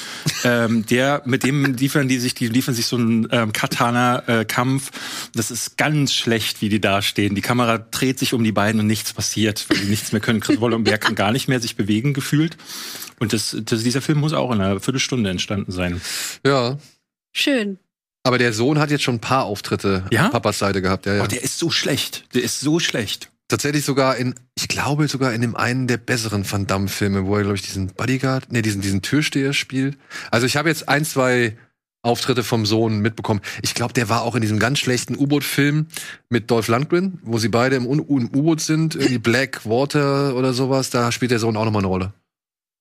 [0.45, 4.91] ähm, der mit dem liefern die sich, die liefern sich so einen ähm, Katana-Kampf.
[5.35, 7.35] das ist ganz schlecht, wie die da stehen.
[7.35, 10.41] Die Kamera dreht sich um die beiden und nichts passiert, weil die nichts mehr können.
[10.41, 12.57] Christopher Lambert kann gar nicht mehr sich bewegen gefühlt.
[13.19, 16.01] Und das, das, dieser Film muss auch in einer Viertelstunde entstanden sein.
[16.47, 16.79] Ja.
[17.33, 17.79] Schön.
[18.23, 20.27] Aber der Sohn hat jetzt schon ein paar Auftritte Ja?
[20.27, 21.07] auf Papas Seite gehabt.
[21.07, 21.25] Ja, ja.
[21.25, 22.25] Oh, der ist so schlecht.
[22.35, 23.31] Der ist so schlecht.
[23.49, 27.43] Tatsächlich sogar in, ich glaube sogar in dem einen der besseren Van Damme-Filme, wo er,
[27.43, 29.97] glaube ich, diesen Bodyguard, nee, diesen, diesen Türsteher spielt.
[30.31, 31.57] Also ich habe jetzt ein, zwei
[32.03, 33.41] Auftritte vom Sohn mitbekommen.
[33.63, 35.87] Ich glaube, der war auch in diesem ganz schlechten U-Boot-Film
[36.29, 40.91] mit Dolph Lundgren, wo sie beide im U-Boot sind, irgendwie Black Water oder sowas.
[40.91, 42.13] Da spielt der Sohn auch nochmal eine Rolle.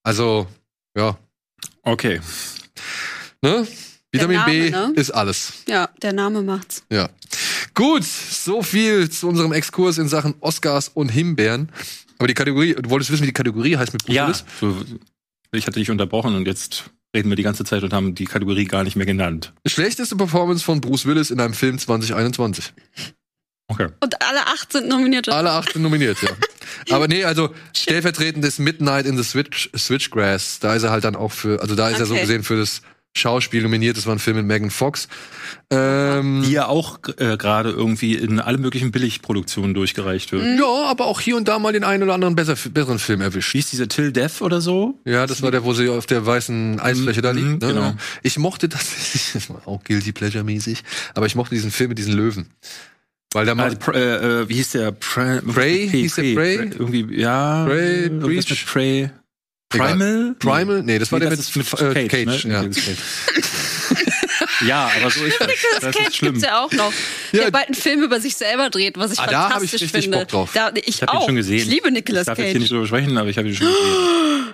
[0.03, 0.47] Also,
[0.95, 1.17] ja.
[1.81, 2.21] Okay.
[3.41, 3.67] Ne?
[4.11, 4.93] Vitamin B Name, ne?
[4.95, 5.53] ist alles.
[5.67, 6.83] Ja, der Name macht's.
[6.91, 7.09] Ja.
[7.73, 11.71] Gut, so viel zu unserem Exkurs in Sachen Oscars und Himbeeren.
[12.17, 14.33] Aber die Kategorie, du wolltest wissen, wie die Kategorie heißt mit Bruce Ja,
[15.51, 18.65] ich hatte dich unterbrochen und jetzt reden wir die ganze Zeit und haben die Kategorie
[18.65, 19.53] gar nicht mehr genannt.
[19.65, 22.73] Schlechteste Performance von Bruce Willis in einem Film 2021.
[23.69, 23.89] Okay.
[23.99, 25.27] Und alle acht sind nominiert.
[25.29, 26.29] Alle acht sind nominiert, ja.
[26.95, 31.15] Aber nee, also stellvertretend des Midnight in the Switch, Switchgrass, da ist er halt dann
[31.15, 32.21] auch für, also da ist er so Okay.
[32.21, 32.81] gesehen für das
[33.17, 33.97] Schauspiel nominiert.
[33.97, 35.07] Das war ein Film mit Megan Fox.
[35.69, 40.43] Ähm, Die ja auch äh, gerade irgendwie in alle möglichen Billigproduktionen durchgereicht wird.
[40.59, 43.53] ja, aber auch hier und da mal den einen oder anderen besser, besseren Film erwischt.
[43.53, 44.99] Wie ist dieser Till Death oder so?
[45.05, 47.45] Ja, das war der, wo sie auf der weißen Eisfläche da liegt.
[47.47, 47.73] Mhm, Ne?
[47.73, 47.93] genau.
[48.23, 50.83] Ich mochte das, das war auch Guilty Pleasure mäßig,
[51.15, 52.47] aber ich mochte diesen Film mit diesen Löwen.
[53.33, 54.91] Weil Ah, mal, Pr äh, äh, wie hieß der?
[54.93, 55.41] Prey?
[55.41, 55.89] Prey?
[55.89, 56.55] Hieß der Prey?
[56.79, 57.65] Irgendwie, ja.
[57.65, 58.49] Prey, Breach?
[58.49, 58.57] mit
[59.73, 59.89] Egal.
[59.97, 60.35] Primal?
[60.39, 60.83] Primal?
[60.83, 62.53] Nee, das war der das mit, äh, Cage, Cage, ne?
[62.53, 62.61] ja.
[62.63, 62.97] Nicolas Cage.
[64.67, 65.47] ja, aber so ist das.
[65.47, 66.33] Das Das Cage ist schlimm.
[66.33, 66.93] gibt's ja auch noch.
[67.33, 67.43] Ja.
[67.43, 69.81] Der bald einen Film über sich selber dreht, was ich Ah, da hab ich fantastisch
[69.81, 70.19] richtig finde.
[70.19, 70.51] Bock drauf.
[70.53, 71.25] Da, ich, Ich habe ihn auch.
[71.25, 71.57] schon gesehen.
[71.57, 72.61] Ich liebe Nicolas Ich darf jetzt hier Cage.
[72.61, 74.53] nicht drüber sprechen, aber ich habe ihn schon gesehen.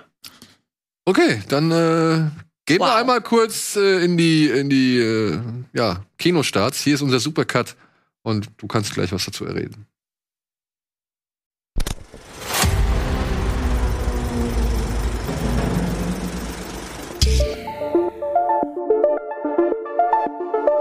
[1.06, 2.30] Okay, dann äh,
[2.66, 2.96] gehen wir Wow.
[2.96, 5.38] einmal kurz äh, in die in die äh,
[5.74, 6.82] ja, Kinostarts.
[6.82, 7.76] Hier ist unser Supercut
[8.22, 9.86] und du kannst gleich was dazu erreden.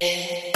[0.01, 0.52] Yeah.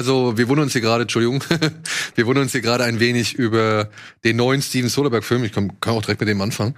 [0.00, 1.44] Also, wir wundern uns hier gerade, Entschuldigung,
[2.14, 3.90] wir wundern uns hier gerade ein wenig über
[4.24, 5.44] den neuen Steven Soderbergh-Film.
[5.44, 6.74] Ich komm, kann auch direkt mit dem anfangen,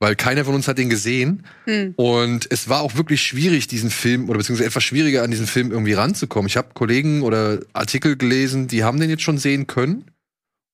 [0.00, 1.46] weil keiner von uns hat den gesehen.
[1.66, 1.94] Hm.
[1.94, 5.70] Und es war auch wirklich schwierig, diesen Film, oder beziehungsweise etwas schwieriger an diesen Film
[5.70, 6.48] irgendwie ranzukommen.
[6.48, 10.06] Ich habe Kollegen oder Artikel gelesen, die haben den jetzt schon sehen können.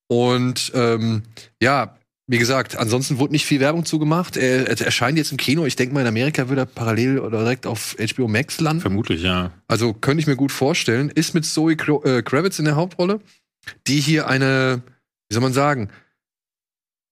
[0.07, 1.21] Und ähm,
[1.61, 1.95] ja,
[2.25, 4.37] wie gesagt, ansonsten wurde nicht viel Werbung zugemacht.
[4.37, 5.65] Er, er erscheint jetzt im Kino.
[5.65, 8.81] Ich denke mal, in Amerika wird er parallel oder direkt auf HBO Max landen.
[8.81, 9.51] Vermutlich, ja.
[9.67, 11.09] Also könnte ich mir gut vorstellen.
[11.09, 13.19] Ist mit Zoe äh, Kravitz in der Hauptrolle,
[13.87, 14.83] die hier eine,
[15.27, 15.89] wie soll man sagen,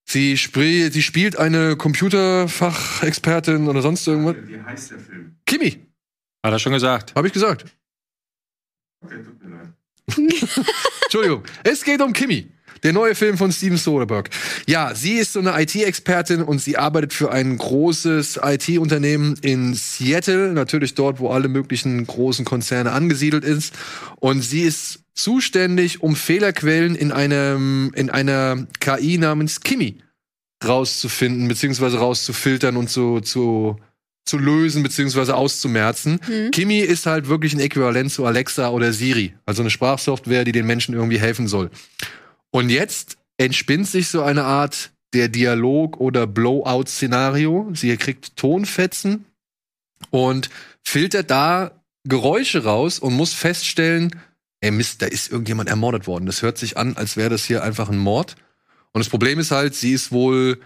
[0.06, 4.38] sie, sie spielt eine Computerfachexpertin oder sonst irgendwas.
[4.48, 5.36] Wie heißt der Film?
[5.46, 5.88] Kimi,
[6.42, 7.16] Hat er schon gesagt.
[7.16, 7.66] habe ich gesagt.
[9.04, 9.74] Okay, tut mir leid.
[11.04, 11.44] Entschuldigung.
[11.66, 12.50] Es geht um Kimi.
[12.84, 14.30] Der neue Film von Steven Soderbergh.
[14.68, 20.54] Ja, sie ist so eine IT-Expertin und sie arbeitet für ein großes IT-Unternehmen in Seattle,
[20.54, 23.74] natürlich dort, wo alle möglichen großen Konzerne angesiedelt ist.
[24.20, 29.98] Und sie ist zuständig, um Fehlerquellen in einem in einer KI namens Kimi
[30.66, 33.78] rauszufinden beziehungsweise rauszufiltern und zu zu
[34.26, 36.20] zu lösen beziehungsweise auszumerzen.
[36.52, 40.68] Kimi ist halt wirklich ein Äquivalent zu Alexa oder Siri, also eine Sprachsoftware, die den
[40.68, 41.72] Menschen irgendwie helfen soll.
[42.52, 47.72] Und jetzt entspinnt sich so eine Art der Dialog- oder Blowout-Szenario.
[47.74, 49.26] Sie kriegt Tonfetzen
[50.10, 50.50] und
[50.84, 51.72] filtert da
[52.04, 54.20] Geräusche raus und muss feststellen,
[54.62, 56.26] ey Mist, da ist irgendjemand ermordet worden.
[56.26, 58.36] Das hört sich an, als wäre das hier einfach ein Mord.
[58.94, 60.60] Und das Problem ist halt, sie ist wohl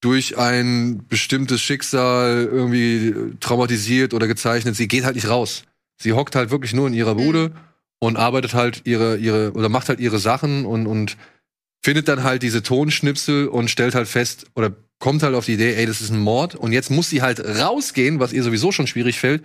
[0.00, 4.74] durch ein bestimmtes Schicksal irgendwie traumatisiert oder gezeichnet.
[4.74, 5.62] Sie geht halt nicht raus.
[5.96, 7.52] Sie hockt halt wirklich nur in ihrer Bude
[8.02, 11.16] und arbeitet halt ihre, ihre, oder macht halt ihre Sachen und, und
[11.84, 15.76] findet dann halt diese Tonschnipsel und stellt halt fest, oder kommt halt auf die Idee,
[15.76, 16.56] ey, das ist ein Mord.
[16.56, 19.44] Und jetzt muss sie halt rausgehen, was ihr sowieso schon schwierig fällt,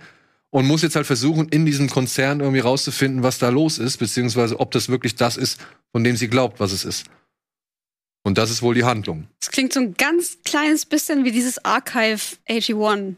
[0.50, 4.58] und muss jetzt halt versuchen, in diesem Konzern irgendwie rauszufinden, was da los ist, beziehungsweise
[4.58, 5.60] ob das wirklich das ist,
[5.92, 7.06] von dem sie glaubt, was es ist.
[8.24, 9.28] Und das ist wohl die Handlung.
[9.38, 13.16] Das klingt so ein ganz kleines bisschen wie dieses Archive 81.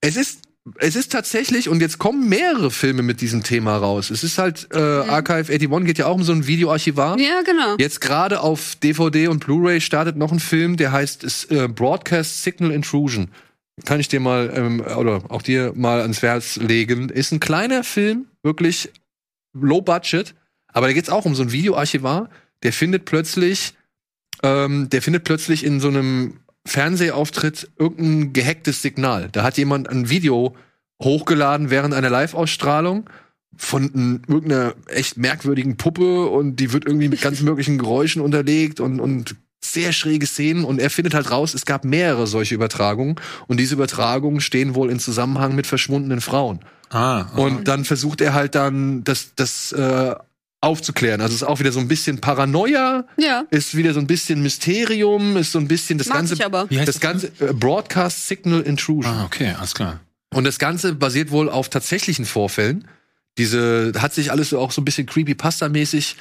[0.00, 0.40] Es ist,
[0.78, 4.10] es ist tatsächlich, und jetzt kommen mehrere Filme mit diesem Thema raus.
[4.10, 7.18] Es ist halt, äh, Archive 81 geht ja auch um so ein Videoarchivar.
[7.18, 7.76] Ja, genau.
[7.78, 12.42] Jetzt gerade auf DVD und Blu-ray startet noch ein Film, der heißt ist, äh, Broadcast
[12.42, 13.30] Signal Intrusion.
[13.84, 17.10] Kann ich dir mal, ähm, oder auch dir mal ans Herz legen.
[17.10, 18.90] Ist ein kleiner Film, wirklich
[19.52, 20.34] low budget,
[20.68, 22.30] aber da geht's auch um so ein Videoarchivar,
[22.62, 23.74] der findet plötzlich,
[24.42, 29.28] ähm, der findet plötzlich in so einem Fernsehauftritt irgendein gehacktes Signal.
[29.32, 30.56] Da hat jemand ein Video
[31.02, 33.08] hochgeladen während einer Live-Ausstrahlung
[33.56, 39.00] von irgendeiner echt merkwürdigen Puppe und die wird irgendwie mit ganz möglichen Geräuschen unterlegt und,
[39.00, 43.16] und sehr schräge Szenen und er findet halt raus, es gab mehrere solche Übertragungen
[43.46, 46.60] und diese Übertragungen stehen wohl in Zusammenhang mit verschwundenen Frauen.
[46.90, 50.14] Ah, Und dann versucht er halt dann das, das äh,
[50.64, 51.20] aufzuklären.
[51.20, 53.44] Also es ist auch wieder so ein bisschen Paranoia, Ja.
[53.50, 56.68] ist wieder so ein bisschen Mysterium, ist so ein bisschen das Mag ganze, ich aber.
[56.70, 59.12] Wie heißt das ganze äh, Broadcast Signal Intrusion.
[59.14, 60.00] ah, okay, alles klar.
[60.32, 62.88] Und das Ganze basiert wohl auf tatsächlichen Vorfällen.
[63.38, 66.16] Diese hat sich alles so auch so ein bisschen creepypasta-mäßig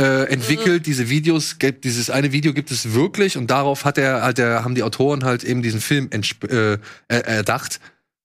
[0.00, 0.86] äh, entwickelt.
[0.86, 4.64] Diese Videos, gibt- dieses eine Video gibt es wirklich und darauf hat er, hat er,
[4.64, 7.80] haben die Autoren halt eben diesen Film entsp- äh, er- erdacht.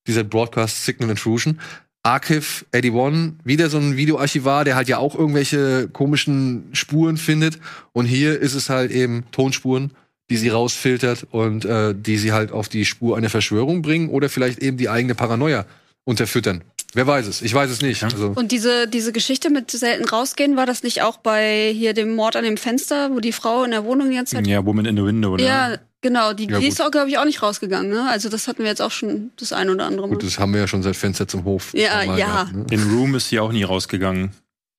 [0.06, 1.58] Dieser Broadcast Signal Intrusion.
[2.04, 7.58] Archive 81, wieder so ein Videoarchivar, der halt ja auch irgendwelche komischen Spuren findet.
[7.92, 9.90] Und hier ist es halt eben Tonspuren,
[10.30, 14.28] die sie rausfiltert und äh, die sie halt auf die Spur einer Verschwörung bringen oder
[14.28, 15.64] vielleicht eben die eigene Paranoia
[16.04, 16.62] unterfüttern.
[16.94, 17.42] Wer weiß es?
[17.42, 18.02] Ich weiß es nicht.
[18.04, 22.14] Also, Und diese, diese Geschichte mit selten rausgehen, war das nicht auch bei hier dem
[22.14, 24.46] Mord an dem Fenster, wo die Frau in der Wohnung die ganze Zeit.
[24.46, 25.42] Ja, Woman in the Window, ne?
[25.44, 26.32] Ja, genau.
[26.32, 26.72] Die, Ja, die gut.
[26.72, 27.90] ist auch, glaube ich, auch nicht rausgegangen.
[27.90, 28.08] Ne?
[28.08, 30.14] Also das hatten wir jetzt auch schon das ein oder andere Mal.
[30.14, 31.72] gut, das haben wir ja schon seit Fenster zum Hof.
[31.74, 32.14] Ja, ja.
[32.16, 32.66] gehabt, ne?
[32.70, 34.30] In Room ist sie auch nie rausgegangen.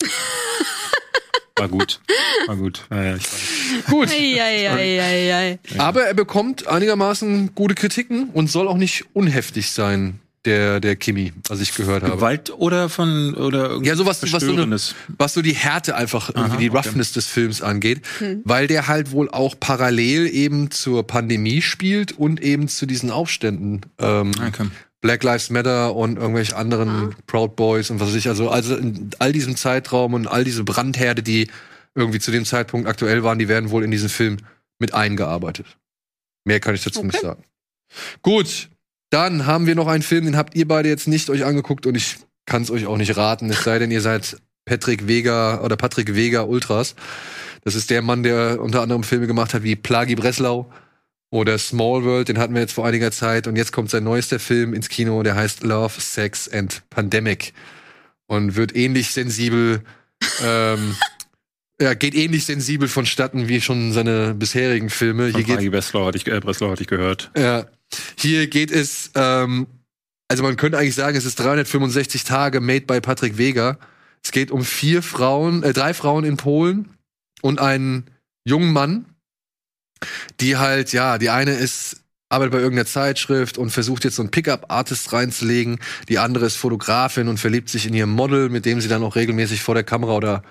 [1.58, 2.02] War gut.
[2.48, 2.82] War gut.
[2.92, 3.86] Ja, ja, ich weiß.
[3.90, 4.10] Gut.
[4.10, 5.60] Eieieiei.
[5.78, 11.34] Aber er bekommt einigermaßen gute Kritiken und soll auch nicht unheftig sein, der, der Kimi,
[11.48, 12.16] was ich gehört habe.
[12.16, 14.78] Gewalt oder von oder irgendwas Ja, sowas, was so, eine,
[15.18, 16.78] was so die Härte einfach, irgendwie Aha, die okay.
[16.78, 18.02] Roughness des Films angeht,
[18.44, 23.82] weil der halt wohl auch parallel eben zur Pandemie spielt und eben zu diesen Aufständen.
[24.00, 24.68] Ähm, Okay.
[25.02, 28.28] Black Lives Matter und irgendwelche anderen Proud Boys und was weiß ich.
[28.28, 31.48] Also, also in all diesem Zeitraum und all diese Brandherde, die
[31.94, 34.38] irgendwie zu dem Zeitpunkt aktuell waren, die werden wohl in diesen Film
[34.80, 35.68] mit eingearbeitet.
[36.44, 37.44] Mehr kann ich dazu nicht sagen.
[38.22, 38.70] Gut,
[39.16, 41.96] dann haben wir noch einen Film, den habt ihr beide jetzt nicht euch angeguckt und
[41.96, 44.36] ich kann es euch auch nicht raten, es sei denn, ihr seid
[44.66, 46.96] Patrick Vega oder Patrick Vega Ultras.
[47.64, 50.70] Das ist der Mann, der unter anderem Filme gemacht hat wie Plagi Breslau
[51.32, 54.38] oder Small World, den hatten wir jetzt vor einiger Zeit und jetzt kommt sein neuester
[54.38, 57.54] Film ins Kino, der heißt Love, Sex and Pandemic
[58.28, 59.82] und wird ähnlich sensibel,
[60.44, 60.94] ähm,
[61.82, 65.28] ja, geht ähnlich sensibel vonstatten wie schon seine bisherigen Filme.
[65.28, 67.32] Hier Von geht Fragi Breslau hatte ich, äh, Breslau hatte ich gehört.
[67.38, 67.66] ja.
[68.18, 69.68] Hier geht es, ähm,
[70.28, 73.78] also man könnte eigentlich sagen, es ist 365 Tage made by Patrick Vega.
[74.24, 76.90] Es geht um vier Frauen, äh, drei Frauen in Polen
[77.42, 78.06] und einen
[78.44, 79.06] jungen Mann,
[80.40, 84.32] die halt, ja, die eine ist arbeitet bei irgendeiner Zeitschrift und versucht jetzt so einen
[84.32, 85.80] Pickup-Artist reinzulegen.
[86.10, 89.16] Die andere ist Fotografin und verliebt sich in ihr Model, mit dem sie dann auch
[89.16, 90.44] regelmäßig vor der Kamera oder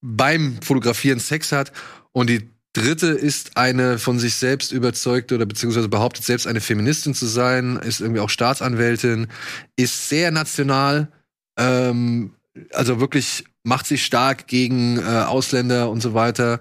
[0.00, 1.72] beim Fotografieren Sex hat.
[2.12, 7.14] Und die dritte ist eine von sich selbst überzeugte oder beziehungsweise behauptet selbst eine Feministin
[7.14, 9.28] zu sein, ist irgendwie auch Staatsanwältin,
[9.76, 11.08] ist sehr national,
[11.58, 12.34] ähm,
[12.72, 16.60] also wirklich macht sich stark gegen äh, Ausländer und so weiter.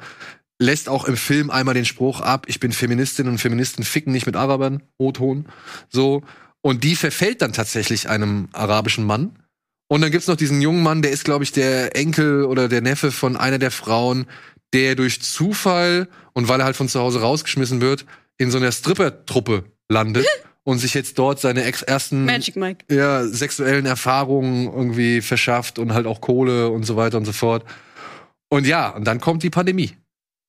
[0.60, 4.26] Lässt auch im Film einmal den Spruch ab, ich bin Feministin und Feministen ficken nicht
[4.26, 5.46] mit Arabern, O-Ton.
[5.90, 6.24] So.
[6.62, 9.40] Und die verfällt dann tatsächlich einem arabischen Mann.
[9.88, 12.82] Und dann gibt's noch diesen jungen Mann, der ist, glaube ich, der Enkel oder der
[12.82, 14.28] Neffe von einer der Frauen,
[14.74, 18.06] der durch Zufall und weil er halt von zu Hause rausgeschmissen wird,
[18.38, 20.26] in so einer Stripper-Truppe landet
[20.64, 22.26] und sich jetzt dort seine ex ersten
[22.90, 27.66] ja, sexuellen Erfahrungen irgendwie verschafft und halt auch Kohle und so weiter und so fort.
[28.50, 29.96] Und ja, und dann kommt die Pandemie.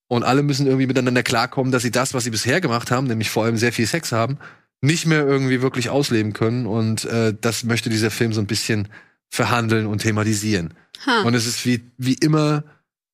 [0.09, 3.31] Und alle müssen irgendwie miteinander klarkommen, dass sie das, was sie bisher gemacht haben, nämlich
[3.31, 4.39] vor allem sehr viel Sex haben,
[4.81, 6.67] nicht mehr irgendwie wirklich ausleben können.
[6.67, 8.89] Und äh, das möchte dieser Film so ein bisschen
[9.29, 10.75] verhandeln und thematisieren.
[11.07, 11.23] Ha.
[11.23, 12.65] Und es ist wie, wie immer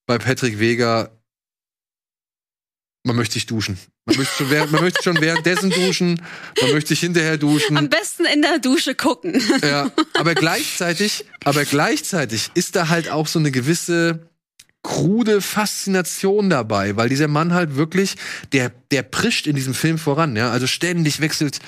[0.06, 1.10] bei Patrick Vega,
[3.04, 3.78] man möchte sich duschen.
[4.04, 6.22] Man möchte schon, während, man möchte schon währenddessen duschen,
[6.60, 7.76] man möchte sich hinterher duschen.
[7.76, 9.42] Am besten in der Dusche gucken.
[9.62, 14.30] Ja, aber gleichzeitig, aber gleichzeitig ist da halt auch so eine gewisse
[14.84, 18.14] krude Faszination dabei, weil dieser Mann halt wirklich,
[18.52, 20.50] der, der prischt in diesem Film voran, ja.
[20.52, 21.58] Also ständig wechselt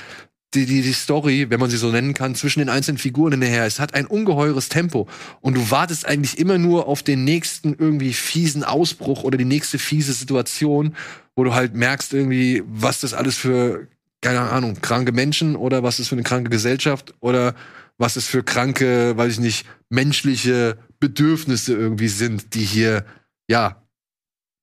[0.55, 3.66] die, die, die Story, wenn man sie so nennen kann, zwischen den einzelnen Figuren hinterher.
[3.66, 5.07] Es hat ein ungeheures Tempo.
[5.41, 9.79] Und du wartest eigentlich immer nur auf den nächsten irgendwie fiesen Ausbruch oder die nächste
[9.79, 10.97] fiese Situation,
[11.37, 13.89] wo du halt merkst irgendwie, was das alles für,
[14.23, 17.55] keine Ahnung, kranke Menschen oder was ist für eine kranke Gesellschaft oder
[17.99, 23.05] was es für kranke, weiß ich nicht, menschliche Bedürfnisse irgendwie sind, die hier,
[23.49, 23.83] ja,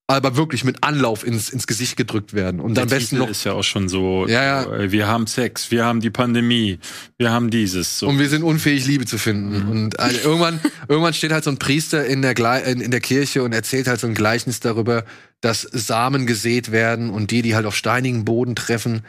[0.07, 2.59] aber wirklich mit Anlauf ins, ins Gesicht gedrückt werden.
[2.59, 3.29] Und am besten noch.
[3.29, 4.75] ist ja auch schon so, Ja, ja.
[4.75, 6.79] äh, wir haben Sex, wir haben die Pandemie,
[7.17, 7.99] wir haben dieses.
[7.99, 8.07] So.
[8.07, 9.67] Und wir sind unfähig, Liebe zu finden.
[9.67, 13.01] Und äh, irgendwann, irgendwann steht halt so ein Priester in der, Gle in, in der
[13.01, 15.05] Kirche und erzählt halt so ein Gleichnis darüber,
[15.41, 19.01] dass Samen gesät werden und die, die halt auf steinigen Boden treffen,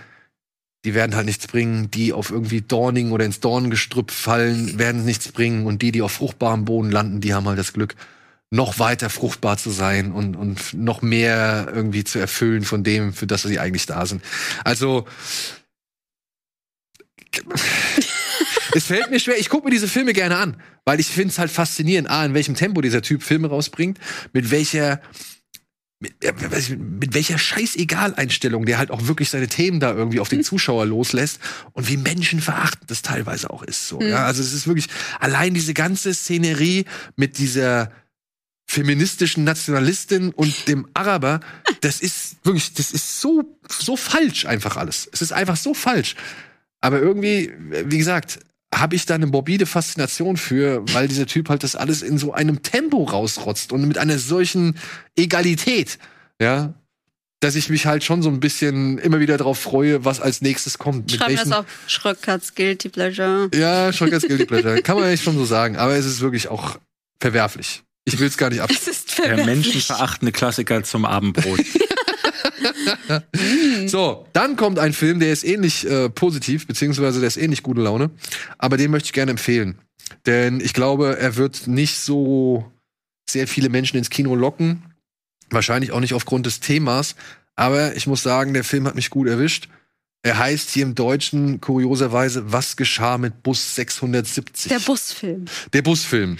[0.86, 1.90] die werden halt nichts bringen.
[1.90, 5.66] Die auf irgendwie dornigen oder ins Dornengestrüpp fallen, werden nichts bringen.
[5.66, 7.96] Und die, die auf fruchtbarem Boden landen, die haben halt das Glück,
[8.50, 13.26] noch weiter fruchtbar zu sein und, und noch mehr irgendwie zu erfüllen von dem, für
[13.26, 14.22] das sie eigentlich da sind.
[14.64, 15.06] Also,
[18.72, 19.38] es fällt mir schwer.
[19.38, 22.34] Ich gucke mir diese Filme gerne an, weil ich finde es halt faszinierend, A, in
[22.34, 23.98] welchem Tempo dieser Typ Filme rausbringt,
[24.32, 25.00] mit welcher
[25.98, 26.14] mit,
[26.78, 31.40] mit welcher Scheißegal-Einstellung der halt auch wirklich seine Themen da irgendwie auf den Zuschauer loslässt
[31.72, 33.88] und wie menschenverachtend das teilweise auch ist.
[33.88, 34.88] So, ja, also es ist wirklich
[35.20, 36.84] allein diese ganze Szenerie
[37.16, 37.90] mit dieser
[38.66, 41.40] feministischen Nationalistin und dem Araber,
[41.80, 45.08] das ist wirklich, das ist so, so falsch einfach alles.
[45.12, 46.16] Es ist einfach so falsch.
[46.80, 47.52] Aber irgendwie,
[47.84, 48.40] wie gesagt,
[48.74, 52.32] habe ich da eine morbide Faszination für, weil dieser Typ halt das alles in so
[52.32, 54.76] einem Tempo rausrotzt und mit einer solchen
[55.16, 55.98] Egalität,
[56.40, 56.74] ja,
[57.40, 60.78] dass ich mich halt schon so ein bisschen immer wieder darauf freue, was als nächstes
[60.78, 61.12] kommt.
[61.12, 63.50] Schreiben wir das auf Schröckerts Guilty Pleasure.
[63.54, 64.82] Ja, ganz Guilty Pleasure.
[64.82, 65.76] Kann man echt schon so sagen.
[65.76, 66.78] Aber es ist wirklich auch
[67.20, 67.82] verwerflich.
[68.06, 68.70] Ich will es gar nicht ab.
[68.72, 71.60] Es ist Der menschenverachtende Klassiker zum Abendbrot.
[73.86, 77.80] So, dann kommt ein Film, der ist ähnlich äh, positiv, beziehungsweise der ist ähnlich gute
[77.80, 78.10] Laune.
[78.58, 79.78] Aber den möchte ich gerne empfehlen.
[80.26, 82.70] Denn ich glaube, er wird nicht so
[83.28, 84.94] sehr viele Menschen ins Kino locken.
[85.50, 87.16] Wahrscheinlich auch nicht aufgrund des Themas.
[87.56, 89.68] Aber ich muss sagen, der Film hat mich gut erwischt.
[90.22, 94.70] Er heißt hier im Deutschen kurioserweise Was geschah mit Bus 670?
[94.70, 95.44] Der Busfilm.
[95.72, 96.38] Der Busfilm.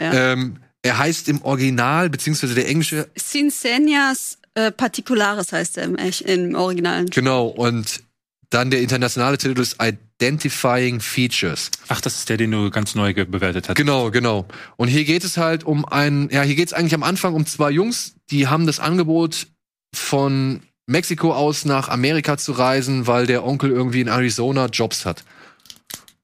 [0.00, 0.32] Ja.
[0.32, 0.58] Ähm,
[0.88, 7.10] er heißt im Original, beziehungsweise der englische, Cincenias äh, Particulares heißt er im, im Originalen.
[7.10, 8.02] genau, und
[8.50, 11.70] dann der internationale Titel ist Identifying Features.
[11.88, 13.76] Ach, das ist der, den du ganz neu bewertet hast.
[13.76, 14.48] Genau, genau.
[14.76, 17.44] Und hier geht es halt um ein, ja, hier geht es eigentlich am Anfang um
[17.44, 19.48] zwei Jungs, die haben das Angebot
[19.94, 25.24] von Mexiko aus nach Amerika zu reisen, weil der Onkel irgendwie in Arizona Jobs hat.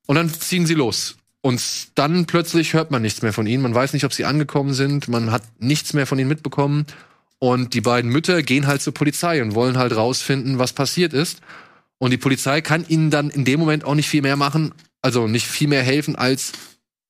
[0.06, 1.16] Und dann ziehen sie los.
[1.44, 1.62] Und
[1.98, 3.62] dann plötzlich hört man nichts mehr von ihnen.
[3.62, 5.08] Man weiß nicht, ob sie angekommen sind.
[5.08, 6.86] Man hat nichts mehr von ihnen mitbekommen.
[7.38, 11.42] Und die beiden Mütter gehen halt zur Polizei und wollen halt rausfinden, was passiert ist.
[11.98, 14.72] Und die Polizei kann ihnen dann in dem Moment auch nicht viel mehr machen,
[15.02, 16.52] also nicht viel mehr helfen, als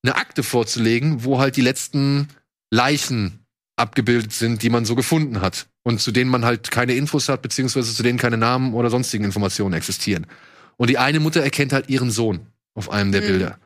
[0.03, 2.27] eine Akte vorzulegen, wo halt die letzten
[2.69, 3.39] Leichen
[3.77, 5.67] abgebildet sind, die man so gefunden hat.
[5.83, 9.23] Und zu denen man halt keine Infos hat, beziehungsweise zu denen keine Namen oder sonstigen
[9.23, 10.27] Informationen existieren.
[10.75, 13.27] Und die eine Mutter erkennt halt ihren Sohn auf einem der Mhm.
[13.27, 13.59] Bilder.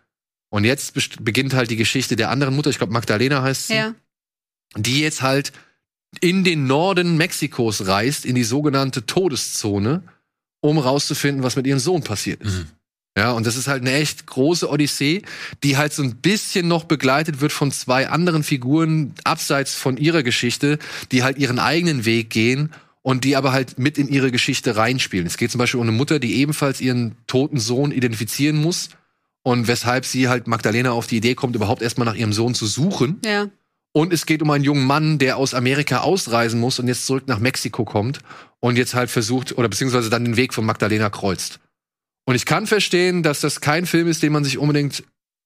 [0.49, 0.93] Und jetzt
[1.23, 3.93] beginnt halt die Geschichte der anderen Mutter, ich glaube Magdalena heißt sie, Ja.
[4.75, 5.51] die jetzt halt
[6.21, 10.03] in den Norden Mexikos reist, in die sogenannte Todeszone,
[10.61, 12.57] um rauszufinden, was mit ihrem Sohn passiert ist.
[12.57, 12.67] Mhm.
[13.17, 15.23] Ja, und das ist halt eine echt große Odyssee,
[15.63, 20.23] die halt so ein bisschen noch begleitet wird von zwei anderen Figuren abseits von ihrer
[20.23, 20.79] Geschichte,
[21.11, 22.71] die halt ihren eigenen Weg gehen
[23.01, 25.27] und die aber halt mit in ihre Geschichte reinspielen.
[25.27, 28.89] Es geht zum Beispiel um eine Mutter, die ebenfalls ihren toten Sohn identifizieren muss
[29.43, 32.65] und weshalb sie halt Magdalena auf die Idee kommt, überhaupt erstmal nach ihrem Sohn zu
[32.65, 33.19] suchen.
[33.23, 33.49] Ja.
[33.91, 37.23] Und es geht um einen jungen Mann, der aus Amerika ausreisen muss und jetzt zurück
[37.27, 38.19] nach Mexiko kommt
[38.59, 41.59] und jetzt halt versucht, oder beziehungsweise dann den Weg von Magdalena kreuzt.
[42.25, 45.03] Und ich kann verstehen, dass das kein Film ist, den man sich unbedingt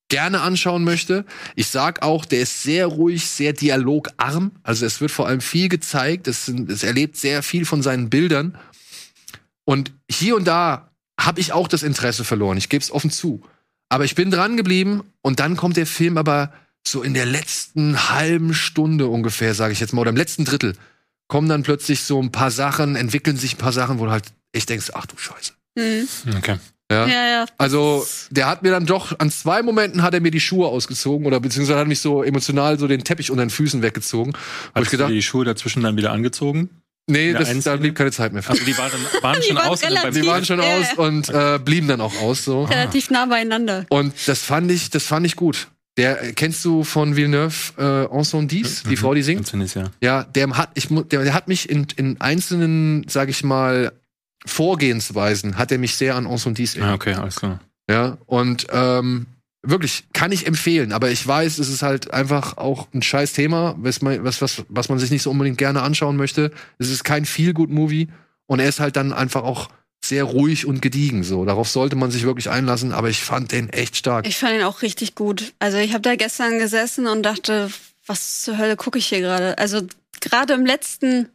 [0.09, 1.25] gerne anschauen möchte.
[1.55, 4.51] Ich sag auch, der ist sehr ruhig, sehr dialogarm.
[4.61, 6.27] Also es wird vor allem viel gezeigt.
[6.27, 8.57] Es, es erlebt sehr viel von seinen Bildern.
[9.65, 12.57] Und hier und da habe ich auch das Interesse verloren.
[12.57, 13.41] Ich gebe es offen zu.
[13.93, 16.51] Aber ich bin dran geblieben und dann kommt der Film aber
[16.83, 20.73] so in der letzten halben Stunde ungefähr, sage ich jetzt mal, oder im letzten Drittel,
[21.27, 24.25] kommen dann plötzlich so ein paar Sachen, entwickeln sich ein paar Sachen, wo du halt
[24.51, 25.53] echt denkst, ach du Scheiße.
[25.75, 26.07] Mhm.
[26.35, 26.57] Okay.
[26.91, 27.05] Ja.
[27.05, 27.45] Ja, ja.
[27.59, 31.27] Also, der hat mir dann doch, an zwei Momenten hat er mir die Schuhe ausgezogen
[31.27, 34.33] oder beziehungsweise hat mich so emotional so den Teppich unter den Füßen weggezogen.
[34.33, 36.81] Wo ich Hast du gedacht, die Schuhe dazwischen dann wieder angezogen?
[37.07, 38.51] Nee, das, da blieb keine Zeit mehr für.
[38.51, 39.79] Also die waren, waren schon waren aus.
[39.81, 42.63] Die waren schon Ja, aus und äh, blieben dann auch aus so.
[42.63, 43.85] Relativ nah beieinander.
[43.89, 45.67] Und das fand ich, das fand ich gut.
[45.97, 49.45] Der äh, kennst du von Villeneuve äh, Ensemble Dies, die Frau, die singt?
[49.45, 49.91] Zumindest, ja.
[50.01, 53.91] Ja, der hat, ich, der, der hat mich in, in einzelnen, sag ich mal,
[54.45, 57.59] Vorgehensweisen hat er mich sehr an Ensemble Dies Ah, okay, alles klar.
[57.89, 59.27] Ja, und ähm,
[59.63, 63.75] wirklich, kann ich empfehlen, aber ich weiß, es ist halt einfach auch ein scheiß Thema,
[63.77, 66.51] was man, was, was, was man sich nicht so unbedingt gerne anschauen möchte.
[66.77, 68.09] Es ist kein Feel-Good-Movie
[68.45, 69.69] und er ist halt dann einfach auch
[70.03, 71.45] sehr ruhig und gediegen so.
[71.45, 74.27] Darauf sollte man sich wirklich einlassen, aber ich fand den echt stark.
[74.27, 75.53] Ich fand ihn auch richtig gut.
[75.59, 77.71] Also ich habe da gestern gesessen und dachte,
[78.05, 79.57] was zur Hölle gucke ich hier gerade?
[79.57, 79.81] Also
[80.19, 81.29] gerade im letzten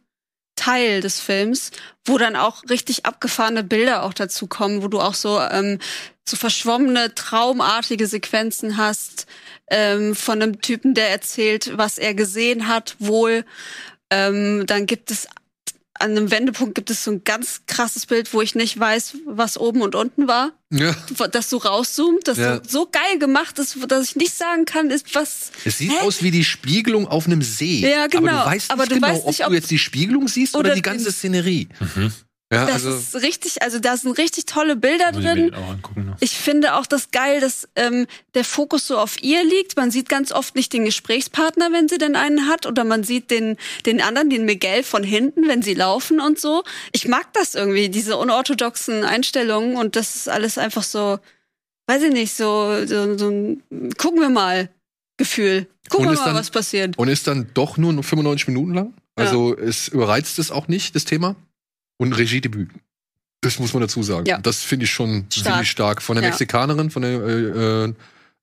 [0.55, 1.71] Teil des Films,
[2.05, 5.79] wo dann auch richtig abgefahrene Bilder auch dazu kommen, wo du auch so ähm,
[6.29, 9.25] so verschwommene, traumartige Sequenzen hast
[9.69, 13.45] ähm, von einem Typen, der erzählt, was er gesehen hat, wohl.
[14.09, 15.27] Ähm, dann gibt es
[16.01, 19.57] an einem Wendepunkt gibt es so ein ganz krasses Bild, wo ich nicht weiß, was
[19.57, 20.95] oben und unten war ja.
[21.29, 22.55] das so rauszoomt, das Ja.
[22.63, 25.51] so, so geil gemacht ist, dass ich nicht sagen kann, ist was.
[25.65, 25.97] Es sieht Hä?
[26.05, 27.81] aus wie die Spiegelung auf einem See.
[27.81, 28.31] Ja, genau.
[28.31, 30.29] Aber du weißt nicht Aber du genau, weißt nicht, ob ob- du jetzt die Spiegelung
[30.29, 31.67] siehst oder, oder die ganze Szenerie.
[32.51, 35.51] Ja, Das also ist richtig, also da sind richtig tolle Bilder ich drin.
[35.95, 36.15] Ne?
[36.19, 39.77] Ich finde auch das geil, dass ähm, der Fokus so auf ihr liegt.
[39.77, 43.29] Man sieht ganz oft nicht den Gesprächspartner, wenn sie denn einen hat, oder man sieht
[43.29, 43.55] den
[43.85, 46.63] den anderen, den Miguel von hinten, wenn sie laufen und so.
[46.91, 51.19] Ich mag das irgendwie, diese unorthodoxen Einstellungen und das ist alles einfach so,
[51.85, 53.63] weiß ich nicht, so so, so ein
[53.99, 54.69] gucken wir mal
[55.17, 55.67] Gefühl.
[55.89, 56.97] Gucken Und wir ist mal, dann- was passiert.
[56.97, 58.93] und ist dann doch nur 95 Minuten lang.
[59.15, 61.35] Also es überreizt es auch nicht, das Thema.
[61.99, 62.69] Und Regiedebüt.
[63.41, 64.25] Das muss man dazu sagen.
[64.25, 64.39] Ja.
[64.39, 65.53] Das finde ich schon Stark.
[65.53, 66.01] ziemlich stark.
[66.01, 66.29] Von der Ja.
[66.29, 67.93] Mexikanerin, von der äh, äh,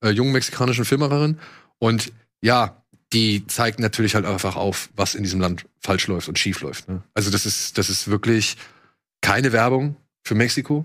[0.03, 1.39] äh, jungen mexikanischen Filmerin.
[1.79, 6.39] Und ja, die zeigt natürlich halt einfach auf, was in diesem Land falsch läuft und
[6.39, 6.89] schief läuft.
[6.89, 7.03] Ne?
[7.15, 8.57] Also das ist, das ist wirklich
[9.21, 9.97] keine Werbung
[10.27, 10.85] für Mexiko,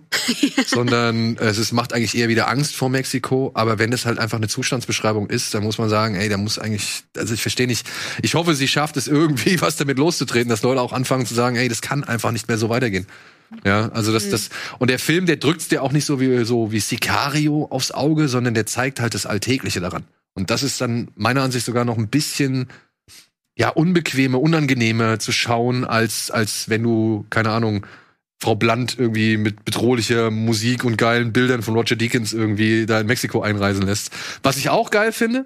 [0.67, 3.49] sondern es ist, macht eigentlich eher wieder Angst vor Mexiko.
[3.55, 6.59] Aber wenn es halt einfach eine Zustandsbeschreibung ist, dann muss man sagen, ey, da muss
[6.59, 7.87] eigentlich, also ich verstehe nicht,
[8.21, 11.55] ich hoffe, sie schafft es irgendwie, was damit loszutreten, dass Leute auch anfangen zu sagen,
[11.55, 13.07] ey, das kann einfach nicht mehr so weitergehen.
[13.65, 16.71] Ja, also das, das, und der Film, der drückt's dir auch nicht so wie, so
[16.71, 20.03] wie Sicario aufs Auge, sondern der zeigt halt das Alltägliche daran.
[20.35, 22.67] Und das ist dann meiner Ansicht sogar noch ein bisschen,
[23.57, 27.85] ja, unbequeme, unangenehmer zu schauen, als, als wenn du, keine Ahnung,
[28.41, 33.07] Frau Blunt irgendwie mit bedrohlicher Musik und geilen Bildern von Roger Deakins irgendwie da in
[33.07, 34.11] Mexiko einreisen lässt.
[34.41, 35.45] Was ich auch geil finde,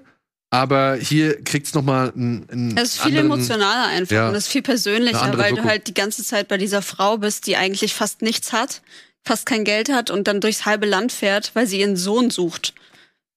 [0.50, 4.28] aber hier kriegt's noch mal einen, einen Es ist viel anderen- emotionaler einfach Ja.
[4.28, 5.64] und es ist viel persönlicher, weil du Wirkung.
[5.70, 8.80] halt die ganze Zeit bei dieser Frau bist, die eigentlich fast nichts hat,
[9.26, 12.72] fast kein Geld hat und dann durchs halbe Land fährt, weil sie ihren Sohn sucht.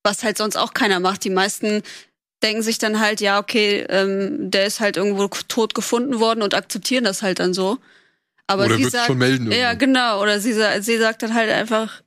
[0.04, 1.26] Was halt sonst auch keiner macht.
[1.26, 1.82] Die meisten
[2.42, 6.54] denken sich dann halt, ja, okay, ähm, der ist halt irgendwo tot gefunden worden und
[6.54, 7.78] akzeptieren das halt dann so.
[8.50, 10.20] Aber Oder sie sagt, schon melden ja, genau.
[10.24, 12.02] Oder sie, sie sagt dann halt einfach,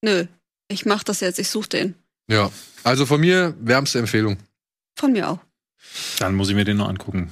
[0.00, 0.24] nö,
[0.68, 1.94] ich mach das jetzt, ich such den.
[2.30, 2.50] Ja,
[2.82, 4.38] also von mir wärmste Empfehlung.
[4.98, 5.38] Von mir auch.
[6.18, 7.30] Dann muss ich mir den noch angucken.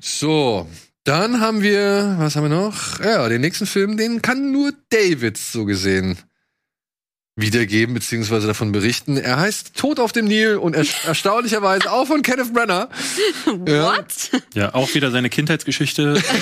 [0.00, 0.68] So,
[1.04, 2.98] dann haben wir, was haben wir noch?
[2.98, 6.18] Ja, den nächsten Film, den kann nur David so gesehen
[7.36, 9.16] wiedergeben, beziehungsweise davon berichten.
[9.16, 12.88] Er heißt Tod auf dem Nil und er erstaunlicherweise auch von Kenneth Branagh.
[13.68, 13.96] Ja.
[13.96, 14.42] What?
[14.54, 16.20] Ja, auch wieder seine Kindheitsgeschichte.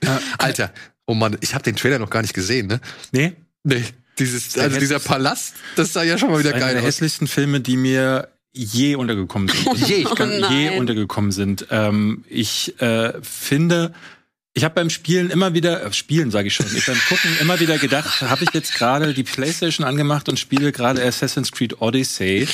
[0.38, 0.72] Alter,
[1.06, 2.80] oh Mann, ich habe den Trailer noch gar nicht gesehen, ne?
[3.12, 3.32] nee,
[3.64, 3.82] Nee,
[4.18, 6.88] dieses, der also dieser Palast, das sah ja schon mal wieder einer geil der aus.
[6.88, 9.76] hässlichsten Filme, die mir je untergekommen sind.
[9.88, 11.66] Je, ich kann, Oh je untergekommen sind.
[11.70, 13.92] Ähm, ich äh, finde,
[14.56, 17.60] ich habe beim Spielen immer wieder, äh, Spielen sage ich schon, ich beim Gucken immer
[17.60, 22.48] wieder gedacht, habe ich jetzt gerade die Playstation angemacht und spiele gerade Assassin's Creed Odyssey.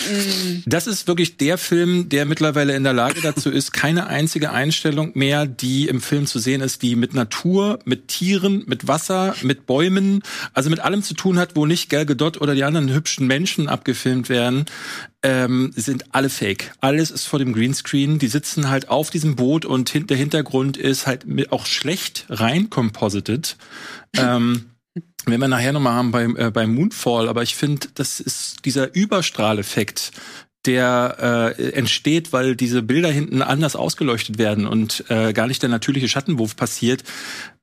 [0.66, 5.12] Das ist wirklich der Film, der mittlerweile in der Lage dazu ist, keine einzige Einstellung
[5.14, 9.66] mehr, die im Film zu sehen ist, die mit Natur, mit Tieren, mit Wasser, mit
[9.66, 10.22] Bäumen,
[10.54, 13.68] also mit allem zu tun hat, wo nicht Gal Gadot oder die anderen hübschen Menschen
[13.68, 14.64] abgefilmt werden,
[15.22, 16.72] ähm, sind alle fake.
[16.80, 18.18] Alles ist vor dem Greenscreen.
[18.18, 22.70] Die sitzen halt auf diesem Boot und hin der Hintergrund ist halt auch schlecht rein
[22.70, 23.56] composited.
[24.16, 24.66] ähm,
[25.24, 28.94] wenn wir nachher nochmal haben beim, äh, beim Moonfall, aber ich finde, das ist dieser
[28.94, 30.10] Überstrahleffekt,
[30.66, 35.70] der äh, entsteht, weil diese Bilder hinten anders ausgeleuchtet werden und äh, gar nicht der
[35.70, 37.02] natürliche Schattenwurf passiert.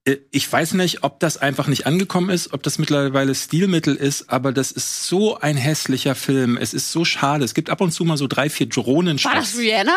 [0.10, 4.30] Äh, Ich weiß nicht, ob das einfach nicht angekommen ist, ob das mittlerweile Stilmittel ist,
[4.30, 6.58] aber das ist so ein hässlicher Film.
[6.58, 7.46] Es ist so schade.
[7.46, 9.24] Es gibt ab und zu mal so drei, vier Drohnen.
[9.24, 9.96] War das Rihanna?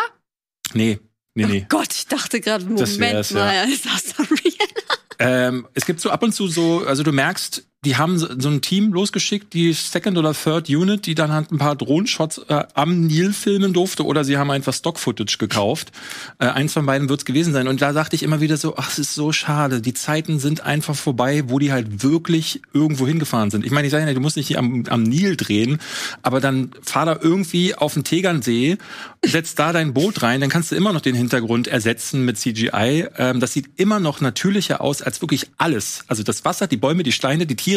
[0.75, 0.99] Nee,
[1.35, 1.67] nee, nee.
[1.69, 3.37] Gott, ich dachte gerade, Moment Das wär's, ja.
[3.39, 4.83] mal, ist das dann Rihanna?
[5.19, 8.61] Ähm, es gibt so ab und zu so, also du merkst, die haben so ein
[8.61, 13.09] Team losgeschickt, die Second oder Third Unit, die dann halt ein paar Drohenshots äh, am
[13.09, 15.91] Nil filmen durfte, oder sie haben einfach Stock-Footage gekauft.
[16.39, 17.67] Äh, eins von beiden wird's gewesen sein.
[17.67, 19.81] Und da sagte ich immer wieder so, ach, es ist so schade.
[19.81, 23.67] Die Zeiten sind einfach vorbei, wo die halt wirklich irgendwo hingefahren sind.
[23.67, 25.81] Ich meine, ich sage ja, du musst nicht hier am, am Nil drehen,
[26.23, 28.79] aber dann fahr da irgendwie auf den Tegernsee,
[29.25, 33.09] setz da dein Boot rein, dann kannst du immer noch den Hintergrund ersetzen mit CGI.
[33.19, 36.05] Ähm, das sieht immer noch natürlicher aus als wirklich alles.
[36.07, 37.72] Also das Wasser, die Bäume, die Steine, die Tiere,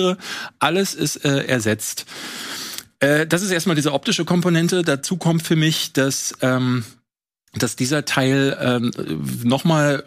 [0.60, 2.06] alles ist äh, ersetzt.
[3.00, 4.84] Äh, das ist erstmal diese optische Komponente.
[4.84, 6.84] Dazu kommt für mich, dass ähm,
[7.58, 8.92] dass dieser Teil ähm,
[9.44, 10.04] nochmal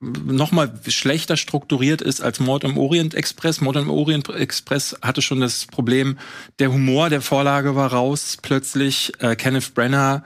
[0.00, 3.60] noch mal schlechter strukturiert ist als Mord im Orient Express.
[3.60, 6.18] Mord im Orient Express hatte schon das Problem,
[6.58, 9.12] der Humor der Vorlage war raus plötzlich.
[9.18, 10.22] Äh, Kenneth Branagh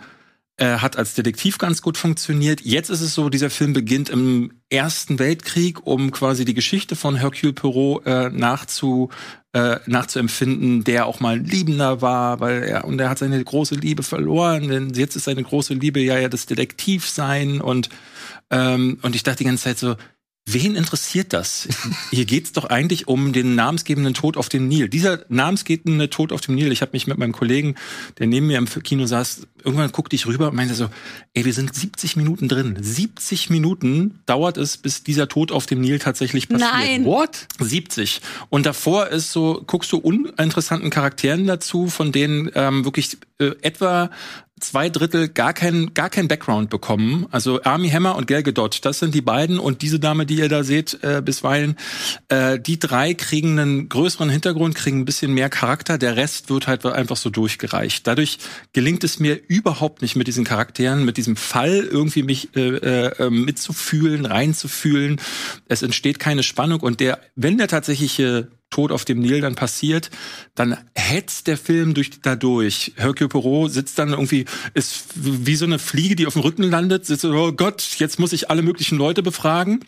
[0.59, 2.63] äh, hat als Detektiv ganz gut funktioniert.
[2.63, 7.17] Jetzt ist es so, dieser Film beginnt im Ersten Weltkrieg, um quasi die Geschichte von
[7.17, 9.11] Hercule Poirot äh, nachzu,
[9.53, 13.75] äh, nachzuempfinden, der auch mal ein Liebender war, weil er und er hat seine große
[13.75, 14.69] Liebe verloren.
[14.69, 17.91] Denn jetzt ist seine große Liebe ja ja das Detektivsein und
[18.51, 19.97] ähm, und ich dachte die ganze Zeit so,
[20.47, 21.69] wen interessiert das?
[22.11, 24.89] Hier geht's doch eigentlich um den namensgebenden Tod auf dem Nil.
[24.89, 27.75] Dieser namensgebende Tod auf dem Nil, ich habe mich mit meinem Kollegen,
[28.19, 30.89] der neben mir im Kino saß, irgendwann guckte ich rüber und meinte so,
[31.35, 32.77] ey, wir sind 70 Minuten drin.
[32.81, 36.71] 70 Minuten dauert es, bis dieser Tod auf dem Nil tatsächlich passiert.
[36.73, 37.05] Nein.
[37.05, 37.49] What?
[37.59, 38.21] 70.
[38.49, 44.11] Und davor ist so, guckst du uninteressanten Charakteren dazu, von denen ähm, wirklich äh, etwa
[44.59, 47.27] zwei Drittel gar kein, gar kein Background bekommen.
[47.31, 49.59] Also Army Hammer und Gal Gadot, das sind die beiden.
[49.59, 51.77] Und diese Dame, die ihr da seht, äh, bisweilen,
[52.29, 55.99] äh, die drei kriegen einen größeren Hintergrund, kriegen ein bisschen mehr Charakter.
[55.99, 58.07] Der Rest wird halt einfach so durchgereicht.
[58.07, 58.39] Dadurch
[58.73, 63.31] gelingt es mir überhaupt nicht mit diesen Charakteren, mit diesem Fall irgendwie mich äh, äh,
[63.31, 65.21] mitzufühlen, reinzufühlen.
[65.69, 70.11] Es entsteht keine Spannung und der, wenn der tatsächliche Tod auf dem Nil dann passiert,
[70.55, 72.93] dann hetzt der Film durch dadurch.
[72.97, 74.45] Hercule Poirot sitzt dann irgendwie,
[74.75, 78.19] ist wie so eine Fliege, die auf dem Rücken landet, sitzt so, oh Gott, jetzt
[78.19, 79.85] muss ich alle möglichen Leute befragen.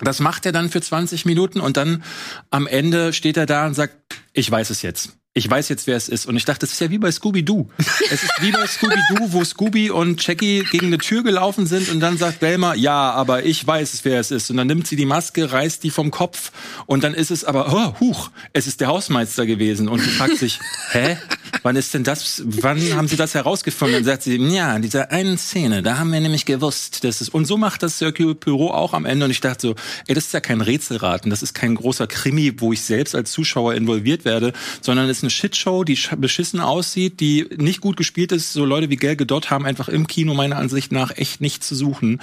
[0.00, 2.02] Das macht er dann für 20 Minuten und dann
[2.50, 3.96] am Ende steht er da und sagt,
[4.32, 5.19] ich weiß es jetzt.
[5.32, 6.26] Ich weiß jetzt, wer es ist.
[6.26, 7.68] Und ich dachte, das ist ja wie bei Scooby-Doo.
[8.10, 12.00] Es ist wie bei Scooby-Doo, wo Scooby und Jackie gegen eine Tür gelaufen sind und
[12.00, 14.50] dann sagt Belma, ja, aber ich weiß wer es ist.
[14.50, 16.50] Und dann nimmt sie die Maske, reißt die vom Kopf
[16.86, 19.86] und dann ist es aber, oh, huch, es ist der Hausmeister gewesen.
[19.88, 20.58] Und sie fragt sich,
[20.90, 21.16] hä?
[21.62, 23.96] Wann ist denn das, wann haben sie das herausgefunden?
[23.96, 27.28] Dann sagt sie, ja, in dieser einen Szene, da haben wir nämlich gewusst, dass es,
[27.28, 29.26] und so macht das Circuit Pyro auch am Ende.
[29.26, 29.74] Und ich dachte so,
[30.06, 33.30] ey, das ist ja kein Rätselraten, das ist kein großer Krimi, wo ich selbst als
[33.30, 37.96] Zuschauer involviert werde, sondern es ist eine Shitshow, die sch- beschissen aussieht, die nicht gut
[37.96, 38.52] gespielt ist.
[38.52, 41.74] So Leute wie Gal Gadot haben einfach im Kino meiner Ansicht nach echt nichts zu
[41.74, 42.20] suchen.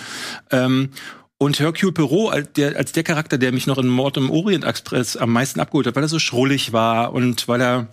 [0.51, 0.89] Ähm,
[1.39, 4.63] und Hercule Perot als der, als der Charakter, der mich noch in Mord im Orient
[4.65, 7.87] Express am meisten abgeholt hat, weil er so schrullig war und weil er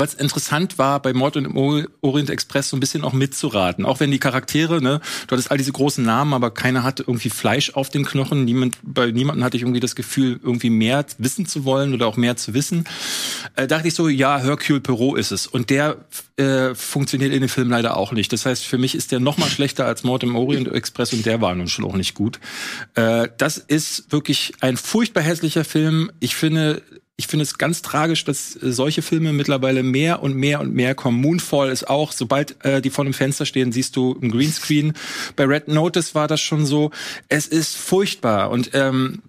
[0.00, 3.84] was interessant war bei Mord O- Orient Express so ein bisschen auch mitzuraten.
[3.84, 7.30] Auch wenn die Charaktere, ne, du hattest all diese großen Namen, aber keiner hatte irgendwie
[7.30, 8.44] Fleisch auf den Knochen.
[8.44, 12.16] Niemand, bei niemandem hatte ich irgendwie das Gefühl, irgendwie mehr wissen zu wollen oder auch
[12.16, 12.84] mehr zu wissen.
[13.56, 15.46] Äh, dachte ich so, ja, Hercule Perot ist es.
[15.46, 15.96] Und der
[16.36, 18.32] äh, funktioniert in dem Film leider auch nicht.
[18.32, 21.26] Das heißt, für mich ist der noch mal schlechter als Mord im Orient Express und
[21.26, 22.38] der war nun schon auch nicht gut.
[22.94, 26.10] Äh, das ist wirklich ein furchtbar hässlicher Film.
[26.20, 26.82] Ich finde,
[27.18, 30.94] ich finde es ganz tragisch, dass äh, solche Filme mittlerweile mehr und mehr und mehr
[30.94, 31.20] kommen.
[31.20, 34.94] Moonfall ist auch, sobald äh, die vor dem Fenster stehen, siehst du ein Greenscreen.
[35.34, 36.92] Bei Red Notice war das schon so.
[37.28, 39.22] Es ist furchtbar und ähm,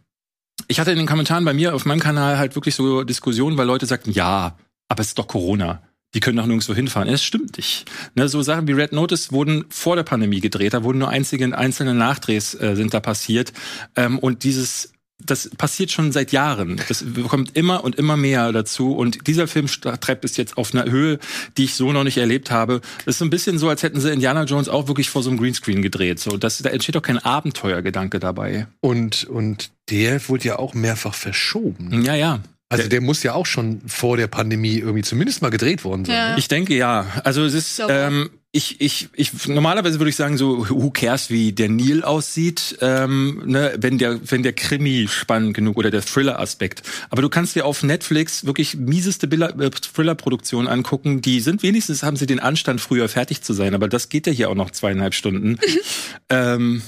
[0.67, 3.65] ich hatte in den Kommentaren bei mir auf meinem Kanal halt wirklich so Diskussionen, weil
[3.65, 4.55] Leute sagten, ja,
[4.87, 5.81] aber es ist doch Corona.
[6.13, 7.07] Die können doch nirgendwo hinfahren.
[7.07, 7.85] Es stimmt nicht.
[8.15, 10.73] Ne, so Sachen wie Red Notice wurden vor der Pandemie gedreht.
[10.73, 13.53] Da wurden nur einzige, einzelne Nachdrehs äh, sind da passiert.
[13.95, 14.91] Ähm, und dieses
[15.25, 16.81] das passiert schon seit Jahren.
[16.87, 18.95] Das kommt immer und immer mehr dazu.
[18.95, 21.19] Und dieser Film treibt es jetzt auf einer Höhe,
[21.57, 22.81] die ich so noch nicht erlebt habe.
[23.05, 25.29] Das ist so ein bisschen so, als hätten sie Indiana Jones auch wirklich vor so
[25.29, 26.19] einem Greenscreen gedreht.
[26.19, 28.67] So, das, da entsteht doch kein Abenteuergedanke dabei.
[28.79, 32.03] Und, und der wurde ja auch mehrfach verschoben.
[32.03, 32.41] Ja, ja.
[32.69, 36.15] Also der muss ja auch schon vor der Pandemie irgendwie zumindest mal gedreht worden sein.
[36.15, 36.29] Ja.
[36.31, 36.35] ne?
[36.37, 37.07] Ich denke ja.
[37.23, 41.51] Also es ist, ähm, ich, ich, ich, normalerweise würde ich sagen, so, who cares, wie
[41.51, 46.83] der Nil aussieht, ähm, ne, wenn der, wenn der Krimi spannend genug oder der Thriller-Aspekt.
[47.09, 51.21] Aber du kannst dir auf Netflix wirklich mieseste äh, Thriller-Produktionen angucken.
[51.21, 53.73] Die sind wenigstens, haben sie den Anstand, früher fertig zu sein.
[53.73, 55.59] Aber das geht ja hier auch noch zweieinhalb Stunden.
[56.29, 56.83] ähm,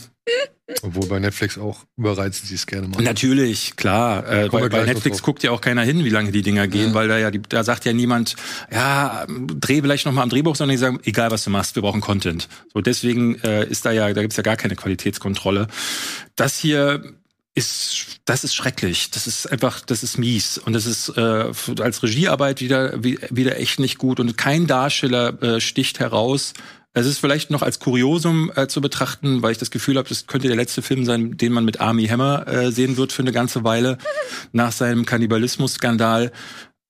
[0.82, 3.02] Obwohl bei Netflix auch überreizen sie es gerne mal.
[3.04, 4.28] Natürlich, klar.
[4.28, 6.94] Äh, bei noch Netflix guckt ja auch keiner hin, wie lange die Dinger gehen, Ja.
[6.94, 8.36] weil da ja, die, da sagt ja niemand,
[8.72, 11.82] ja, dreh vielleicht noch mal am Drehbuch, sondern die sagen, egal was du machst, wir
[11.82, 12.48] brauchen Content.
[12.74, 15.68] So deswegen äh, ist da ja, da gibt's ja gar keine Qualitätskontrolle.
[16.36, 17.04] Das hier
[17.54, 19.12] ist, das ist schrecklich.
[19.12, 23.60] Das ist einfach, das ist mies und das ist äh, als Regiearbeit wieder wie- wieder
[23.60, 26.54] echt nicht gut und kein Darsteller äh, sticht heraus.
[26.94, 30.28] Es ist vielleicht noch als Kuriosum äh, zu betrachten, weil ich das Gefühl habe, das
[30.28, 33.32] könnte der letzte Film sein, den man mit Army Hammer äh, sehen wird für eine
[33.32, 33.98] ganze Weile
[34.52, 36.34] nach seinem Kannibalismus-Skandal.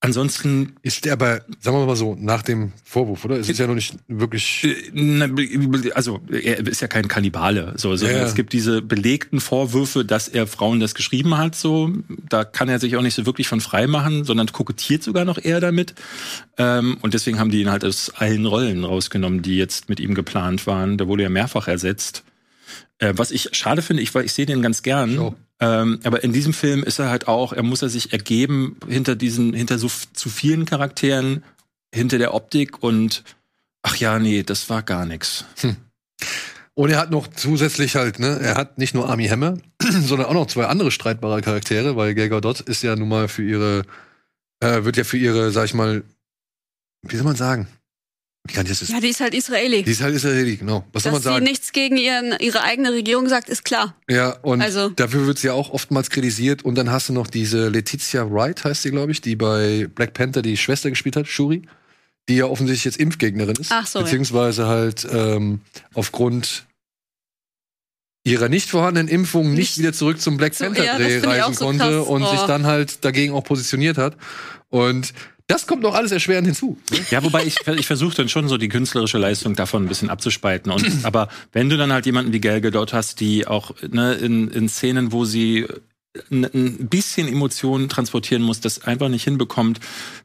[0.03, 3.38] Ansonsten Ist der aber, sagen wir mal so, nach dem Vorwurf, oder?
[3.38, 4.64] Es ist ja noch nicht wirklich.
[4.64, 10.03] Äh, also er ist ja kein Kannibale, so, sondern Ja, es gibt diese belegten Vorwürfe,
[10.03, 11.94] dass er Frauen das geschrieben hat, so
[12.30, 15.38] da kann er sich auch nicht so wirklich von frei machen, sondern kokettiert sogar noch
[15.38, 15.94] eher damit.
[16.57, 20.15] Ähm, und deswegen haben die ihn halt aus allen Rollen rausgenommen, die jetzt mit ihm
[20.15, 20.98] geplant waren.
[20.98, 22.23] Da wurde er mehrfach ersetzt.
[22.98, 25.15] Äh, was ich schade finde, ich, ich sehe den ganz gern.
[25.15, 25.36] So.
[25.61, 29.15] Ähm, aber in diesem Film ist er halt auch, er muss er sich ergeben hinter
[29.15, 31.43] diesen, hinter so zu vielen Charakteren,
[31.93, 33.23] hinter der Optik und
[33.83, 35.45] ach ja, nee, das war gar nix.
[36.73, 40.33] Und er hat noch zusätzlich halt, ne, er hat nicht nur Army Hammer, sondern auch
[40.33, 43.83] noch zwei andere streitbare Charaktere, weil Gal Gadot ist ja nun mal für ihre,
[44.61, 46.03] äh, wird ja für ihre, sag ich mal,
[47.03, 47.67] wie soll man sagen?
[48.47, 48.89] Kann das jetzt?
[48.89, 49.84] Ja, die ist halt Israeli.
[49.84, 50.84] Die ist halt Israeli, genau.
[50.93, 51.45] Was soll man Dass sie sagen?
[51.45, 53.95] nichts gegen ihren, ihre eigene Regierung sagt, ist klar.
[54.09, 56.63] Ja, und Also- dafür wird sie ja auch oftmals kritisiert.
[56.65, 60.13] Und dann hast du noch diese Letizia Wright, heißt sie, glaube ich, die bei Black
[60.15, 61.61] Panther die Schwester gespielt hat, Shuri,
[62.30, 63.72] die ja offensichtlich jetzt Impfgegnerin ist.
[63.72, 64.05] Ach so, ja.
[64.05, 65.61] Beziehungsweise halt ähm,
[65.93, 66.65] aufgrund
[68.23, 71.65] ihrer nicht vorhandenen Impfung nicht, Nicht- wieder zurück zum Black Panther ja, Dreh reisen so
[71.65, 72.07] konnte krass.
[72.07, 72.47] und sich Oh.
[72.47, 74.18] dann halt dagegen auch positioniert hat.
[74.69, 75.13] Und
[75.52, 76.78] das kommt noch alles erschwerend hinzu.
[76.91, 76.99] ne?
[77.11, 80.72] Ja, wobei ich, ich versuche dann schon so die künstlerische Leistung davon ein bisschen abzuspalten.
[80.72, 84.48] Und, aber wenn du dann halt jemanden wie Gal Gadot hast, die auch ne, in,
[84.48, 85.68] in Szenen, wo sie
[86.30, 89.80] ein, ein bisschen Emotionen transportieren muss, das einfach nicht hinbekommt,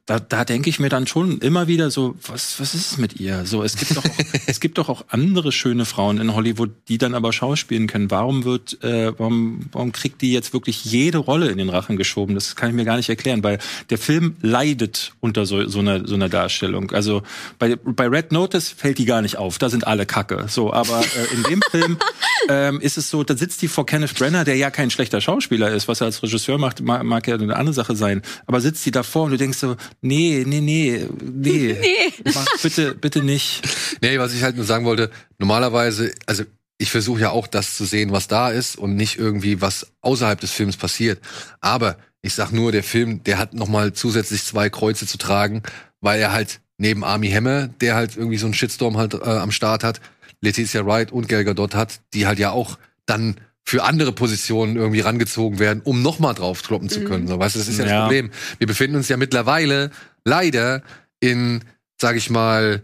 [0.07, 3.19] da, da denke ich mir dann schon immer wieder so, was, was ist es mit
[3.19, 3.45] ihr?
[3.45, 6.97] So, es gibt doch auch, es gibt doch auch andere schöne Frauen in Hollywood, die
[6.97, 8.09] dann aber schauspielen können.
[8.09, 12.37] Warum wird, äh, warum, warum kriegt die jetzt wirklich jede Rolle in den Rachen geschoben?
[12.37, 13.59] Das kann ich mir gar nicht erklären, weil
[13.91, 16.93] der Film leidet unter so, so einer, so einer Darstellung.
[16.93, 17.25] Also
[17.59, 20.45] bei, bei Red Notice fällt die gar nicht auf, da sind alle Kacke.
[20.49, 21.99] So, aber äh, in dem Film
[22.49, 25.73] ähm, ist es so, da sitzt die vor Kenneth Brenner, der ja kein schlechter Schauspieler
[25.73, 28.23] ist, was er als Regisseur macht, mag, mag ja eine andere Sache sein.
[28.47, 32.13] Aber sitzt die davor und du denkst so, nee, nee, nee, nee, Nee.
[32.35, 33.63] mach bitte, bitte nicht.
[34.03, 36.45] Nee, was ich halt nur sagen wollte, normalerweise, also
[36.79, 40.39] ich versuche ja auch das zu sehen, was da ist und nicht irgendwie, was außerhalb
[40.41, 41.21] des Films passiert.
[41.61, 45.63] Aber ich sag nur, der Film, der hat noch mal zusätzlich zwei Kreuze zu tragen,
[46.01, 49.53] weil er halt neben Army Hammer, der halt irgendwie so einen Shitstorm halt äh, am
[49.53, 50.01] Start hat,
[50.43, 53.37] Letizia Wright und Gal Gadot hat, die halt ja auch dann
[53.69, 57.27] für andere Positionen irgendwie rangezogen werden, um noch mal drauf kloppen zu können.
[57.27, 58.03] So, weißt du, das ist ja, das Ja.
[58.03, 58.31] Problem.
[58.59, 59.91] Wir befinden uns ja mittlerweile
[60.25, 60.83] leider
[61.19, 61.65] in,
[62.01, 62.83] sag ich mal,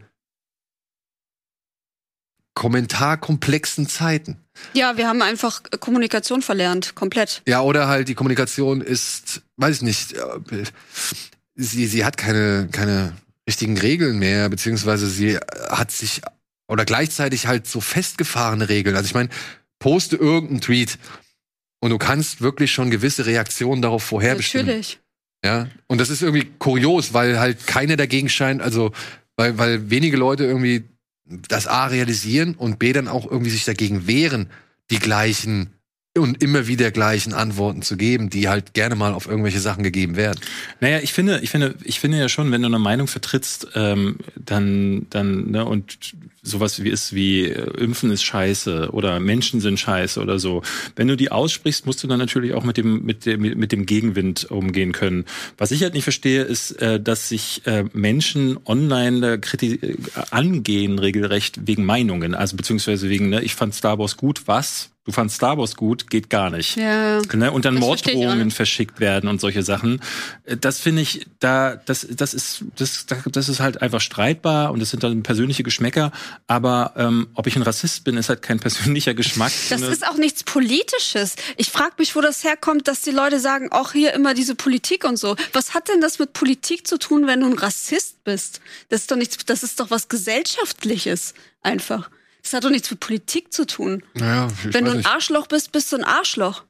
[2.54, 4.36] kommentarkomplexen Zeiten.
[4.74, 7.42] Ja, wir haben einfach Kommunikation verlernt, komplett.
[7.46, 10.64] Ja, oder halt die Kommunikation ist, weiß ich nicht, äh,
[11.54, 13.16] sie, sie hat keine, keine
[13.48, 15.38] richtigen Regeln mehr, beziehungsweise sie
[15.70, 16.22] hat sich,
[16.68, 18.96] oder gleichzeitig halt so festgefahrene Regeln.
[18.96, 19.30] Also ich meine,
[19.82, 20.96] poste irgendeinen Tweet
[21.80, 24.66] und du kannst wirklich schon gewisse Reaktionen darauf vorherbestimmen.
[24.66, 25.00] Natürlich.
[25.44, 28.92] Ja, und das ist irgendwie kurios, weil halt keiner dagegen scheint, also
[29.36, 30.84] weil, weil wenige Leute irgendwie
[31.24, 34.50] das A realisieren und B dann auch irgendwie sich dagegen wehren,
[34.90, 35.72] die gleichen
[36.18, 40.16] und immer wieder gleichen Antworten zu geben, die halt gerne mal auf irgendwelche Sachen gegeben
[40.16, 40.38] werden.
[40.80, 44.18] Naja, ich finde, ich finde, ich finde ja schon, wenn du eine Meinung vertrittst, ähm,
[44.36, 49.80] dann, dann, ne, und sowas wie ist wie äh, Impfen ist scheiße oder Menschen sind
[49.80, 50.62] scheiße oder so.
[50.96, 53.86] Wenn du die aussprichst, musst du dann natürlich auch mit dem, mit dem, mit dem
[53.86, 55.24] Gegenwind umgehen können.
[55.56, 59.96] Was ich halt nicht verstehe, ist, äh, dass sich äh, Menschen online äh, äh,
[60.30, 64.91] angehen regelrecht wegen Meinungen, also beziehungsweise wegen, ne, ich fand Star Wars gut, was?
[65.04, 66.76] Du fandst Star Wars gut, geht gar nicht.
[66.76, 67.20] Ja.
[67.32, 67.50] Ne?
[67.50, 70.00] Und dann Morddrohungen verschickt werden und solche Sachen.
[70.44, 74.78] Äh, Das finde ich, da, das, das ist, das, das ist halt einfach streitbar und
[74.78, 76.12] das sind dann persönliche Geschmäcker.
[76.46, 79.50] Aber ähm, ob ich ein Rassist bin, ist halt kein persönlicher Geschmack.
[79.70, 81.34] Das ist auch nichts Politisches.
[81.56, 85.04] Ich frage mich, wo das herkommt, dass die Leute sagen, auch hier immer diese Politik
[85.04, 85.34] und so.
[85.52, 88.60] Was hat denn das mit Politik zu tun, wenn du ein Rassist bist?
[88.88, 92.08] Das ist doch nichts, das ist doch was Gesellschaftliches einfach.
[92.42, 94.02] Das hat doch nichts mit Politik zu tun.
[94.14, 95.06] Naja, wenn du ein.
[95.06, 96.64] Arschloch bist, bist du ein Arschloch.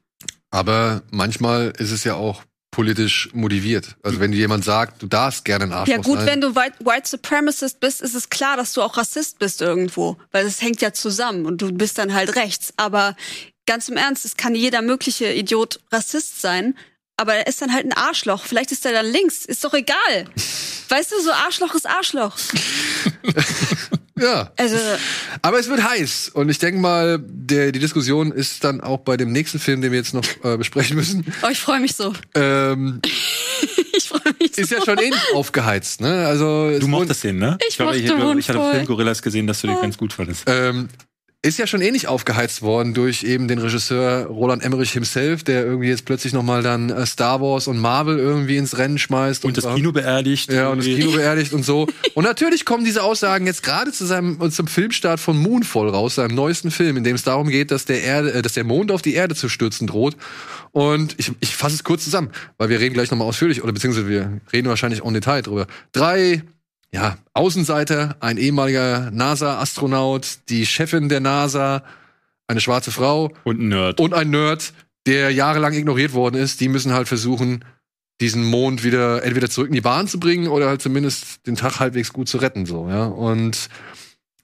[0.51, 3.95] Aber manchmal ist es ja auch politisch motiviert.
[4.01, 6.27] Also wenn dir jemand sagt, du darfst gerne ein Arschloch Ja gut, sein.
[6.27, 10.17] wenn du White, White Supremacist bist, ist es klar, dass du auch Rassist bist irgendwo,
[10.31, 12.73] weil es hängt ja zusammen und du bist dann halt rechts.
[12.77, 13.15] Aber
[13.67, 16.75] ganz im Ernst, es kann jeder mögliche Idiot Rassist sein,
[17.15, 18.43] aber er ist dann halt ein Arschloch.
[18.43, 20.25] Vielleicht ist er dann links, ist doch egal.
[20.89, 22.35] Weißt du, so Arschloch ist Arschloch.
[24.19, 24.51] ja.
[24.57, 24.75] Also
[25.41, 29.17] Aber es wird heiß und ich denke mal, der, die Diskussion ist dann auch bei
[29.17, 31.25] dem nächsten Film, den wir jetzt noch äh, besprechen müssen.
[31.43, 32.13] oh, ich freue mich so.
[32.35, 33.01] Ähm,
[33.95, 34.75] Ich freue mich ist so.
[34.75, 36.25] ja schon ähnlich aufgeheizt, ne?
[36.25, 37.57] Also Du mochtest den, ne?
[37.69, 38.71] Ich glaube, ich, glaube, ich hatte.
[38.71, 40.43] Film Gorillas gesehen, dass du den ganz gut fandest.
[40.47, 40.89] ähm,
[41.45, 45.89] ist ja schon ähnlich aufgeheizt worden durch eben den Regisseur Roland Emmerich himself, der irgendwie
[45.89, 49.57] jetzt plötzlich noch mal dann äh, Star Wars und Marvel irgendwie ins Rennen schmeißt Und
[49.57, 50.51] das überhaupt- Kino beerdigt.
[50.51, 50.85] Ja, und das.
[50.85, 51.87] Kino beerdigt und so.
[52.15, 56.35] Und natürlich kommen diese Aussagen jetzt gerade zu seinem zum Filmstart von Moonfall raus, seinem
[56.35, 59.01] neuesten Film, in dem es darum geht, dass der Erde, äh, dass der Mond auf
[59.01, 60.15] die Erde zu stürzen droht.
[60.71, 64.07] Und ich, ich fasse es kurz zusammen, weil wir reden gleich nochmal ausführlich, oder beziehungsweise
[64.07, 65.67] wir reden wahrscheinlich auch im Detail drüber.
[65.91, 66.43] Drei,
[66.93, 71.83] ja, Außenseiter, ein ehemaliger NASA-Astronaut, die Chefin der NASA,
[72.47, 73.99] eine schwarze Frau Und ein Nerd.
[73.99, 74.73] und ein Nerd,
[75.07, 77.65] der jahrelang ignoriert worden ist, die müssen halt versuchen,
[78.21, 81.79] diesen Mond wieder entweder zurück in die Bahn zu bringen oder halt zumindest den Tag
[81.79, 83.05] halbwegs gut zu retten, so, ja.
[83.05, 83.69] Und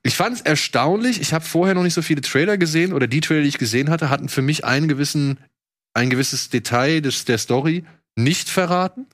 [0.02, 1.22] ich fand es erstaunlich.
[1.22, 3.92] Ich habe vorher noch nicht so viele Trailer gesehen oder die Trailer, die ich gesehen
[3.92, 5.38] hatte, hatten für mich einen gewissen,
[5.94, 7.84] ein gewisses Detail des, der Story
[8.16, 9.06] nicht verraten.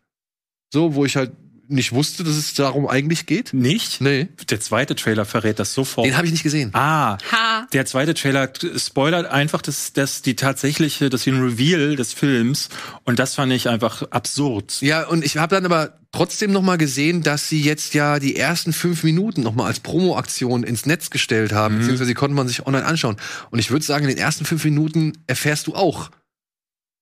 [0.71, 1.31] So, wo ich halt
[1.67, 3.53] nicht wusste, dass es darum eigentlich geht.
[3.53, 4.01] Nicht?
[4.01, 6.05] Nee, Der zweite Trailer verrät das sofort.
[6.07, 6.69] den habe ich nicht gesehen.
[6.73, 7.67] Ah, Ha.
[7.73, 12.69] der zweite Trailer spoilert einfach das, das die tatsächliche, das den Reveal des Films
[13.03, 14.81] und das fand ich einfach absurd.
[14.81, 18.35] Ja, und ich habe dann aber trotzdem noch mal gesehen, dass sie jetzt ja die
[18.35, 22.47] ersten fünf Minuten noch mal als Promo-Aktion ins Netz gestellt haben, beziehungsweise die konnte man
[22.47, 23.17] sich online anschauen.
[23.51, 26.09] Und ich würde sagen, in den ersten fünf Minuten erfährst du auch,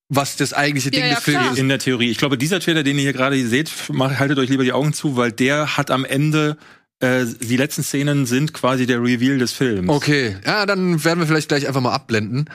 [0.09, 1.59] was das eigentliche Ding Ja, ja, des Films ist.
[1.59, 2.09] In der Theorie.
[2.09, 4.93] Ich glaube, dieser Trailer, den ihr hier gerade seht, macht, haltet euch lieber die Augen
[4.93, 6.57] zu, weil der hat am Ende
[7.03, 9.89] äh, die letzten Szenen sind quasi der Reveal des Films.
[9.89, 12.49] Okay, ja, dann werden wir vielleicht gleich einfach mal abblenden.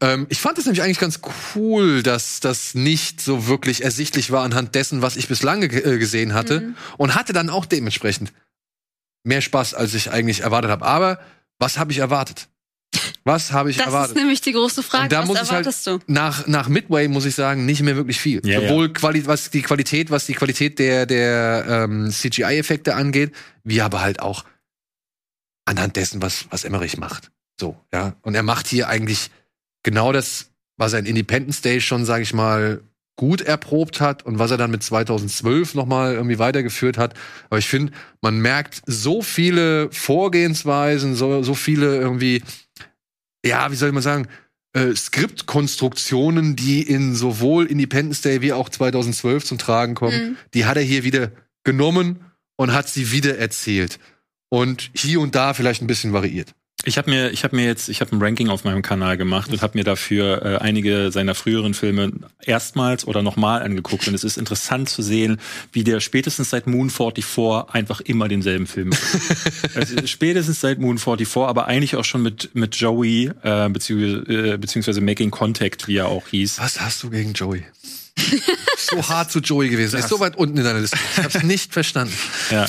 [0.00, 1.20] Ähm, ich fand es nämlich eigentlich ganz
[1.54, 5.98] cool, dass das nicht so wirklich ersichtlich war anhand dessen, was ich bislang ge äh,
[5.98, 6.74] gesehen hatte.
[6.98, 8.32] Und hatte dann auch dementsprechend
[9.22, 10.84] mehr Spaß, als ich eigentlich erwartet habe.
[10.84, 11.18] Aber
[11.58, 12.48] was habe ich erwartet?
[13.24, 14.16] Was habe ich Das erwartet?
[14.16, 15.04] ist nämlich die große Frage.
[15.04, 15.98] Und da Was muss ich halt erwartest du?
[16.06, 18.40] nach nach Midway muss ich sagen nicht mehr wirklich viel.
[18.46, 23.32] Ja, Sowohl Quali was die Qualität, was die Qualität der der ähm, CGI-Effekte angeht,
[23.64, 24.44] wie aber halt auch
[25.64, 27.30] anhand dessen, was was Emmerich macht.
[27.60, 28.16] So ja.
[28.22, 29.30] Und er macht hier eigentlich
[29.82, 32.82] genau das, was er in Independence Day schon, sage ich mal,
[33.16, 37.14] gut erprobt hat und was er dann mit 2012 noch mal irgendwie weitergeführt hat.
[37.48, 42.42] Aber ich finde, man merkt so viele Vorgehensweisen, so so viele irgendwie
[43.44, 44.26] ja, wie soll ich mal sagen,
[44.72, 50.36] äh, Skriptkonstruktionen, die in sowohl Independence Day wie auch 2012 zum Tragen kommen, Mhm.
[50.54, 51.30] die hat er hier wieder
[51.64, 52.20] genommen
[52.56, 53.98] und hat sie wieder erzählt.
[54.48, 56.54] Und hier und da vielleicht ein bisschen variiert.
[56.86, 59.50] Ich habe mir, ich habe mir jetzt, ich habe ein Ranking auf meinem Kanal gemacht
[59.50, 62.12] und habe mir dafür äh, einige seiner früheren Filme
[62.42, 64.06] erstmals oder nochmal angeguckt.
[64.06, 65.40] Und es ist interessant zu sehen,
[65.72, 69.02] wie der spätestens seit Moon 44 einfach immer denselben Film macht.
[69.74, 74.56] also spätestens seit Moon 44, aber eigentlich auch schon mit mit Joey äh, beziehungsweise, äh,
[74.58, 76.58] beziehungsweise Making Contact, wie er auch hieß.
[76.58, 77.64] Was hast du gegen Joey?
[78.76, 79.96] so hart zu Joey gewesen.
[79.96, 80.98] Er ist so weit unten in deiner Liste.
[81.16, 82.14] Ich hab's nicht verstanden.
[82.50, 82.66] Ja.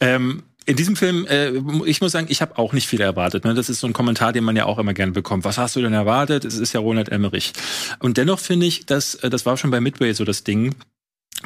[0.00, 1.52] Ähm, in diesem Film, äh,
[1.84, 3.44] ich muss sagen, ich habe auch nicht viel erwartet.
[3.44, 3.54] Ne?
[3.54, 5.44] Das ist so ein Kommentar, den man ja auch immer gerne bekommt.
[5.44, 6.44] Was hast du denn erwartet?
[6.44, 7.52] Es ist ja Ronald Emmerich.
[7.98, 10.74] Und dennoch finde ich, dass äh, das war schon bei Midway so das Ding,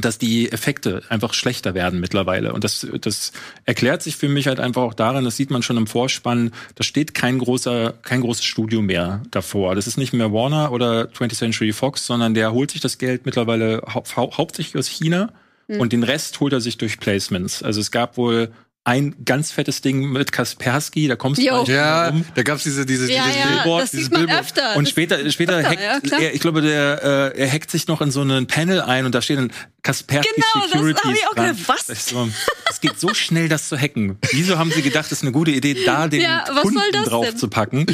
[0.00, 2.52] dass die Effekte einfach schlechter werden mittlerweile.
[2.52, 3.32] Und das, das
[3.64, 6.84] erklärt sich für mich halt einfach auch daran, das sieht man schon im Vorspann, da
[6.84, 9.74] steht kein großer, kein großes Studio mehr davor.
[9.74, 13.26] Das ist nicht mehr Warner oder 20th Century Fox, sondern der holt sich das Geld
[13.26, 15.32] mittlerweile hau hau hauptsächlich aus China
[15.68, 17.62] und den Rest holt er sich durch Placements.
[17.62, 18.52] Also es gab wohl
[18.88, 21.58] ein ganz fettes Ding mit Kaspersky, da kommst du Jo.
[21.60, 22.24] nicht Ja, drum.
[22.34, 24.40] da gab's diese, diese, Ja, dieses ja, Billboard, das dieses sieht man Billboard.
[24.44, 24.76] öfter.
[24.76, 28.00] Und später, später öfter, hackt, ja, er, ich glaube, der, äh, er hackt sich noch
[28.00, 29.52] in so einen Panel ein und da steht dann
[29.88, 31.54] Kaspersky Genau, das Securities hab ich auch gedacht.
[31.66, 31.86] Was?
[31.86, 32.28] Das so,
[32.70, 34.18] Es geht so schnell, das zu hacken.
[34.32, 37.04] Wieso haben sie gedacht, das ist eine gute Idee, da den Ja, was Kunden das
[37.06, 37.36] drauf denn?
[37.38, 37.86] zu packen?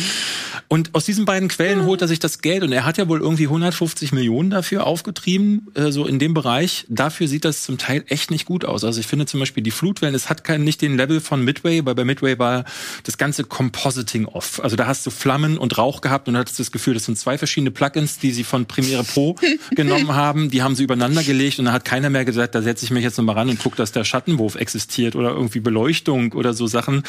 [0.67, 3.21] Und aus diesen beiden Quellen holt er sich das Geld und er hat ja wohl
[3.21, 6.85] irgendwie 150 Millionen dafür aufgetrieben, äh, so in dem Bereich.
[6.89, 8.83] Dafür sieht das zum Teil echt nicht gut aus.
[8.83, 11.85] Also ich finde zum Beispiel die Flutwellen, es hat keinen nicht den Level von Midway,
[11.87, 12.65] weil bei Midway war
[13.05, 14.59] das ganze Compositing off.
[14.61, 17.39] Also da hast du Flammen und Rauch gehabt und hattest das Gefühl, das sind zwei
[17.39, 19.37] verschiedene Plugins, die sie von Premiere Pro
[19.71, 20.51] genommen haben.
[20.51, 23.03] Die haben sie übereinander gelegt und da hat keiner mehr gesagt, da setze ich mich
[23.05, 27.03] jetzt nochmal ran und gucke, dass der Schattenwurf existiert oder irgendwie Beleuchtung oder so Sachen.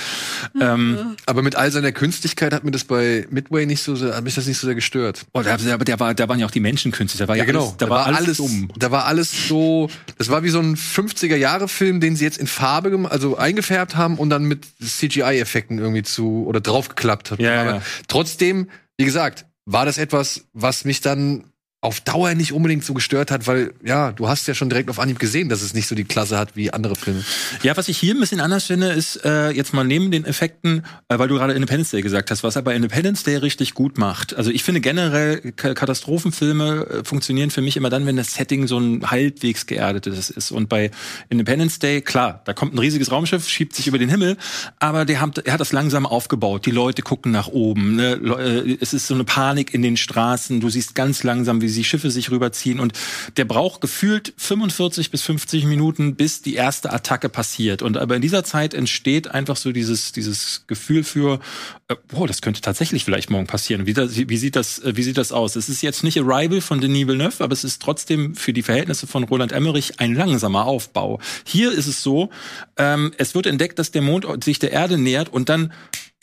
[0.60, 4.23] Ähm, Aber mit all seiner Künstlichkeit hat mir das bei Midway nicht so sehr, hat
[4.23, 5.26] mich das nicht so sehr gestört.
[5.34, 7.19] Oh, da, aber der war, da waren ja auch die Menschen künstlich.
[7.19, 7.65] Da war ja, Ja, genau.
[7.65, 8.72] alles, da war alles, dumm.
[8.77, 13.10] Da war alles so, das war wie so ein 50er-Jahre-Film, den sie jetzt in Farbe,
[13.10, 17.41] also eingefärbt haben und dann mit CGI-Effekten irgendwie zu, oder draufgeklappt haben.
[17.43, 17.81] Ja, Aber ja.
[18.07, 21.45] trotzdem, wie gesagt, war das etwas, was mich dann
[21.86, 24.99] auf Dauer nicht unbedingt so gestört hat, weil, ja, du hast ja schon direkt auf
[24.99, 27.24] Anhieb gesehen, dass es nicht so die Klasse hat wie andere Filme.
[27.64, 30.84] Ja, was ich hier ein bisschen anders finde, ist äh, jetzt mal neben den Effekten,
[31.10, 33.98] äh, weil du gerade Independence Day gesagt hast, was er bei Independence Day richtig gut
[33.98, 34.36] macht.
[34.36, 38.68] Also ich finde generell Ka Katastrophenfilme äh, funktionieren für mich immer dann, wenn das Setting
[38.68, 40.52] so ein halbwegs geerdetes ist.
[40.52, 40.91] Und bei
[41.30, 44.38] Independence Day, klar, da kommt ein riesiges Raumschiff, schiebt sich über den Himmel,
[44.80, 46.66] aber der hat, er hat das langsam aufgebaut.
[46.66, 47.95] Die Leute gucken nach oben.
[47.95, 48.14] Ne?
[48.14, 50.60] Äh, Es ist so eine Panik in den Straßen.
[50.60, 52.80] Du siehst ganz langsam, wie die Schiffe sich rüberziehen.
[52.80, 52.93] Und
[53.38, 57.81] der braucht gefühlt 45 bis 50 Minuten, bis die erste Attacke passiert.
[57.81, 61.39] Und aber in dieser Zeit entsteht einfach so dieses, dieses Gefühl für,
[61.88, 63.85] äh, boah, das könnte tatsächlich vielleicht morgen passieren.
[63.85, 65.56] Wie, das, wie, sieht das, äh, wie sieht das aus?
[65.56, 69.07] Es ist jetzt nicht Arrival von Denis Villeneuve, aber es ist trotzdem für die Verhältnisse
[69.07, 71.19] von Roland Emmerich ein langsamer Aufbau.
[71.45, 72.30] Hier ist es so,
[72.77, 75.72] ähm, es wird entdeckt, dass der Mond sich der Erde nähert und dann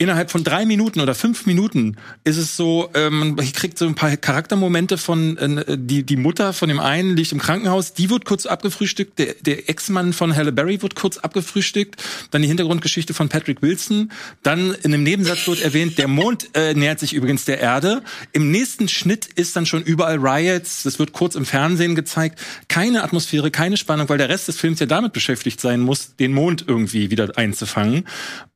[0.03, 3.95] innerhalb von drei Minuten oder fünf Minuten ist es so, ähm, man kriegt so ein
[3.95, 8.25] paar Charaktermomente von äh, die die Mutter von dem einen liegt im Krankenhaus, die wird
[8.25, 12.01] kurz abgefrühstückt, der, der Ex-Mann von Halle Berry wird kurz abgefrühstückt,
[12.31, 14.11] dann die Hintergrundgeschichte von Patrick Wilson,
[14.43, 18.03] dann in einem Nebensatz wird erwähnt, der Mond äh, nähert sich übrigens der Erde.
[18.33, 23.03] Im nächsten Schnitt ist dann schon überall Riots, das wird kurz im Fernsehen gezeigt, keine
[23.03, 26.65] Atmosphäre, keine Spannung, weil der Rest des Films ja damit beschäftigt sein muss, den Mond
[26.67, 28.05] irgendwie wieder einzufangen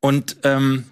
[0.01, 0.85] und ähm,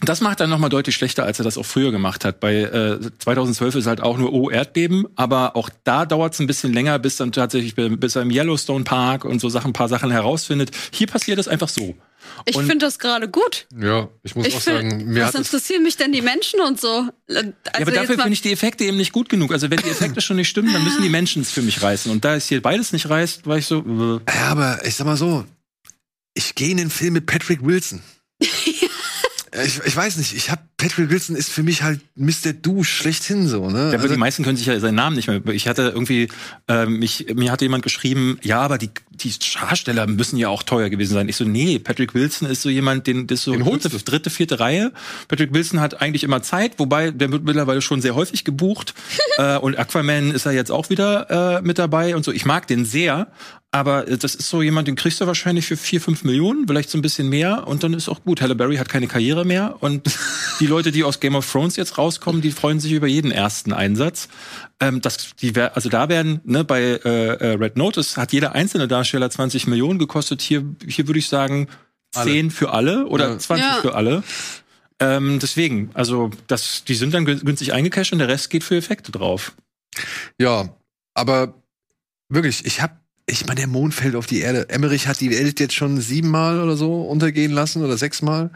[0.00, 2.38] das macht er nochmal deutlich schlechter, als er das auch früher gemacht hat.
[2.40, 6.46] Bei äh, 2012 ist halt auch nur Oh Erdbeben, aber auch da dauert es ein
[6.46, 9.88] bisschen länger, bis dann tatsächlich bis er im Yellowstone Park und so Sachen, ein paar
[9.88, 10.70] Sachen herausfindet.
[10.92, 11.96] Hier passiert es einfach so.
[12.44, 13.66] Ich finde das gerade gut.
[13.80, 16.22] Ja, ich muss Ich auch find, sagen, mir was hat es interessieren mich denn die
[16.22, 17.08] Menschen und so?
[17.28, 19.52] Also ja, aber dafür finde ich die Effekte eben nicht gut genug.
[19.52, 22.10] Also wenn die Effekte schon nicht stimmen, dann müssen die Menschen es für mich reißen.
[22.10, 24.20] Und da es hier beides nicht reißt, war ich so.
[24.26, 24.32] Äh.
[24.32, 25.44] Ja, aber ich sag mal so,
[26.34, 28.02] ich gehe in den Film mit Patrick Wilson.
[29.64, 32.52] Ich, ich weiß nicht, ich hab Patrick Wilson ist für mich halt Mr.
[32.52, 33.78] Douche schlechthin so, ne?
[33.78, 35.44] Ja, aber Also- die meisten können sich ja seinen Namen nicht mehr.
[35.48, 36.28] Ich hatte irgendwie,
[36.68, 40.88] ähm, mich, mir hatte jemand geschrieben, ja, aber die, die Darsteller müssen ja auch teuer
[40.88, 41.28] gewesen sein.
[41.28, 44.30] Ich so, nee, Patrick Wilson ist so jemand, den das ist so Den dritte, dritte,
[44.30, 44.92] vierte Reihe.
[45.26, 48.94] Patrick Wilson hat eigentlich immer Zeit, wobei der wird mittlerweile schon sehr häufig gebucht.
[49.38, 52.30] äh, und Aquaman ist er jetzt auch wieder äh, mit dabei und so.
[52.30, 53.26] Ich mag den sehr.
[53.70, 56.88] Aber äh, das ist so jemand, den kriegst du wahrscheinlich für vier, fünf Millionen, vielleicht
[56.88, 58.40] so ein bisschen mehr und dann ist auch gut.
[58.40, 60.06] Halle Berry hat keine Karriere mehr und
[60.60, 63.72] die Leute, die aus Game of Thrones jetzt rauskommen, die freuen sich über jeden ersten
[63.72, 64.28] Einsatz.
[64.80, 68.86] Ähm, das, die, also da werden, ne, bei äh, äh, Red Notice hat jeder einzelne
[68.88, 70.40] Darsteller 20 Millionen gekostet.
[70.42, 71.68] Hier, hier würde ich sagen
[72.14, 73.38] 10 für alle oder Ja.
[73.38, 73.74] 20 Ja.
[73.80, 74.22] für alle.
[75.00, 78.76] Ähm, deswegen, also das, die sind dann gün- günstig eingecasht und der Rest geht für
[78.76, 79.52] Effekte drauf.
[80.40, 80.70] Ja,
[81.14, 81.54] aber
[82.28, 84.68] wirklich, ich hab, ich meine, der Mond fällt auf die Erde.
[84.70, 88.50] Emmerich hat die Welt jetzt schon siebenmal oder so untergehen lassen oder sechsmal.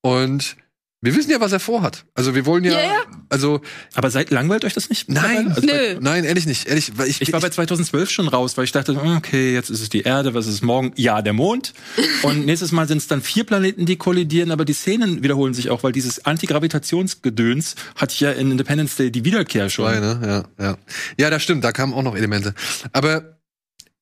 [0.00, 0.56] Und
[1.04, 2.04] wir wissen ja, was er vorhat.
[2.14, 3.00] Also wir wollen ja, Ja, ja.
[3.28, 3.60] also
[3.94, 5.08] Aber seid langweilt euch das nicht?
[5.10, 5.98] nein, Also bei- Nö.
[6.00, 9.00] nein, ehrlich nicht, ehrlich, weil ich, Ich war bei 2012 schon raus, weil ich dachte,
[9.02, 10.92] hm, okay, jetzt ist es die Erde, was ist es morgen?
[10.96, 11.74] Ja, der Mond.
[12.22, 15.70] Und nächstes Mal sind es dann vier Planeten, die kollidieren, aber die Szenen wiederholen sich
[15.70, 19.86] auch, weil dieses Antigravitationsgedöns hatte ich ja in Independence Day die Wiederkehr schon.
[19.86, 20.44] Zwei, ne?
[20.58, 20.78] Ja, ja.
[21.18, 22.54] Ja, das stimmt, da kamen auch noch Elemente.
[22.92, 23.38] Aber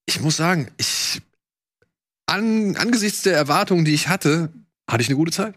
[0.06, 1.22] ich muss sagen, ich
[2.26, 4.50] an, angesichts der Erwartungen, die ich hatte,
[4.88, 5.54] hatte ich eine gute Zeit.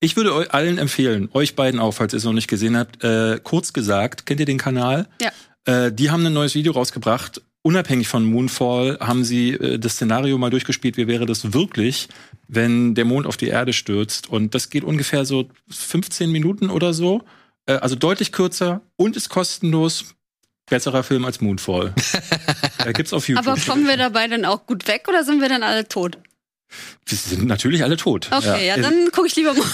[0.00, 3.02] Ich würde euch allen empfehlen, euch beiden auch, falls ihr es noch nicht gesehen habt,
[3.02, 5.08] äh, kurz gesagt, kennt ihr den Kanal?
[5.20, 5.32] Ja.
[5.64, 7.42] Äh, die haben ein neues Video rausgebracht.
[7.62, 12.08] Unabhängig von Moonfall haben sie äh, das Szenario mal durchgespielt, wie wäre das wirklich,
[12.46, 14.28] wenn der Mond auf die Erde stürzt.
[14.28, 17.24] Und das geht ungefähr so 15 Minuten oder so.
[17.66, 20.14] Äh, also deutlich kürzer und ist kostenlos.
[20.70, 21.94] Besserer Film als Moonfall.
[22.84, 23.46] äh, gibt's auf YouTube.
[23.46, 26.18] Aber kommen wir dabei dann auch gut weg oder sind wir dann alle tot?
[27.06, 28.28] Wir sind natürlich alle tot.
[28.30, 29.64] Okay, ja, Äh, dann gucke ich lieber mal.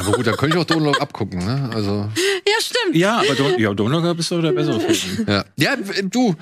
[0.00, 1.70] Aber gut, dann könnte ich auch Donald abgucken, ne?
[1.74, 2.08] Also.
[2.46, 2.96] Ja, stimmt.
[2.96, 5.26] Ja, aber Don ja, Donald ist doch der bessere Film.
[5.26, 6.36] Ja, ja du,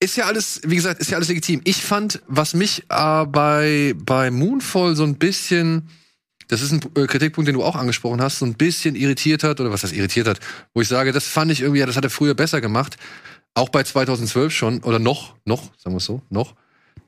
[0.00, 1.60] ist ja alles, wie gesagt, ist ja alles legitim.
[1.64, 5.88] Ich fand, was mich äh, bei, bei Moonfall so ein bisschen,
[6.48, 9.60] das ist ein äh, Kritikpunkt, den du auch angesprochen hast, so ein bisschen irritiert hat,
[9.60, 10.38] oder was das irritiert hat,
[10.74, 12.96] wo ich sage, das fand ich irgendwie, ja, das hat er früher besser gemacht,
[13.54, 16.54] auch bei 2012 schon, oder noch, noch, sagen wir es so, noch,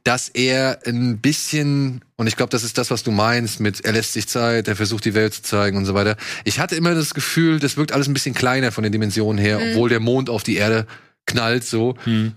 [0.04, 3.92] dass er ein bisschen, und ich glaube, das ist das, was du meinst, mit er
[3.92, 6.16] lässt sich Zeit, er versucht die Welt zu zeigen und so weiter.
[6.44, 9.58] Ich hatte immer das Gefühl, das wirkt alles ein bisschen kleiner von den Dimensionen her,
[9.70, 10.86] obwohl der Mond auf die Erde
[11.26, 11.94] knallt so.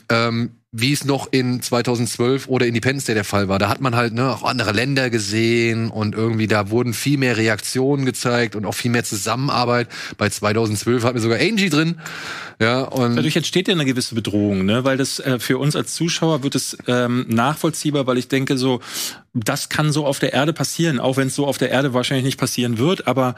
[0.09, 3.59] Ähm, wie es noch in 2012 oder Independence Day der Fall war.
[3.59, 7.37] Da hat man halt ne, auch andere Länder gesehen und irgendwie da wurden viel mehr
[7.37, 9.87] Reaktionen gezeigt und auch viel mehr Zusammenarbeit.
[10.17, 11.99] Bei 2012 hatten wir sogar Angie drin.
[12.59, 14.83] Ja, und Dadurch entsteht ja eine gewisse Bedrohung, ne?
[14.83, 18.81] weil das äh, für uns als Zuschauer wird es ähm, nachvollziehbar, weil ich denke so,
[19.33, 22.25] das kann so auf der Erde passieren, auch wenn es so auf der Erde wahrscheinlich
[22.25, 23.35] nicht passieren wird, aber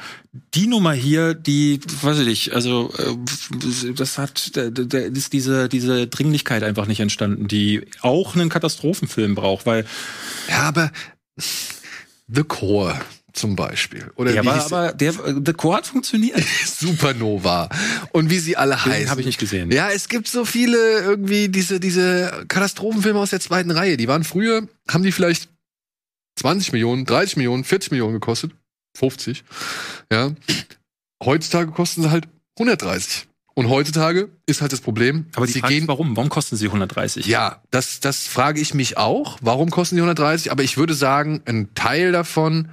[0.54, 6.08] die Nummer hier, die, weiß ich nicht, also äh, das hat, da, ist diese, diese
[6.08, 9.86] Dringlichkeit einfach nicht entstanden, die auch einen Katastrophenfilm braucht, weil
[10.50, 10.92] ja, aber
[12.28, 13.00] The Core
[13.32, 14.12] zum Beispiel.
[14.16, 16.42] Oder der wie war aber, der, der Core hat funktioniert.
[16.66, 17.70] Supernova
[18.12, 19.10] und wie sie alle heißen.
[19.10, 19.72] habe ich nicht gesehen.
[19.72, 23.98] Ja, es gibt so viele irgendwie diese diese Katastrophenfilme aus der zweiten Reihe.
[23.98, 25.50] Die waren früher, haben die vielleicht
[26.38, 28.52] 20 Millionen, 30 Millionen, 40 Millionen gekostet,
[28.98, 29.44] 50.
[30.12, 30.32] Ja.
[31.24, 33.28] Heutzutage kosten sie halt 130.
[33.58, 36.18] Und heutzutage ist halt das Problem, Aber die sie gehen warum?
[36.18, 37.26] Warum kosten sie 130?
[37.26, 39.38] ja, das, das frage ich mich auch.
[39.42, 40.52] Warum kosten die 130?
[40.52, 42.70] Aber ich würde sagen, ein Teil davon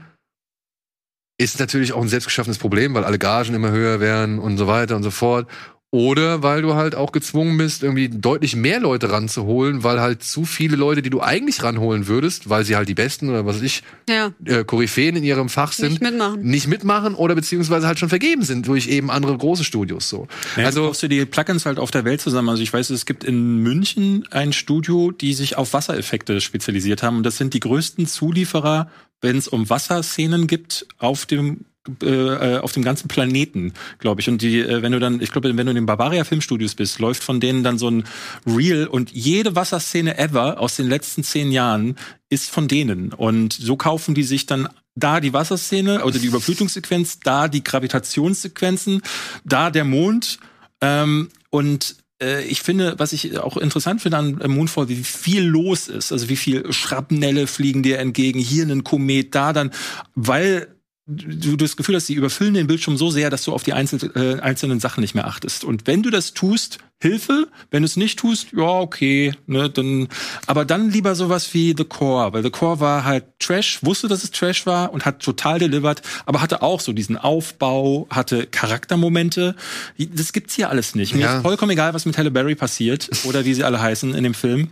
[1.39, 4.97] ist natürlich auch ein selbstgeschaffenes Problem, weil alle Gagen immer höher werden und so weiter
[4.97, 5.49] und so fort.
[5.95, 10.47] Oder weil du halt auch gezwungen bist, irgendwie deutlich mehr Leute ranzuholen, weil halt zu
[10.47, 13.63] viele Leute, die du eigentlich ranholen würdest, weil sie halt die Besten oder was weiß
[13.63, 16.41] ich, Ja, äh, Koryphäen in ihrem Fach sind, nicht mitmachen.
[16.43, 20.29] nicht mitmachen oder beziehungsweise halt schon vergeben sind durch eben andere große Studios so.
[20.57, 22.49] Ja, also also brauchst du die Plugins halt auf der Welt zusammen.
[22.49, 27.19] Also ich weiß, es gibt in München ein Studio, die sich auf Wassereffekte spezialisiert haben.
[27.19, 28.91] Und das sind die größten Zulieferer,
[29.21, 31.67] wenn es um Wasserszenen gibt auf dem
[32.03, 34.29] äh, auf dem ganzen Planeten, glaube ich.
[34.29, 36.99] Und die, äh, wenn du dann, ich glaube, wenn du in den Bavaria Filmstudios bist,
[36.99, 38.05] läuft von denen dann so ein
[38.47, 41.97] Reel und jede Wasserszene ever aus den letzten zehn Jahren
[42.29, 43.13] ist von denen.
[43.13, 49.03] Und so kaufen die sich dann da die Wasserszene, also die Überflutungssequenz, da die Gravitationssequenzen,
[49.45, 50.39] da der Mond.
[50.81, 55.43] Ähm, und äh, ich finde, was ich auch interessant finde an äh, Moonfall, wie viel
[55.43, 59.71] los ist, also wie viel Schrapnelle fliegen dir entgegen, hier ein Komet, da dann,
[60.15, 60.69] weil
[61.07, 63.73] du, du das Gefühl hast, sie überfüllen den Bildschirm so sehr, dass du auf die
[63.73, 65.65] einzel äh, einzelnen Sachen nicht mehr achtest.
[65.65, 67.49] Und wenn du das tust, Hilfe.
[67.73, 70.07] Wenn du es nicht tust, ja, okay, ne, dann,
[70.47, 74.23] aber dann lieber sowas wie The Core, weil The Core war halt Trash, wusste, dass
[74.23, 79.57] es Trash war und hat total delivered, aber hatte auch so diesen Aufbau, hatte Charaktermomente.
[79.99, 81.13] Das gibt's hier alles nicht.
[81.13, 81.37] Mir Ja.
[81.39, 84.35] ist vollkommen egal, was mit Halle Berry passiert oder wie sie alle heißen in dem
[84.35, 84.69] Film.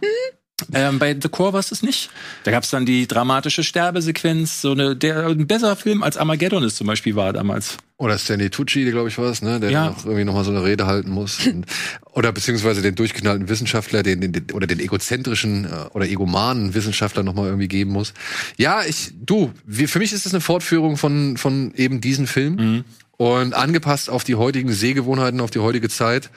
[0.72, 2.10] Ähm, bei The Core war es das nicht.
[2.44, 6.62] Da gab es dann die dramatische Sterbesequenz, so eine, der ein besserer Film als Armageddon
[6.64, 7.76] es zum Beispiel war damals.
[7.96, 9.60] Oder Stanley Tucci, glaube ich, war es, ne?
[9.60, 9.90] Der Ja.
[9.90, 11.46] noch irgendwie nochmal so eine Rede halten muss.
[11.46, 11.66] Und,
[12.12, 17.22] oder beziehungsweise den durchgeknallten Wissenschaftler, den, den, den oder den egozentrischen äh, oder egomanen Wissenschaftler
[17.22, 18.14] nochmal irgendwie geben muss.
[18.56, 22.54] Ja, ich, du, wir, für mich ist das eine Fortführung von, von eben diesen Film.
[22.56, 22.84] Mhm.
[23.18, 26.30] Und angepasst auf die heutigen Sehgewohnheiten, auf die heutige Zeit.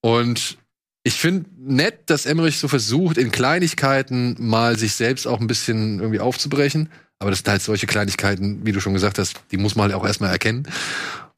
[0.00, 0.58] Und
[1.06, 6.00] ich finde nett, dass Emmerich so versucht, in Kleinigkeiten mal sich selbst auch ein bisschen
[6.00, 6.88] irgendwie aufzubrechen.
[7.20, 9.94] Aber das sind halt solche Kleinigkeiten, wie du schon gesagt hast, die muss man halt
[9.94, 10.66] auch erstmal erkennen.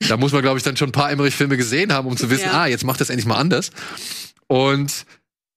[0.08, 2.46] Da muss man, glaube ich, dann schon ein paar Emmerich-Filme gesehen haben, um zu wissen,
[2.46, 2.62] Ja.
[2.62, 3.70] ah, jetzt macht das endlich mal anders.
[4.46, 5.04] Und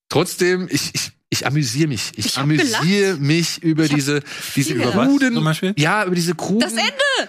[0.10, 2.12] trotzdem, ich, ich, ich amüsiere mich.
[2.18, 4.20] Ich, Ich amüsiere mich über diese,
[4.54, 4.94] diese gelacht.
[5.08, 5.74] kruden, Zum Beispiel?
[5.78, 6.60] ja, über diese kruden.
[6.60, 6.84] Das Ende!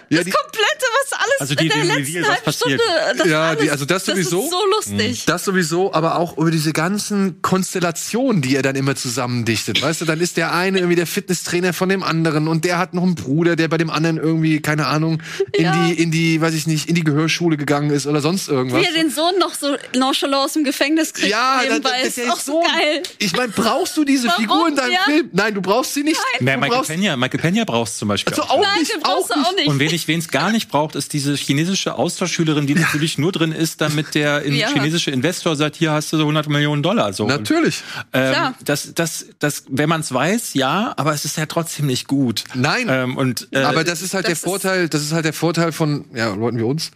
[0.09, 2.81] Ja, das die- komplette, was alles Also die- in der letzten Reveal, was halben passiert.
[2.81, 3.17] Stunde.
[3.17, 4.35] Das Ja, alles, die- also das sowieso.
[4.37, 4.65] Das ist so
[4.97, 5.25] lustig.
[5.25, 9.81] Das sowieso, aber auch über diese ganzen Konstellationen, die er dann immer zusammendichtet.
[9.81, 12.93] Weißt du, dann ist der eine irgendwie der Fitnesstrainer von dem anderen und der hat
[12.93, 15.21] noch einen Bruder, der bei dem anderen irgendwie, keine Ahnung,
[15.53, 15.87] in Ja.
[15.87, 18.81] die, in die, weiß ich nicht, in die Gehörschule gegangen ist oder sonst irgendwas.
[18.81, 21.29] Wie er den Sohn noch so nonchalant aus dem Gefängnis kriegt.
[21.29, 23.01] Ja, da- nebenbei, da- ist der auch so- geil.
[23.19, 24.41] Ich meine, brauchst du diese Warum?
[24.41, 24.99] Figur in deinem Ja.
[25.05, 25.29] Film?
[25.31, 26.19] Nein, du brauchst sie nicht.
[26.39, 27.15] Mehr du Michael brauchst Pena.
[27.17, 28.33] Michael Pena brauchst zum Beispiel.
[28.33, 28.51] also auch.
[28.57, 29.67] auch Nein, nicht, brauchst du auch nicht.
[29.67, 33.51] Und wen ich wen's gar nicht braucht, ist diese chinesische Austauschschülerin, die natürlich nur drin
[33.51, 34.67] ist, damit der in Ja.
[34.69, 37.13] chinesische Investor sagt, hier hast du so 100 Millionen Dollar.
[37.13, 37.25] So.
[37.27, 37.81] Natürlich.
[38.13, 38.53] Ähm, Klar.
[38.63, 42.43] das, das, das, wenn man es weiß, ja, aber es ist ja trotzdem nicht gut.
[42.53, 42.87] Nein.
[42.89, 45.33] Ähm, und äh, Aber das ist halt das der ist- Vorteil, das ist halt der
[45.33, 46.91] Vorteil von ja, Leuten wie uns.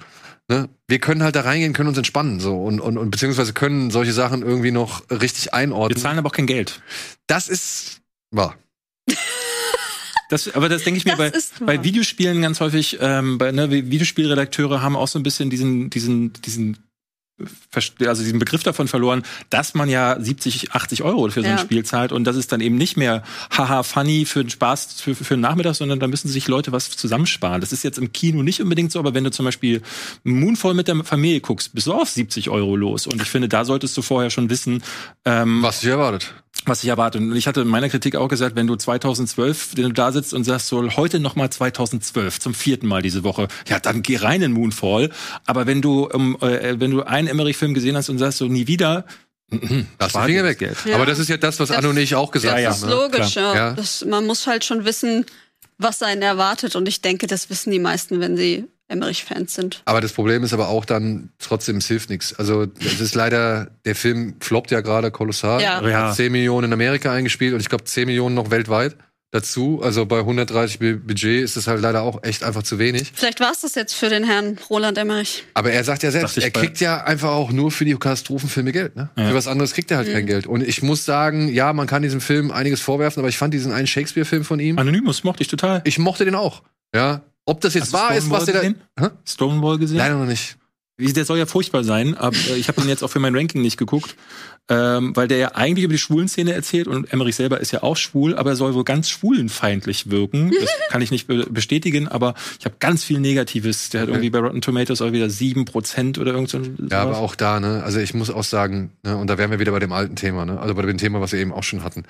[0.49, 0.69] Ne?
[0.87, 4.13] Wir können halt da reingehen, können uns entspannen so und, und, und beziehungsweise können solche
[4.13, 5.97] Sachen irgendwie noch richtig wir einordnen.
[6.01, 6.81] zahlen aber auch kein Geld.
[7.27, 8.01] Das ist
[8.31, 8.55] wahr.
[10.29, 14.81] Das, aber das denke ich mir bei, bei Videospielen ganz häufig, ähm, bei, ne, Videospielredakteure
[14.81, 16.77] haben auch so ein bisschen diesen, diesen, diesen,
[18.05, 21.57] also diesen Begriff davon verloren, dass man ja 70, 80 Euro für so ein Ja.
[21.59, 25.13] Spiel zahlt und das ist dann eben nicht mehr haha funny für den Spaß für,
[25.15, 27.61] für den Nachmittag, sondern da müssen sich Leute was zusammensparen.
[27.61, 29.81] Das ist jetzt im Kino nicht unbedingt so, aber wenn du zum Beispiel
[30.23, 33.05] Moonfall mit der Familie guckst, bist du auf 70 Euro los.
[33.07, 34.83] Und ich finde, da solltest du vorher schon wissen,
[35.25, 36.33] ähm, Was dich erwartet.
[36.65, 37.17] Was ich erwarte.
[37.19, 40.33] Und ich hatte in meiner Kritik auch gesagt, wenn du 2012 wenn du da sitzt
[40.33, 44.17] und sagst, so heute noch mal 2012 zum vierten Mal diese Woche, ja, dann geh
[44.17, 45.09] rein in Moonfall.
[45.45, 48.67] Aber wenn du ähm, äh, wenn du einen Emmerich-Film gesehen hast und sagst so nie
[48.67, 49.05] wieder,
[49.49, 50.59] mhm, Lass die spar Finger dir weg.
[50.59, 50.85] das Geld.
[50.85, 50.95] Ja.
[50.95, 52.69] Aber das ist ja das, was Das- Anno und ich auch gesagt Ja, ja.
[52.69, 52.89] Das ist haben.
[52.89, 52.95] Ne?
[52.95, 53.55] logisch, klar.
[53.55, 53.73] Ja.
[53.73, 55.25] Das, man muss halt schon wissen,
[55.77, 56.75] was einen erwartet.
[56.75, 59.81] Und ich denke, das wissen die meisten, wenn sie Emmerich-Fans sind.
[59.85, 62.33] Aber das Problem ist aber auch dann, trotzdem, es hilft nichts.
[62.37, 65.61] Also, das ist leider, der Film floppt ja gerade kolossal.
[65.61, 65.87] Ja.
[65.87, 66.07] Ja.
[66.09, 68.95] Hat 10 Millionen in Amerika eingespielt und ich glaube 10 Millionen noch weltweit
[69.31, 69.81] dazu.
[69.83, 73.11] Also bei 130 Bu- Budget ist es halt leider auch echt einfach zu wenig.
[73.13, 75.43] Vielleicht war es das jetzt für den Herrn Roland Emmerich.
[75.53, 78.95] Aber er sagt ja selbst, er kriegt ja einfach auch nur für die Katastrophenfilme Geld.
[78.95, 79.09] Ne?
[79.17, 79.27] Ja.
[79.27, 80.47] Für was anderes kriegt er halt kein Geld.
[80.47, 83.73] Und ich muss sagen, ja, man kann diesem Film einiges vorwerfen, aber ich fand diesen
[83.73, 85.81] einen Shakespeare-Film von ihm, Anonymous mochte ich total.
[85.83, 86.63] ich mochte den auch.
[86.95, 87.21] Ja.
[87.47, 89.05] Ob das jetzt Hast wahr ist, was der da.
[89.05, 89.09] Hä?
[89.25, 89.97] Stonewall gesehen?
[89.97, 90.57] Leider noch nicht.
[90.99, 93.61] Der soll ja furchtbar sein, aber äh, ich habe ihn jetzt auch für mein Ranking
[93.61, 94.15] nicht geguckt,
[94.67, 97.95] ähm, weil der ja eigentlich über die Schwulenszene erzählt und Emmerich selber ist ja auch
[97.95, 100.51] schwul, aber er soll wohl ganz schwulenfeindlich wirken.
[100.59, 103.91] Das kann ich nicht be bestätigen, aber ich habe ganz viel Negatives.
[103.91, 106.59] Der hat irgendwie bei Rotten Tomatoes auch wieder 7% oder irgend so.
[106.89, 109.59] Ja, aber auch da, ne, also ich muss auch sagen, ne, und da wären wir
[109.59, 111.83] wieder bei dem alten Thema, ne, also bei dem Thema, was wir eben auch schon
[111.83, 112.03] hatten.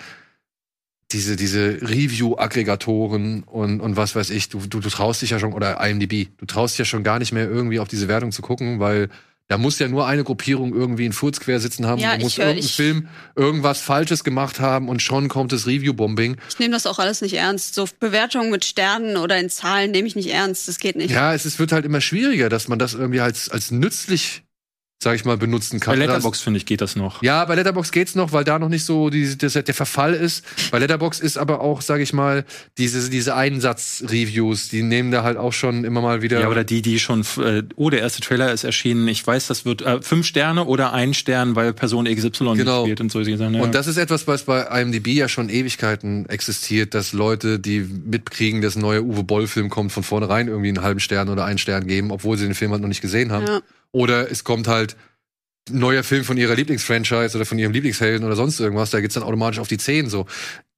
[1.13, 5.53] Diese, diese Review-Aggregatoren und, und was weiß ich, du, du, du traust dich ja schon,
[5.53, 8.41] oder IMDb, du traust dich ja schon gar nicht mehr irgendwie auf diese Wertung zu
[8.41, 9.09] gucken, weil
[9.49, 12.33] da muss ja nur eine Gruppierung irgendwie einen Furz quer sitzen haben, Ja, da muss
[12.33, 13.07] ich hör- irgendein ich- Film
[13.37, 16.35] irgendwas Falsches gemacht haben und schon kommt das Review-Bombing.
[16.49, 17.73] Ich nehme das auch alles nicht ernst.
[17.73, 20.67] So Bewertungen mit Sternen oder in Zahlen nehme ich nicht ernst.
[20.67, 21.11] Das geht nicht.
[21.11, 24.43] Ja, es ist, wird halt immer schwieriger, dass man das irgendwie als, als nützlich,
[24.99, 25.99] sag ich mal, benutzen bei kann.
[25.99, 27.21] Letterbox finde ich geht das noch.
[27.21, 30.43] Ja, bei Letterbox geht's noch, weil da noch nicht so die, das, der Verfall ist.
[30.71, 32.45] Bei Letterbox ist aber auch, sage ich mal,
[32.79, 36.41] diese, diese Einsatz-Reviews, die nehmen da halt auch schon immer mal wieder.
[36.41, 39.07] Ja, oder die, die schon, äh, oh, der erste Trailer ist erschienen.
[39.07, 42.83] Ich weiß, das wird äh, fünf Sterne oder ein Stern, weil Person XY Genau.
[42.83, 43.23] spielt und so.
[43.23, 43.61] Sagen, ja.
[43.61, 48.61] Und das ist etwas, was bei IMDb ja schon Ewigkeiten existiert, dass Leute, die mitkriegen,
[48.61, 51.85] dass ein neuer Uwe Boll-Film kommt, von vornherein irgendwie einen halben Stern oder einen Stern
[51.85, 53.45] geben, obwohl sie den Film halt noch nicht gesehen haben.
[53.45, 53.61] Ja.
[53.97, 54.95] Oder es kommt halt
[55.71, 59.23] neuer Film von ihrer Lieblingsfranchise oder von ihrem Lieblingshelden oder sonst irgendwas, da geht's dann
[59.23, 60.25] automatisch auf die 10 so.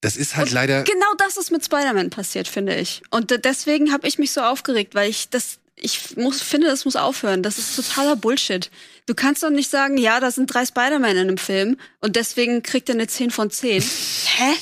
[0.01, 0.83] Das ist halt Und leider.
[0.83, 3.01] Genau das ist mit Spider-Man passiert, finde ich.
[3.11, 6.85] Und de- deswegen habe ich mich so aufgeregt, weil ich das, ich muss, finde, das
[6.85, 7.43] muss aufhören.
[7.43, 8.71] Das ist totaler Bullshit.
[9.05, 12.63] Du kannst doch nicht sagen, ja, da sind drei Spider-Man in einem Film und deswegen
[12.63, 13.81] kriegt er eine 10 von 10.
[14.37, 14.53] Hä?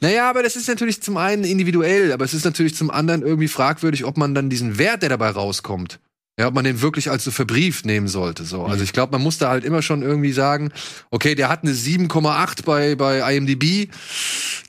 [0.00, 3.48] Naja, aber das ist natürlich zum einen individuell, aber es ist natürlich zum anderen irgendwie
[3.48, 6.00] fragwürdig, ob man dann diesen Wert, der dabei rauskommt,
[6.38, 8.44] ja, ob man den wirklich als so verbrieft nehmen sollte.
[8.44, 8.64] So.
[8.64, 10.72] Also ich glaube, man muss da halt immer schon irgendwie sagen,
[11.10, 13.90] okay, der hat eine 7,8 bei, bei IMDb,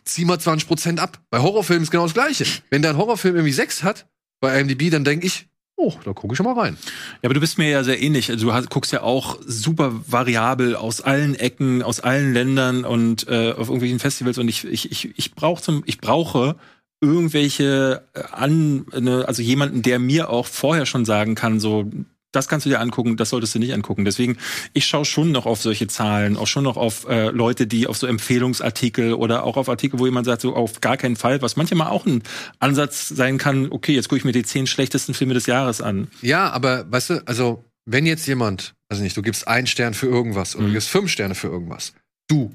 [0.03, 1.19] zieh mal 20 Prozent ab.
[1.30, 2.45] Bei Horrorfilmen ist genau das Gleiche.
[2.69, 4.07] Wenn der ein Horrorfilm irgendwie 6 hat
[4.41, 6.77] bei IMDb, dann denke ich, oh, da gucke ich schon mal rein.
[7.22, 8.30] Ja, aber du bist mir ja sehr ähnlich.
[8.30, 13.27] Also du hast, guckst ja auch super variabel aus allen Ecken, aus allen Ländern und
[13.27, 14.38] äh, auf irgendwelchen Festivals.
[14.38, 16.57] Und ich, ich, ich, ich brauche zum, ich brauche
[17.04, 21.90] irgendwelche äh, an, ne, also jemanden, der mir auch vorher schon sagen kann, so
[22.34, 24.06] das kannst du dir angucken, das solltest du nicht angucken.
[24.06, 24.38] Deswegen,
[24.74, 27.96] ich schaue schon noch auf solche Zahlen, auch schon noch auf äh, Leute, die auf
[27.96, 31.56] so Empfehlungsartikel oder auch auf Artikel, wo jemand sagt, so auf gar keinen Fall, was
[31.56, 32.24] manchmal auch ein
[32.60, 36.08] Ansatz sein kann, okay, jetzt gucke ich mir die zehn schlechtesten Filme des Jahres an.
[36.22, 40.08] Ja, aber weißt du, also wenn jetzt jemand, also nicht, du gibst einen Stern für
[40.08, 41.94] irgendwas oder du gibst fünf Sterne für irgendwas,
[42.28, 42.52] du,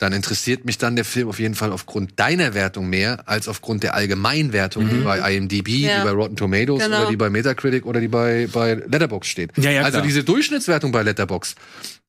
[0.00, 3.82] dann interessiert mich dann der Film auf jeden Fall aufgrund deiner Wertung mehr als aufgrund
[3.82, 5.98] der Allgemeinwertung, die bei IMDb, Ja.
[5.98, 7.02] die bei Rotten Tomatoes Genau.
[7.02, 9.52] oder die bei Metacritic oder die bei, bei Letterbox steht.
[9.58, 11.54] Ja, ja, also diese Durchschnittswertung bei Letterbox,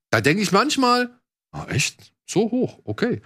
[0.10, 1.10] da denke ich manchmal,
[1.52, 3.22] ah, echt, so hoch, okay.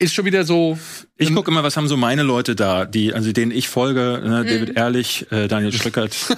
[0.00, 0.78] Ist schon wieder so,
[1.16, 4.44] Ich gucke immer, was haben so meine Leute da, die, also denen ich folge, ne,
[4.44, 6.16] David Ehrlich, äh, Daniel Schlöckert.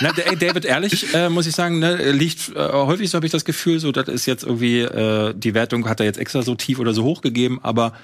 [0.00, 3.46] Na, David Ehrlich, äh, muss ich sagen, ne, liegt äh, häufig so habe ich das
[3.46, 6.78] Gefühl, so das ist jetzt irgendwie äh, die Wertung hat er jetzt extra so tief
[6.78, 7.94] oder so hoch gegeben, aber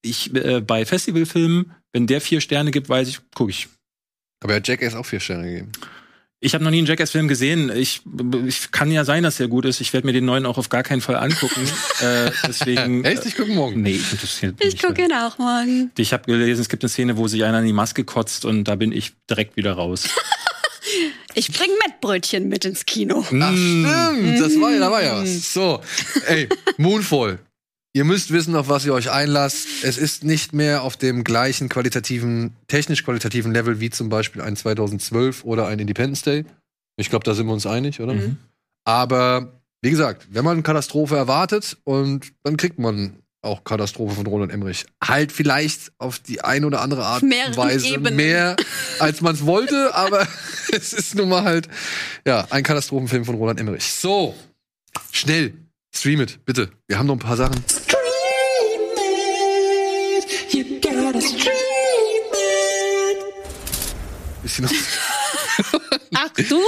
[0.00, 3.68] ich äh, bei Festivalfilmen, wenn der vier Sterne gibt, weiß ich, gucke ich.
[4.42, 5.72] aber er hat Jackass auch vier Sterne gegeben.
[6.38, 7.72] Ich habe noch nie einen Jackass-Film gesehen.
[7.74, 8.02] Ich,
[8.46, 9.80] ich kann ja sein, dass der gut ist.
[9.80, 11.62] Ich werde mir den neuen auch auf gar keinen Fall angucken.
[12.02, 13.04] äh, deswegen.
[13.04, 13.24] Echt?
[13.24, 13.80] Ich gucke morgen.
[13.80, 15.90] Nee, das interessiert mich Ich gucke ihn auch morgen.
[15.96, 18.64] Ich habe gelesen, es gibt eine Szene, wo sich einer in die Maske kotzt und
[18.64, 20.08] da bin ich direkt wieder raus.
[21.34, 23.18] Ich bring Mettbrötchen mit ins Kino.
[23.18, 25.52] Ach, stimmt, das war ja, da war ja was.
[25.52, 25.82] So,
[26.28, 26.48] ey,
[26.78, 27.40] Moonfall.
[27.96, 29.66] Ihr müsst wissen, auf was ihr euch einlasst.
[29.82, 34.54] Es ist nicht mehr auf dem gleichen qualitativen, technisch qualitativen Level wie zum Beispiel ein
[34.54, 36.44] 2012 oder ein Independence Day.
[36.98, 38.12] Ich glaube, da sind wir uns einig, oder?
[38.12, 38.36] Mhm.
[38.84, 44.52] Aber wie gesagt, wenn man Katastrophe erwartet und dann kriegt man auch Katastrophe von Roland
[44.52, 44.84] Emmerich.
[45.02, 48.14] Halt vielleicht auf die eine oder andere Art und Weise Ebenen.
[48.16, 48.56] mehr,
[48.98, 50.28] als man es wollte, aber
[50.70, 51.66] es ist nun mal halt,
[52.26, 53.90] ja, ein Katastrophenfilm von Roland Emmerich.
[53.90, 54.34] So,
[55.12, 55.54] schnell,
[55.94, 56.68] stream it, bitte.
[56.88, 57.64] Wir haben noch ein paar Sachen.
[64.42, 64.72] Bisschen noch
[66.14, 66.60] Ach du?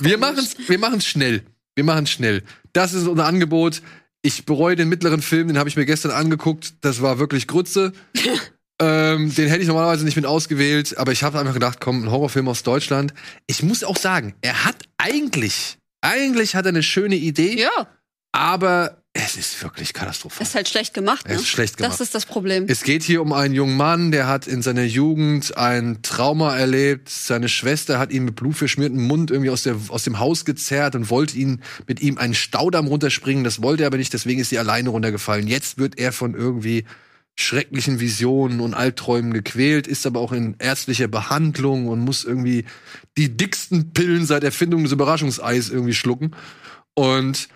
[0.00, 1.42] Wir machen's, wir machen's schnell.
[1.74, 2.42] Wir machen's schnell.
[2.72, 3.82] Das ist unser Angebot.
[4.22, 6.74] Ich bereue den mittleren Film, den habe ich mir gestern angeguckt.
[6.80, 7.92] Das war wirklich Grütze.
[8.80, 12.10] ähm, den hätte ich normalerweise nicht mit ausgewählt, aber ich habe einfach gedacht, komm, ein
[12.10, 13.14] Horrorfilm aus Deutschland.
[13.46, 17.88] Ich muss auch sagen, er hat eigentlich, eigentlich hat er eine schöne Idee, Ja,
[18.32, 20.46] aber es ist wirklich katastrophal.
[20.46, 21.28] ist halt schlecht gemacht.
[21.28, 21.34] Ne?
[21.34, 21.92] Es ist schlecht gemacht.
[21.92, 22.66] Das ist das Problem.
[22.68, 27.08] Es geht hier um einen jungen Mann, der hat in seiner Jugend ein Trauma erlebt.
[27.08, 31.10] Seine Schwester hat ihn mit blutverschmiertem Mund irgendwie aus, der, aus dem Haus gezerrt und
[31.10, 33.44] wollte ihn mit ihm einen Staudamm runterspringen.
[33.44, 35.46] Das wollte er aber nicht, deswegen ist sie alleine runtergefallen.
[35.46, 36.84] Jetzt wird er von irgendwie
[37.40, 42.64] schrecklichen Visionen und Albträumen gequält, ist aber auch in ärztlicher Behandlung und muss irgendwie
[43.16, 46.32] die dicksten Pillen seit Erfindung des Überraschungseis irgendwie schlucken.
[46.94, 47.48] Und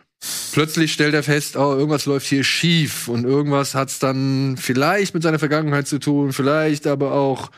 [0.52, 5.22] plötzlich stellt er fest, oh, irgendwas läuft hier schief und irgendwas hat's dann vielleicht mit
[5.22, 7.50] seiner Vergangenheit zu tun, vielleicht aber auch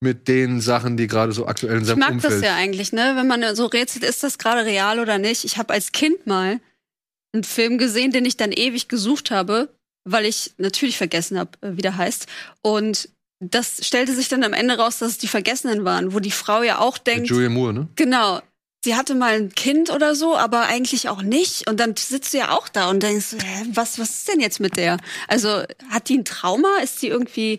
[0.00, 2.92] mit den Sachen, die gerade so aktuell in Ich seinem mag Umfeld das ja eigentlich,
[2.92, 3.14] ne?
[3.16, 5.44] Wenn man so rätselt, ist das gerade real oder nicht.
[5.44, 6.60] Ich habe als Kind mal
[7.32, 9.68] einen Film gesehen, den ich dann ewig gesucht habe,
[10.04, 12.26] weil ich natürlich vergessen habe, wie der heißt.
[12.62, 13.08] Und
[13.40, 16.62] das stellte sich dann am Ende raus, dass es die Vergessenen waren, wo die Frau
[16.62, 17.88] ja auch mit denkt, Julia Moore, ne?
[17.96, 18.40] genau,
[18.84, 21.68] sie hatte mal ein Kind oder so, aber eigentlich auch nicht.
[21.68, 24.60] Und dann sitzt du ja auch da und denkst, hä, was, was ist denn jetzt
[24.60, 24.98] mit der?
[25.26, 26.68] Also hat die ein Trauma?
[26.82, 27.58] Ist die irgendwie,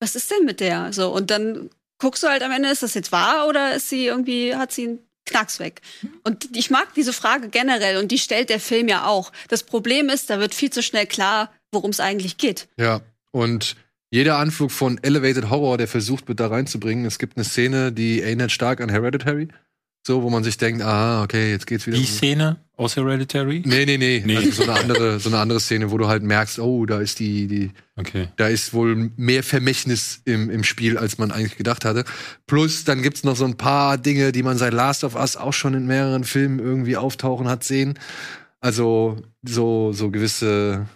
[0.00, 0.92] was ist denn mit der?
[0.92, 4.06] So, und dann guckst du halt am Ende, ist das jetzt wahr oder ist sie
[4.06, 5.80] irgendwie, hat sie einen Knacks weg?
[6.24, 9.32] Und ich mag diese Frage generell und die stellt der Film ja auch.
[9.48, 12.68] Das Problem ist, da wird viel zu schnell klar, worum es eigentlich geht.
[12.78, 13.76] Ja, und
[14.10, 17.04] jeder Anflug von Elevated Horror, der versucht wird, da reinzubringen.
[17.04, 19.48] Es gibt eine Szene, die erinnert stark an Hereditary.
[20.08, 21.96] So, wo man sich denkt, ah, okay, jetzt geht's wieder.
[21.96, 23.62] Die um- Szene aus Hereditary?
[23.64, 24.22] Nee, nee, nee.
[24.26, 24.36] Nee.
[24.38, 27.18] Also so eine andere, so eine andere Szene, wo du halt merkst, oh, da ist
[27.20, 28.28] die, die, Okay.
[28.36, 32.04] da ist wohl mehr Vermächtnis im, im Spiel, als man eigentlich gedacht hatte.
[32.46, 35.52] Plus, dann gibt's noch so ein paar Dinge, die man seit Last of Us auch
[35.52, 37.98] schon in mehreren Filmen irgendwie auftauchen hat sehen.
[38.60, 40.86] Also so, so gewisse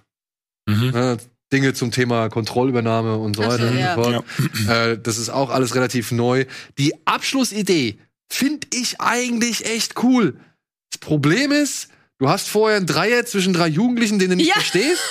[0.69, 0.91] Mhm.
[0.91, 1.17] ne,
[1.53, 3.95] Dinge zum Thema Kontrollübernahme und so Ach so, weiter und ja.
[3.95, 4.25] so fort.
[4.69, 6.47] Äh, das ist auch alles relativ neu.
[6.79, 7.99] Die Abschlussidee
[8.33, 10.39] finde ich eigentlich echt cool.
[10.91, 11.89] Das Problem ist,
[12.19, 14.55] du hast vorher ein Dreier zwischen drei Jugendlichen, den du nicht Ja.
[14.55, 15.03] verstehst.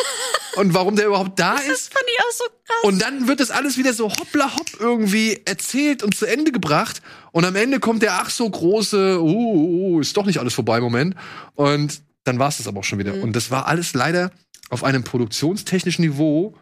[0.58, 1.94] Und warum der überhaupt da Das ist.
[1.94, 2.78] fand ich auch so krass.
[2.84, 7.02] Und dann wird das alles wieder so hoppla hopp irgendwie erzählt und zu Ende gebracht.
[7.32, 10.82] Und am Ende kommt der ach so große, uh, uh, ist doch nicht alles vorbei
[10.82, 11.16] Moment.
[11.56, 13.14] Und dann war es das aber auch schon wieder.
[13.14, 13.24] Mhm.
[13.24, 14.32] Und das war alles leider
[14.70, 16.56] auf einem produktionstechnischen Niveau,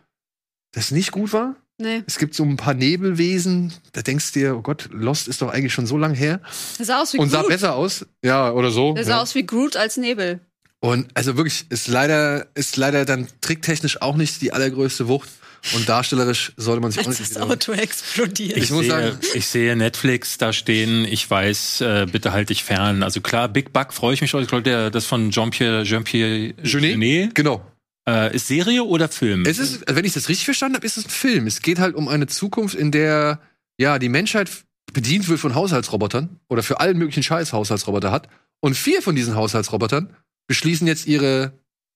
[0.71, 1.55] das nicht gut war.
[1.81, 2.03] Nee.
[2.05, 5.49] Es gibt so ein paar Nebelwesen, da denkst du dir, oh Gott, Lost ist doch
[5.49, 6.41] eigentlich schon so lang her.
[6.77, 7.49] Der sah aus wie Und sah Groot.
[7.49, 8.05] besser aus.
[8.23, 8.93] Ja, oder so.
[8.93, 9.21] Der sah ja.
[9.21, 10.41] aus wie Groot als Nebel.
[10.81, 15.29] Und also wirklich, ist leider, ist leider dann tricktechnisch auch nicht die allergrößte Wucht.
[15.75, 18.55] Und darstellerisch sollte man sich auch nicht das Auto explodiert.
[18.55, 21.03] Ich muss sehe, sagen- ich sehe Netflix da stehen.
[21.03, 23.03] Ich weiß, äh, bitte halt dich fern.
[23.03, 24.41] Also klar, Big Buck freue ich mich schon.
[24.41, 26.91] Ich glaube, der das von Jean-Pierre Jean-Pierre Jeunet?
[26.91, 27.35] Jeunet.
[27.35, 27.61] Genau.
[28.09, 29.45] Äh, ist Serie oder Film?
[29.45, 31.47] Es ist, wenn ich das richtig verstanden habe, ist es ein Film.
[31.47, 33.39] Es geht halt um eine Zukunft, in der
[33.79, 34.49] ja die Menschheit
[34.93, 38.27] bedient wird von Haushaltsrobotern oder für allen möglichen Scheiß Haushaltsroboter hat.
[38.61, 40.15] Und vier von diesen Haushaltsrobotern
[40.47, 41.53] beschließen jetzt ihre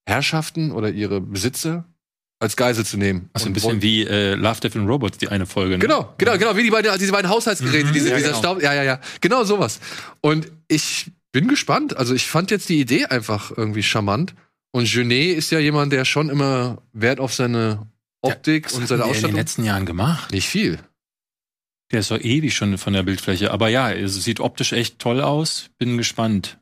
[0.08, 1.86] Herrschaften oder ihre Besitzer
[2.40, 3.30] als Geisel zu nehmen.
[3.34, 5.76] also ein bisschen wie äh, Love, Death and Robots, die eine Folge.
[5.76, 5.80] Ne?
[5.80, 8.40] Genau, genau, genau, wie die beiden, diese beiden Haushaltsgeräte, Mhm, diese, ja, dieser genau.
[8.40, 9.80] Staub, ja, ja, ja, genau sowas.
[10.22, 11.98] Und ich bin gespannt.
[11.98, 14.36] Also ich fand jetzt die Idee einfach irgendwie charmant.
[14.76, 17.88] Und Genet ist ja jemand, der schon immer Wert auf seine
[18.22, 19.38] Optik Was und hat seine der in den Ausstattung.
[19.38, 20.32] letzten Jahren gemacht?
[20.32, 20.80] Nicht viel.
[21.92, 23.52] Der ist doch ewig schon von der Bildfläche.
[23.52, 25.70] Aber ja, es sieht optisch echt toll aus.
[25.78, 26.58] Bin gespannt.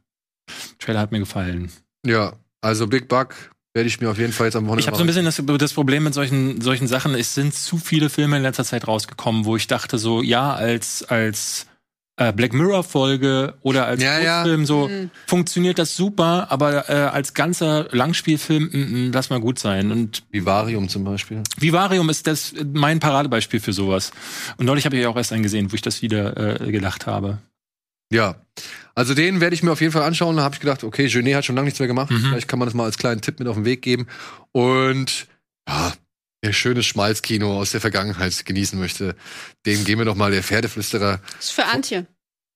[0.80, 1.72] Trailer hat mir gefallen.
[2.06, 3.34] Ja, also Big Buck
[3.74, 5.42] werde ich mir auf jeden Fall jetzt am Wochenende Ich habe so ein bisschen das,
[5.60, 7.16] das Problem mit solchen, solchen Sachen.
[7.16, 11.04] Es sind zu viele Filme in letzter Zeit rausgekommen, wo ich dachte so, ja, als,
[11.04, 11.68] als
[12.28, 14.42] äh, Black Mirror Folge oder als Ja, ja.
[14.44, 15.10] Kurzfilm so Mhm.
[15.28, 19.92] funktioniert das super, aber äh, als ganzer Langspielfilm, mm, mm, lass mal gut sein.
[19.92, 21.42] Und Vivarium zum Beispiel.
[21.58, 24.12] Vivarium ist das mein Paradebeispiel für sowas.
[24.58, 27.40] Und neulich habe ich auch erst einen gesehen, wo ich das wieder äh, gelacht habe.
[28.14, 28.36] Ja.
[28.94, 30.36] Also den werde ich mir auf jeden Fall anschauen.
[30.36, 32.12] Da habe ich gedacht, okay, Genet hat schon lange nichts mehr gemacht.
[32.12, 32.20] Mhm.
[32.30, 34.08] Vielleicht kann man das mal als kleinen Tipp mit auf den Weg geben.
[34.52, 35.28] Und
[35.68, 35.94] ja,
[36.42, 39.16] wer schönes Schmalzkino aus der Vergangenheit genießen möchte,
[39.66, 41.22] dem geben wir doch mal der Pferdeflüsterer.
[41.38, 42.08] Das ist für Antje.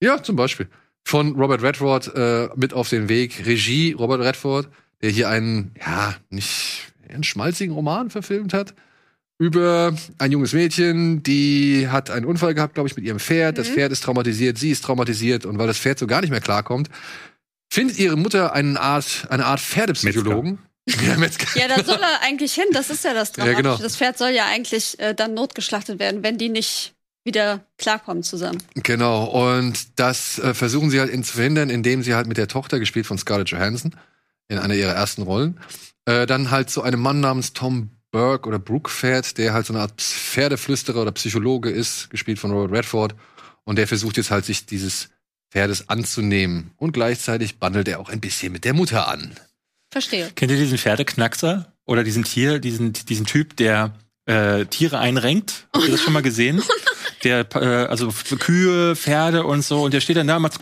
[0.01, 0.67] Ja, zum Beispiel.
[1.03, 3.45] Von Robert Redford äh, mit auf den Weg.
[3.45, 4.69] Regie Robert Redford,
[5.01, 8.73] der hier einen, ja, nicht einen schmalzigen Roman verfilmt hat.
[9.37, 13.57] Über ein junges Mädchen, die hat einen Unfall gehabt, glaube ich, mit ihrem Pferd.
[13.57, 16.39] Das Pferd ist traumatisiert, sie ist traumatisiert und weil das Pferd so gar nicht mehr
[16.39, 16.89] klarkommt,
[17.69, 20.51] findet ihre Mutter eine Art, eine Art Pferdepsychologen.
[20.51, 20.74] Metzger.
[21.55, 22.65] Ja, da soll er eigentlich hin.
[22.71, 23.61] Das ist ja das Ja, Dramatische.
[23.63, 23.77] genau.
[23.77, 26.93] Das Pferd soll ja eigentlich äh, dann notgeschlachtet werden, wenn die nicht
[27.23, 28.61] wieder klarkommen zusammen.
[28.75, 32.47] Genau, und das äh, versuchen sie halt in zu verhindern, indem sie halt mit der
[32.47, 33.95] Tochter, gespielt von Scarlett Johansson,
[34.47, 35.59] in einer ihrer ersten Rollen,
[36.05, 39.73] äh, dann halt zu einem Mann namens Tom Burke oder Brooke fährt, der halt so
[39.73, 43.15] eine Art Pferdeflüsterer oder Psychologe ist, gespielt von Robert Redford.
[43.63, 45.09] Und der versucht jetzt halt, sich dieses
[45.51, 46.71] Pferdes anzunehmen.
[46.77, 49.31] Und gleichzeitig bandelt er auch ein bisschen mit der Mutter an.
[49.95, 50.29] Verstehe.
[50.35, 51.71] Kennt ihr diesen Pferdeknackser?
[51.85, 53.93] Oder diesen Tier, diesen, diesen Typ, der
[54.25, 55.67] äh, Tiere einrenkt?
[55.73, 56.61] Habt ihr das schon mal gesehen?
[57.23, 60.59] Der, äh, also Kühe, Pferde und so, und der steht dann da und macht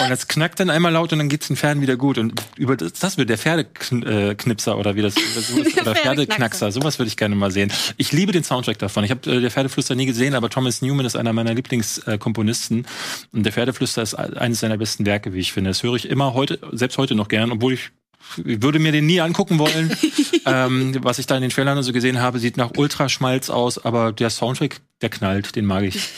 [0.00, 2.18] und das knackt dann einmal laut und dann geht's den Pferden wieder gut.
[2.18, 6.72] Und über das, das wird der Pferdeknipser oder wie das, das sowas, Der oder Pferdeknackser.
[6.72, 7.70] Sowas würde ich gerne mal sehen.
[7.96, 9.04] Ich liebe den Soundtrack davon.
[9.04, 12.86] Ich habe äh, der Pferdeflüster nie gesehen, aber Thomas Newman ist einer meiner Lieblingskomponisten.
[13.32, 15.70] Und der Pferdeflüster ist eines seiner besten Werke, wie ich finde.
[15.70, 17.90] Das höre ich immer heute, selbst heute noch gern, obwohl ich
[18.36, 19.96] würde mir den nie angucken wollen.
[20.46, 24.12] ähm, was ich da in den Trailern so gesehen habe, sieht nach Ultraschmalz aus, aber
[24.12, 26.08] der Soundtrack, der knallt, den mag ich.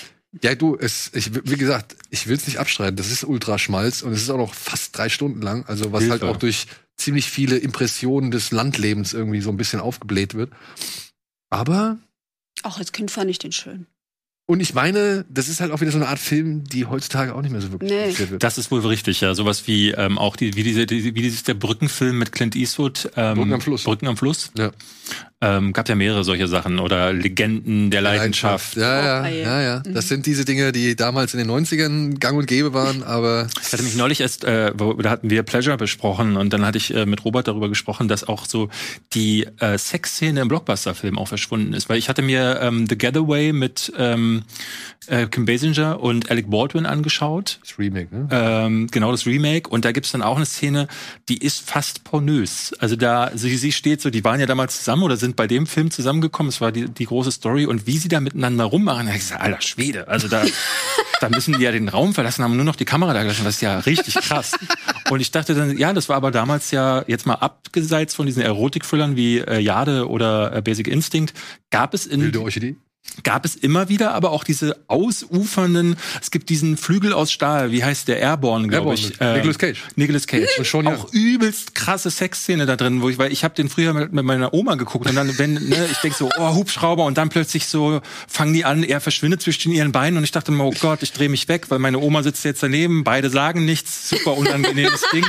[0.42, 2.96] Ja, du, es, ich, wie gesagt, ich will es nicht abstreiten.
[2.96, 5.64] Das ist Ultraschmalz und es ist auch noch fast drei Stunden lang.
[5.66, 6.28] Also was halt Hilfe.
[6.28, 6.66] auch durch
[6.96, 10.50] ziemlich viele Impressionen des Landlebens irgendwie so ein bisschen aufgebläht wird.
[11.50, 11.98] Aber
[12.62, 13.86] Auch als Kind fand ich den schön.
[14.46, 17.42] Und ich meine, das ist halt auch wieder so eine Art Film, die heutzutage auch
[17.42, 18.30] nicht mehr so wirklich Nee.
[18.30, 18.42] wird.
[18.42, 19.34] Das ist wohl richtig, ja.
[19.34, 23.10] Sowas wie ähm, auch die, wie diese, die, wie dieses der Brückenfilm mit Clint Eastwood.
[23.16, 23.84] Ähm, Brücken am Fluss.
[23.84, 24.50] Brücken am Fluss.
[24.56, 24.70] Ja.
[25.42, 28.74] Ähm, gab ja mehrere solche Sachen oder Legenden der Leidenschaft.
[28.76, 29.80] Ja, ja, ja, ja.
[29.80, 33.70] Das sind diese Dinge, die damals in den 90ern gang und gäbe waren, aber Ich
[33.72, 36.94] hatte mich neulich erst, äh, wo, da hatten wir Pleasure besprochen und dann hatte ich
[36.94, 38.70] äh, mit Robert darüber gesprochen, dass auch so
[39.12, 41.90] die äh, Sexszene im Blockbuster-Film auch verschwunden ist.
[41.90, 44.35] Weil ich hatte mir ähm, The Getaway mit ähm,
[45.08, 47.58] ähm, äh, Kim Basinger und Alec Baldwin angeschaut.
[47.62, 48.28] Das Remake, ne?
[48.30, 49.68] Ähm, genau das Remake.
[49.68, 50.88] Und da gibt's dann auch eine Szene,
[51.28, 52.74] die ist fast pornös.
[52.78, 55.66] Also da, sie, sie steht so, die waren ja damals zusammen oder sind bei dem
[55.66, 56.48] Film zusammengekommen.
[56.48, 57.66] Es war die, die große Story.
[57.66, 60.08] Und wie sie da miteinander rummachen, da ich gesagt, alter Schwede.
[60.08, 60.44] Also da,
[61.20, 63.44] da müssen die ja den Raum verlassen, haben nur noch die Kamera da gelassen.
[63.44, 64.52] Das ist ja richtig krass.
[65.10, 68.42] Und ich dachte dann, ja, das war aber damals ja jetzt mal abgeseits von diesen
[68.42, 71.34] Erotik-Thrillern wie äh, Jade oder äh, Basic Instinct,
[71.70, 72.76] gab es in Wilde Orchidee.
[73.22, 77.82] Gab es immer wieder, aber auch diese ausufernden, es gibt diesen Flügel aus Stahl, wie
[77.82, 79.18] heißt der Airborne, glaube ich.
[79.18, 79.82] mit Nicolas Cage.
[79.96, 80.58] Nicolas Cage.
[80.58, 80.94] Und Sean Young.
[80.94, 84.24] auch übelst krasse Sexszene da drin, wo ich, weil ich habe den früher mit, mit
[84.24, 87.66] meiner Oma geguckt und dann, wenn, ne, ich denk so, oh, Hubschrauber und dann plötzlich
[87.66, 91.02] so fangen die an, er verschwindet zwischen ihren Beinen und ich dachte mir, oh Gott,
[91.02, 95.02] ich drehe mich weg, weil meine Oma sitzt jetzt daneben, beide sagen nichts, super unangenehmes
[95.12, 95.26] Ding.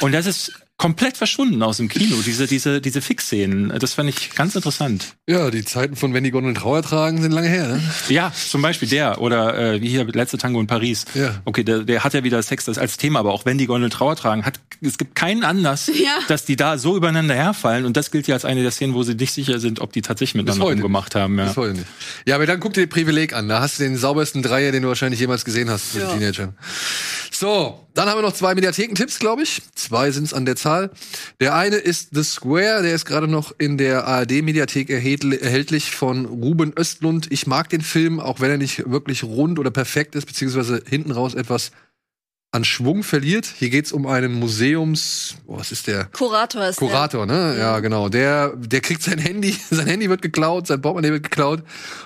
[0.00, 3.72] Und das ist komplett verschwunden aus dem Kino, diese, diese, diese Fix-Szenen.
[3.78, 5.14] Das fand ich ganz interessant.
[5.26, 7.82] Ja, die Zeiten von wenn die Gondeln Trauer tragen sind lange her, ne?
[8.08, 11.06] Ja, zum Beispiel der oder äh, wie hier letzte Tango in Paris.
[11.14, 11.40] Ja.
[11.46, 13.88] Okay, der, der hat ja wieder Sex das als Thema, aber auch wenn die Gondel
[13.88, 16.18] Trauer tragen, hat es gibt keinen Anlass, Ja.
[16.28, 19.02] dass die da so übereinander herfallen und das gilt ja als eine der Szenen, wo
[19.02, 21.38] sie nicht sicher sind, ob die tatsächlich miteinander heute umgemacht haben.
[21.38, 21.46] Ja.
[21.46, 21.86] Bis heute nicht.
[22.26, 23.48] Ja, aber dann guck dir Privileg an.
[23.48, 26.10] Da hast du den saubersten Dreier, den du wahrscheinlich jemals gesehen hast mit Ja.
[26.12, 26.54] Teenagern.
[27.30, 29.62] So, dann haben wir noch zwei Mediathekentipps, glaube ich.
[29.74, 30.90] Zwei sind es an der Zahl.
[31.38, 36.72] Der eine ist The Square, der ist gerade noch in der ARD-Mediathek erhältlich von Ruben
[36.76, 37.28] Östlund.
[37.30, 41.12] Ich mag den Film, auch wenn er nicht wirklich rund oder perfekt ist, beziehungsweise hinten
[41.12, 41.70] raus etwas
[42.50, 43.46] an Schwung verliert.
[43.46, 46.06] Hier geht's um einen Museums, oh, was ist der?
[46.06, 47.56] Kurator ist Kurator, ne?
[47.56, 48.08] Ja, genau.
[48.08, 51.62] Der, der kriegt sein Handy, sein Handy wird geklaut, sein Portemonnaie wird geklaut.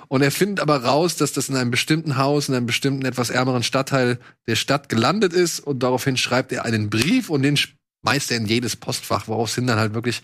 [0.09, 3.31] Und er findet aber raus, dass das in einem bestimmten Haus, in einem bestimmten, etwas
[3.31, 5.61] ärmeren Stadtteil der Stadt gelandet ist.
[5.61, 7.57] Und daraufhin schreibt er einen Brief und den
[8.02, 10.22] schmeißt er in jedes Postfach, woraus hin dann halt wirklich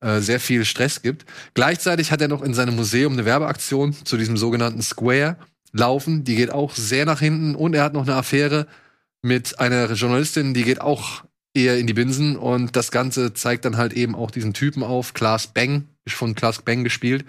[0.00, 1.24] äh, sehr viel Stress gibt.
[1.54, 5.36] Gleichzeitig hat er noch in seinem Museum eine Werbeaktion zu diesem sogenannten Square
[5.72, 6.24] laufen.
[6.24, 7.54] Die geht auch sehr nach hinten.
[7.54, 8.66] Und er hat noch eine Affäre
[9.22, 11.24] mit einer Journalistin, die geht auch
[11.56, 15.14] eher in die Binsen und das Ganze zeigt dann halt eben auch diesen Typen auf,
[15.14, 17.24] Klaas Bang, ist von Klaas Bang gespielt,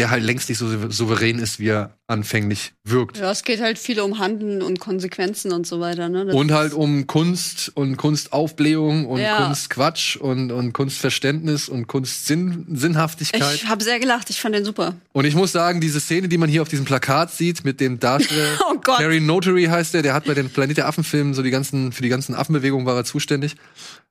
[0.00, 3.18] der halt längst nicht so souverän ist, wie er anfänglich wirkt.
[3.18, 6.08] Ja, es geht halt viel um Handeln und Konsequenzen und so weiter.
[6.08, 6.24] Ne?
[6.24, 9.44] Das Und halt um Kunst und Kunstaufblähung und Ja.
[9.44, 13.54] Kunstquatsch und, und Kunstverständnis und Kunstsinn, Sinnhaftigkeit.
[13.54, 14.94] Ich habe sehr gelacht, ich fand den super.
[15.12, 18.00] Und ich muss sagen, diese Szene, die man hier auf diesem Plakat sieht, mit dem
[18.00, 18.96] Darsteller, Oh Gott.
[18.96, 22.02] Terry Notary heißt der, der hat bei den Planet der Affen-Filmen so die ganzen, für
[22.02, 23.54] die ganzen Affenbewegungen war er zuständig.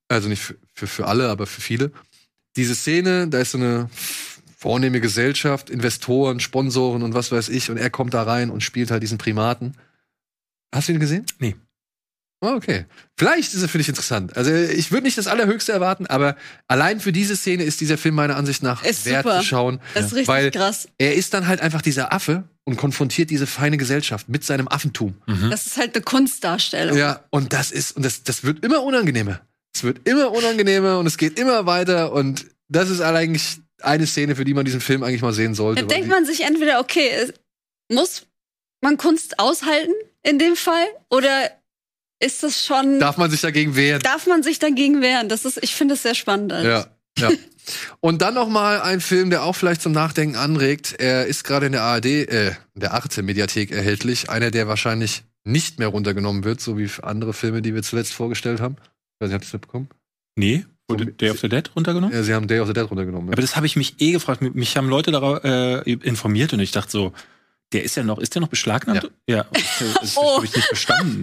[0.08, 1.92] Also nicht für, für, für alle, aber für viele.
[2.58, 3.90] Diese Szene, da ist so eine
[4.60, 8.92] vornehme Gesellschaft, Investoren, Sponsoren und was weiß ich, und er kommt da rein und spielt
[8.92, 9.76] halt diesen Primaten.
[10.76, 11.26] Hast du ihn gesehen?
[11.40, 11.56] Nee.
[12.42, 12.86] Ah, Okay.
[13.18, 14.36] Vielleicht ist er für dich interessant.
[14.38, 16.36] Also ich würde nicht das Allerhöchste erwarten, aber
[16.68, 19.40] allein für diese Szene ist dieser Film meiner Ansicht nach Ist wert super.
[19.40, 19.80] zu schauen.
[19.94, 20.88] Das ist richtig weil krass.
[20.98, 25.16] er ist dann halt einfach dieser Affe und konfrontiert diese feine Gesellschaft mit seinem Affentum.
[25.50, 26.98] Das ist halt eine Kunstdarstellung.
[26.98, 29.42] Ja, und das ist, und das, das wird immer unangenehmer.
[29.74, 34.36] Es wird immer unangenehmer und es geht immer weiter und das ist eigentlich eine Szene,
[34.36, 35.82] für die man diesen Film eigentlich mal sehen sollte.
[35.82, 37.32] Da denkt man sich entweder, okay,
[37.92, 38.28] muss
[38.82, 39.94] man Kunst aushalten
[40.24, 40.86] in dem Fall?
[41.10, 41.52] Oder
[42.20, 44.02] ist das schon, darf man sich dagegen wehren?
[44.02, 45.30] darf man sich dagegen wehren?
[45.30, 46.52] Das ist, ich finde es sehr spannend.
[46.54, 46.86] alles.
[47.18, 47.36] Ja, ja.
[48.00, 50.96] Und dann noch mal ein Film, der auch vielleicht zum Nachdenken anregt.
[50.98, 54.30] Er ist gerade in der ARD, äh, in der Arte Mediathek erhältlich.
[54.30, 58.60] Einer, der wahrscheinlich nicht mehr runtergenommen wird, so wie andere Filme, die wir zuletzt vorgestellt
[58.60, 58.78] haben.
[58.80, 59.90] Ich weiß nicht, habt ihr das mitbekommen?
[60.36, 62.16] Nee, wurde Day of the Dead runtergenommen?
[62.16, 63.32] Ja, sie haben Day of the Dead runtergenommen.
[63.32, 64.42] Aber das habe ich mich eh gefragt.
[64.42, 67.14] Mich- haben Leute darauf äh, informiert und ich dachte so,
[67.72, 69.12] der ist ja noch, ist der noch beschlagnahmt?
[69.28, 69.46] Ja.
[69.50, 69.62] Okay,
[70.02, 70.38] das Oh.
[70.38, 71.22] habe ich nicht verstanden.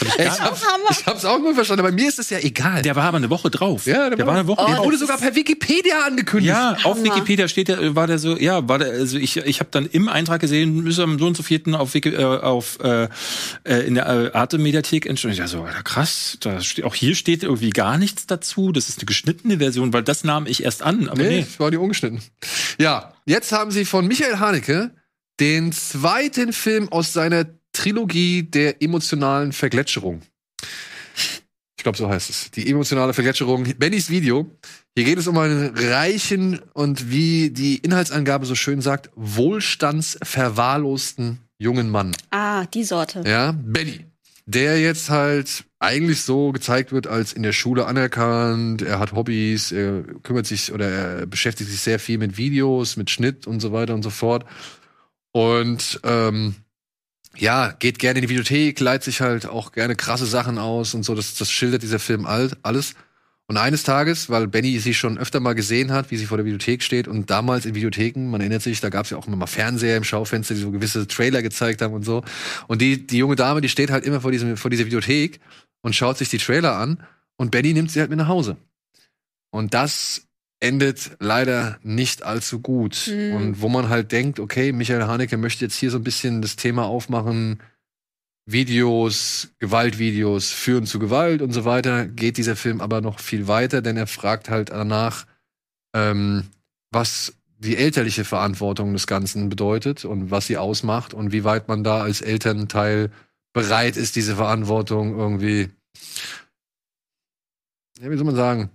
[0.00, 2.82] Hab ich Ich hab's, ich hab's auch nur verstanden, aber mir ist es ja egal.
[2.82, 3.86] Der war aber eine Woche drauf.
[3.86, 6.48] Ja, der der war- eine Woche Oh, der wurde sogar per Wikipedia angekündigt.
[6.50, 7.04] Ja, auf Hammer.
[7.04, 10.08] Wikipedia steht der, war der so, ja, war der, also ich, ich habe dann im
[10.08, 13.08] Eintrag gesehen, ist am so und so vierten auf, Wiki, äh, auf äh,
[13.64, 15.36] äh, in der äh, Arte Mediathek entstanden.
[15.38, 18.72] Ja, so, Alter, krass, da steht, auch hier steht irgendwie gar nichts dazu.
[18.72, 21.08] Das ist eine geschnittene Version, weil das nahm ich erst an.
[21.08, 21.40] Aber Nee, nee.
[21.48, 22.20] das war die ungeschnitten.
[22.78, 24.90] Ja, jetzt haben sie von Michael Haneke
[25.40, 27.44] den zweiten Film aus seiner
[27.76, 30.22] Trilogie der emotionalen Vergletscherung.
[31.78, 32.50] Ich glaube, so heißt es.
[32.50, 33.64] Die emotionale Vergletscherung.
[33.78, 34.50] Bennys Video.
[34.96, 41.90] Hier geht es um einen reichen und wie die Inhaltsangabe so schön sagt, wohlstandsverwahrlosten jungen
[41.90, 42.12] Mann.
[42.30, 43.22] Ah, die Sorte.
[43.26, 44.06] Ja, Benny.
[44.46, 49.72] Der jetzt halt eigentlich so gezeigt wird als in der Schule anerkannt, er hat Hobbys,
[49.72, 53.72] er kümmert sich oder er beschäftigt sich sehr viel mit Videos, mit Schnitt und so
[53.72, 54.46] weiter und so fort.
[55.32, 56.54] Und ähm,
[57.38, 61.02] ja, geht gerne in die Videothek, leiht sich halt auch gerne krasse Sachen aus und
[61.02, 61.14] so.
[61.14, 62.94] Das, das schildert dieser Film alt, alles.
[63.48, 66.44] Und eines Tages, weil Benny sie schon öfter mal gesehen hat, wie sie vor der
[66.46, 69.36] Videothek steht und damals in Videotheken, man erinnert sich, da gab es ja auch immer
[69.36, 72.24] mal Fernseher im Schaufenster, die so gewisse Trailer gezeigt haben und so.
[72.66, 75.38] Und die, die junge Dame, die steht halt immer vor, diesem, vor dieser Videothek
[75.82, 77.04] und schaut sich die Trailer an
[77.36, 78.56] und Benny nimmt sie halt mit nach Hause.
[79.50, 80.25] Und das
[80.60, 83.10] endet leider nicht allzu gut.
[83.12, 83.34] Mhm.
[83.34, 86.56] Und wo man halt denkt, okay, Michael Haneke möchte jetzt hier so ein bisschen das
[86.56, 87.60] Thema aufmachen,
[88.48, 93.82] Videos, Gewaltvideos führen zu Gewalt und so weiter, geht dieser Film aber noch viel weiter,
[93.82, 95.26] denn er fragt halt danach,
[95.94, 96.44] ähm,
[96.92, 101.82] was die elterliche Verantwortung des Ganzen bedeutet und was sie ausmacht und wie weit man
[101.82, 103.10] da als Elternteil
[103.52, 105.70] bereit ist, diese Verantwortung irgendwie,
[107.98, 108.70] ja, wie soll man sagen,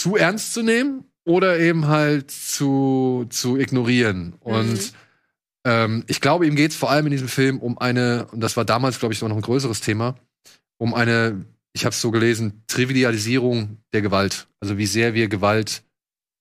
[0.00, 4.32] zu ernst zu nehmen oder eben halt zu, zu ignorieren.
[4.40, 4.94] Und
[5.66, 8.56] ähm, ich glaube, ihm geht es vor allem in diesem Film um eine, und das
[8.56, 10.16] war damals, glaube ich, noch ein größeres Thema,
[10.78, 11.44] um eine,
[11.74, 14.48] ich habe es so gelesen, Trivialisierung der Gewalt.
[14.60, 15.82] Also wie sehr wir Gewalt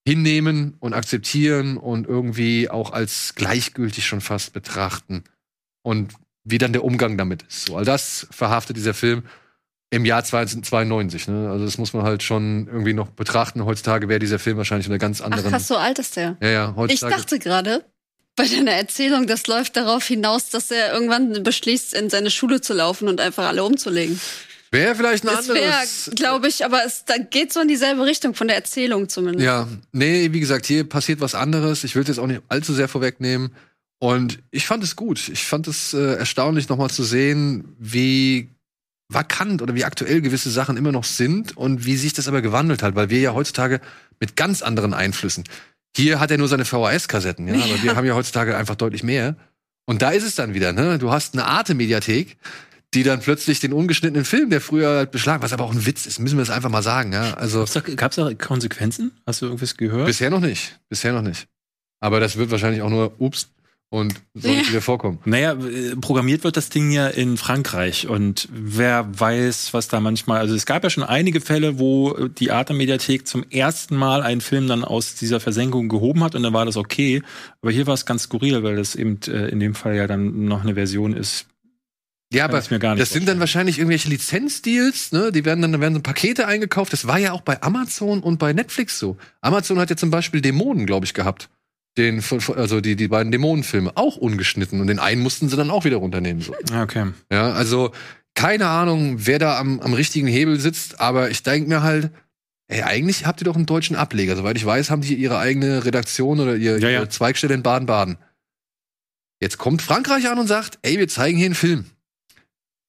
[0.07, 5.26] hinnehmen und akzeptieren und irgendwie auch als gleichgültig schon fast betrachten.
[5.81, 6.14] Und
[6.45, 7.65] wie dann der Umgang damit ist.
[7.65, 9.23] So, all das verhaftet dieser Film
[9.91, 11.27] im Jahr 1992.
[11.27, 11.49] Ne?
[11.49, 13.65] Also das muss man halt schon irgendwie noch betrachten.
[13.65, 15.49] Heutzutage wäre dieser Film wahrscheinlich in einer ganz Ach anderen.
[15.49, 16.37] krass, so alt ist der.
[16.41, 17.15] ja, ja, Ich heutzutage.
[17.15, 17.85] dachte gerade,
[18.35, 22.73] bei deiner Erzählung, das läuft darauf hinaus, dass er irgendwann beschließt, in seine Schule zu
[22.73, 24.19] laufen und einfach alle umzulegen.
[24.71, 26.11] Wäre vielleicht ein wäre, anderes.
[26.15, 29.43] glaube ich, aber es da geht so in dieselbe Richtung, von der Erzählung zumindest.
[29.43, 31.83] Ja, nee, wie gesagt, hier passiert was anderes.
[31.83, 33.55] Ich will es jetzt auch nicht allzu sehr vorwegnehmen.
[33.97, 35.27] Und ich fand es gut.
[35.27, 38.49] Ich fand es äh, erstaunlich, nochmal zu sehen, wie
[39.10, 42.84] vakant oder wie aktuell gewisse Sachen immer noch sind und wie sich das aber gewandelt
[42.84, 43.81] hat, weil wir ja heutzutage
[44.19, 45.44] mit ganz anderen Einflüssen.
[45.95, 49.36] Hier hat er nur seine VHS-Kassetten, ja, aber wir haben ja heutzutage einfach deutlich mehr.
[49.86, 50.99] Und da ist es dann wieder, ne?
[50.99, 52.38] Du hast eine Arte-Mediathek,
[52.94, 56.06] die dann plötzlich den ungeschnittenen Film, der früher halt beschlagen, was aber auch ein Witz
[56.06, 57.34] ist, müssen wir das einfach mal sagen, ja.
[57.34, 57.65] Also
[57.95, 59.11] Gab es da Konsequenzen?
[59.26, 60.06] Hast du irgendwas gehört?
[60.06, 60.80] Bisher noch nicht.
[60.90, 61.48] Bisher noch nicht.
[61.99, 63.49] Aber das wird wahrscheinlich auch nur ups
[63.89, 64.69] und soll nicht Ja.
[64.69, 65.19] wieder vorkommen.
[65.25, 70.39] Naja, äh, programmiert wird das Ding ja in Frankreich und wer weiß, was da manchmal,
[70.39, 74.67] also es gab ja schon einige Fälle, wo die Arte-Mediathek zum ersten Mal einen Film
[74.67, 77.21] dann aus dieser Versenkung gehoben hat und dann war das okay.
[77.61, 80.45] Aber hier war es ganz skurril, weil das eben äh, in dem Fall ja dann
[80.45, 81.47] noch eine Version ist.
[82.31, 85.31] Ja, aber ich mir gar nicht das sind dann wahrscheinlich irgendwelche Lizenzdeals, ne?
[85.31, 86.93] Die werden dann da werden so Pakete eingekauft.
[86.93, 89.17] Das war ja auch bei Amazon und bei Netflix so.
[89.41, 91.49] Amazon hat ja zum Beispiel Dämonen, glaube ich, gehabt.
[91.97, 92.23] Den,
[92.55, 95.97] also die, die beiden Dämonenfilme auch ungeschnitten und den einen mussten sie dann auch wieder
[95.97, 96.41] runternehmen.
[96.41, 96.55] So.
[96.71, 97.07] Ja, okay.
[97.31, 97.91] Ja, also
[98.35, 102.11] keine Ahnung, wer da am, am richtigen Hebel sitzt, aber ich denke mir halt,
[102.67, 104.35] ey, eigentlich habt ihr doch einen deutschen Ableger.
[104.37, 106.99] Soweit ich weiß, haben die ihre eigene Redaktion oder ihr, Ja, ja.
[106.99, 108.17] ihre Zweigstelle in Baden-Baden.
[109.41, 111.85] Jetzt kommt Frankreich an und sagt, ey, wir zeigen hier einen Film.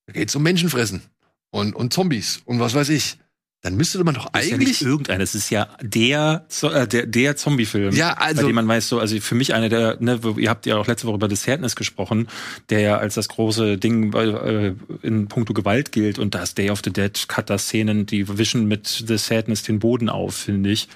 [0.06, 1.02] Da geht's um Menschenfressen
[1.51, 3.18] und, und Zombies und was weiß ich.
[3.62, 4.81] Dann müsste man doch Das ist ja eigentlich.
[4.81, 7.95] irgendeiner, es ist ja der, äh, der, der Zombie-Film.
[7.95, 10.65] Ja, also- Bei dem man weiß so, also für mich einer der, ne, ihr habt
[10.65, 12.28] ja auch letzte Woche über The Sadness gesprochen,
[12.70, 16.81] der ja als das große Ding äh, in puncto Gewalt gilt und das Day of
[16.82, 20.89] the Dead hat da Szenen, die wischen mit The Sadness den Boden auf, finde ich,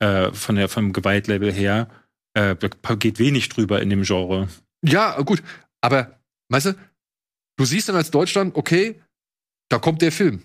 [0.00, 1.88] äh, von der, vom Gewaltlevel her.
[2.34, 4.48] Äh, da geht wenig drüber in dem Genre.
[4.84, 5.42] Ja, gut.
[5.80, 6.18] Aber,
[6.50, 6.74] weißt du,
[7.56, 9.00] du siehst dann als Deutschland, okay,
[9.70, 10.42] da kommt der Film.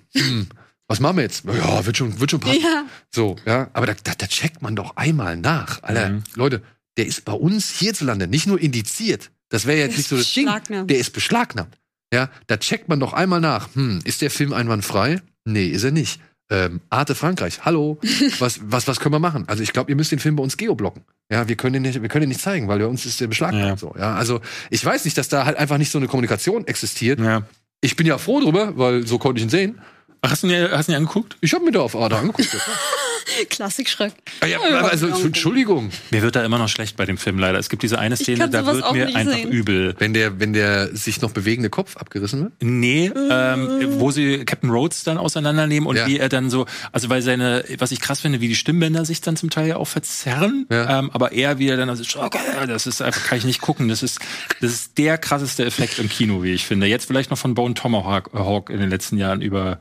[0.87, 1.45] Was machen wir jetzt?
[1.45, 2.61] Ja, wird schon, wird schon passen.
[2.61, 2.85] Ja.
[3.13, 5.81] So, ja, aber da, da, da checkt man doch einmal nach.
[5.83, 6.23] Alter, Mhm.
[6.35, 6.61] Leute,
[6.97, 9.31] der ist bei uns hierzulande nicht nur indiziert.
[9.49, 10.45] Das wäre jetzt nicht so das Ding.
[10.45, 10.89] Beschlagnahmt.
[10.89, 11.77] Der ist beschlagnahmt.
[12.13, 13.69] Ja, da checkt man doch einmal nach.
[13.75, 15.21] Hm, ist der Film einwandfrei?
[15.43, 16.19] Nee, ist er nicht.
[16.51, 17.97] Ähm, Arte Frankreich, hallo.
[18.39, 19.45] Was, was, was können wir machen?
[19.47, 21.03] Also ich glaube, ihr müsst den Film bei uns geoblocken.
[21.31, 23.25] Ja, wir können den nicht, wir können den nicht zeigen, weil bei uns ist der
[23.27, 23.65] beschlagnahmt.
[23.67, 23.77] Ja.
[23.77, 27.19] So, ja, also ich weiß nicht, dass da halt einfach nicht so eine Kommunikation existiert.
[27.19, 27.41] Ja.
[27.81, 29.81] Ich bin ja froh drüber, weil so konnte ich ihn sehen.
[30.25, 31.37] Ach, hast du ihn, hast du ihn angeguckt?
[31.41, 32.51] Ich habe mir da auf Arte angeguckt.
[32.53, 33.45] ja.
[33.49, 34.13] Klassik-Schreck.
[34.41, 35.89] Ah, ja, aber also, Entschuldigung.
[36.11, 37.59] Mir wird da immer noch schlecht bei dem Film leider.
[37.59, 39.51] Es gibt diese eine Szene, da wird mir einfach sehen.
[39.51, 39.95] übel.
[39.99, 42.53] Wenn der, wenn der sich noch bewegende Kopf abgerissen wird?
[42.61, 46.07] Nee, ähm, wo sie Captain Rhodes dann auseinandernehmen und Ja.
[46.07, 49.21] wie er dann so, also weil seine, was ich krass finde, wie die Stimmbänder sich
[49.21, 50.99] dann zum Teil ja auch verzerren, Ja.
[50.99, 53.89] ähm, aber er wie er dann, also, okay, das ist einfach, kann ich nicht gucken,
[53.89, 54.19] das ist,
[54.61, 56.87] das ist der krasseste Effekt im Kino, wie ich finde.
[56.87, 59.79] Jetzt vielleicht noch von Bone Tomahawk äh, Hawk in den letzten Jahren über,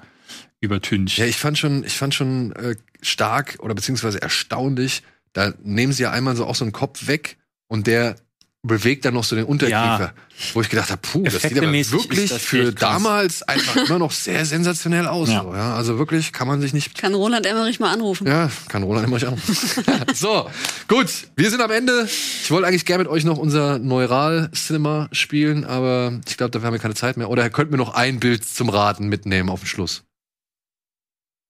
[0.65, 1.19] übertüncht.
[1.19, 5.03] Ja, ich fand schon, ich fand schon äh, stark oder beziehungsweise erstaunlich.
[5.33, 7.37] Da nehmen sie ja einmal so auch so einen Kopf weg
[7.69, 8.17] und der
[8.65, 10.15] bewegt dann noch so den Unterkiefer.
[10.53, 14.45] Wo ich gedacht habe, puh, das sieht aber wirklich für damals einfach immer noch sehr
[14.45, 15.29] sensationell aus.
[15.29, 15.43] Ja.
[15.43, 16.99] So, ja, also wirklich kann man sich nicht.
[16.99, 18.27] Kann Roland Emmerich mal anrufen.
[18.27, 19.41] Ja, kann Roland immer an.
[20.15, 20.51] so,
[20.89, 22.09] gut, wir sind am Ende.
[22.43, 26.75] Ich wollte eigentlich gerne mit euch noch unser Neural-Cinema spielen, aber ich glaube, dafür haben
[26.75, 27.31] wir keine Zeit mehr.
[27.31, 30.03] Oder könnt mir noch ein Bild zum Raten mitnehmen auf den Schluss.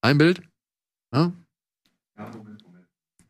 [0.05, 0.39] Ein Bild?
[1.11, 1.33] Ja?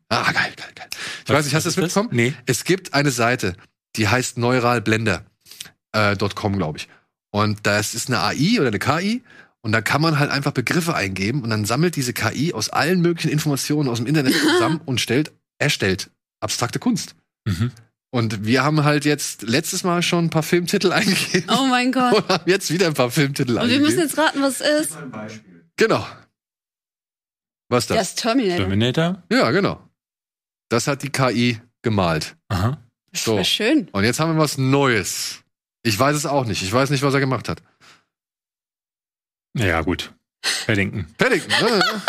[0.08, 0.88] Ah, geil, geil, geil.
[1.24, 2.10] Ich weiß nicht, hast du das mitbekommen?
[2.12, 2.34] Nee.
[2.44, 3.56] Es gibt eine Seite,
[3.96, 6.88] die heißt neuralblender.com, glaube ich.
[7.30, 9.22] Und das ist eine AI oder eine KI.
[9.62, 13.00] Und da kann man halt einfach Begriffe eingeben und dann sammelt diese KI aus allen
[13.00, 17.14] möglichen Informationen aus dem Internet zusammen und stellt, erstellt abstrakte Kunst.
[17.46, 17.72] Mhm.
[18.10, 22.12] Und wir haben halt jetzt letztes Mal schon ein paar Filmtitel eingegeben Oh mein Gott.
[22.14, 24.08] und haben jetzt wieder ein paar Filmtitel Und wir müssen eingegeben.
[24.08, 24.96] jetzt raten, was es ist.
[24.98, 25.64] Ein Beispiel.
[25.76, 26.06] Genau.
[27.68, 28.08] Was Das das?
[28.10, 28.56] ist Terminator.
[28.66, 29.22] Terminator?
[29.30, 29.82] Ja, genau.
[30.68, 32.36] Das hat die KI gemalt.
[32.48, 32.78] Aha.
[33.12, 33.36] Das So.
[33.36, 33.88] war schön.
[33.92, 35.40] Und jetzt haben wir was Neues.
[35.82, 36.62] Ich weiß es auch nicht.
[36.62, 37.62] Ich weiß nicht, was er gemacht hat.
[39.56, 40.12] Ja, gut.
[40.66, 41.06] Paddington.
[41.16, 41.48] Paddington.
[41.50, 41.80] ne?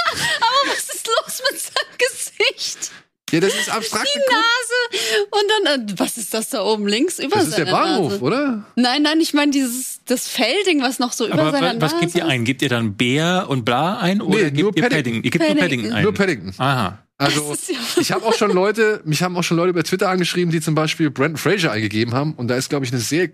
[0.68, 2.92] Was ist los mit seinem Gesicht?
[3.32, 4.34] Ja, das ist abstrakte Die.
[4.34, 5.26] Nase.
[5.32, 8.24] Und dann, äh, was ist das da oben links über Das ist der Bahnhof, Nase?
[8.24, 8.66] oder?
[8.76, 11.92] Nein, nein, ich meine dieses das Fellding, was noch so über Aber seiner wa- was
[11.94, 12.06] Nase.
[12.06, 12.46] gebt ihr ein?
[12.46, 14.90] Gebt ihr dann Bär und Bla ein oder Nee, gebt nur ihr Paddington.
[14.90, 15.24] Paddington?
[15.24, 15.60] Ihr gebt nur Paddington.
[15.92, 16.04] Paddington ein.
[16.04, 16.54] Nur Paddington.
[16.58, 16.98] Aha.
[17.20, 20.52] Also, ja- ich habe auch schon Leute, mich haben auch schon Leute über Twitter angeschrieben,
[20.52, 22.34] die zum Beispiel Brandon Fraser eingegeben haben.
[22.36, 23.30] Und da ist, glaube ich, eine sehr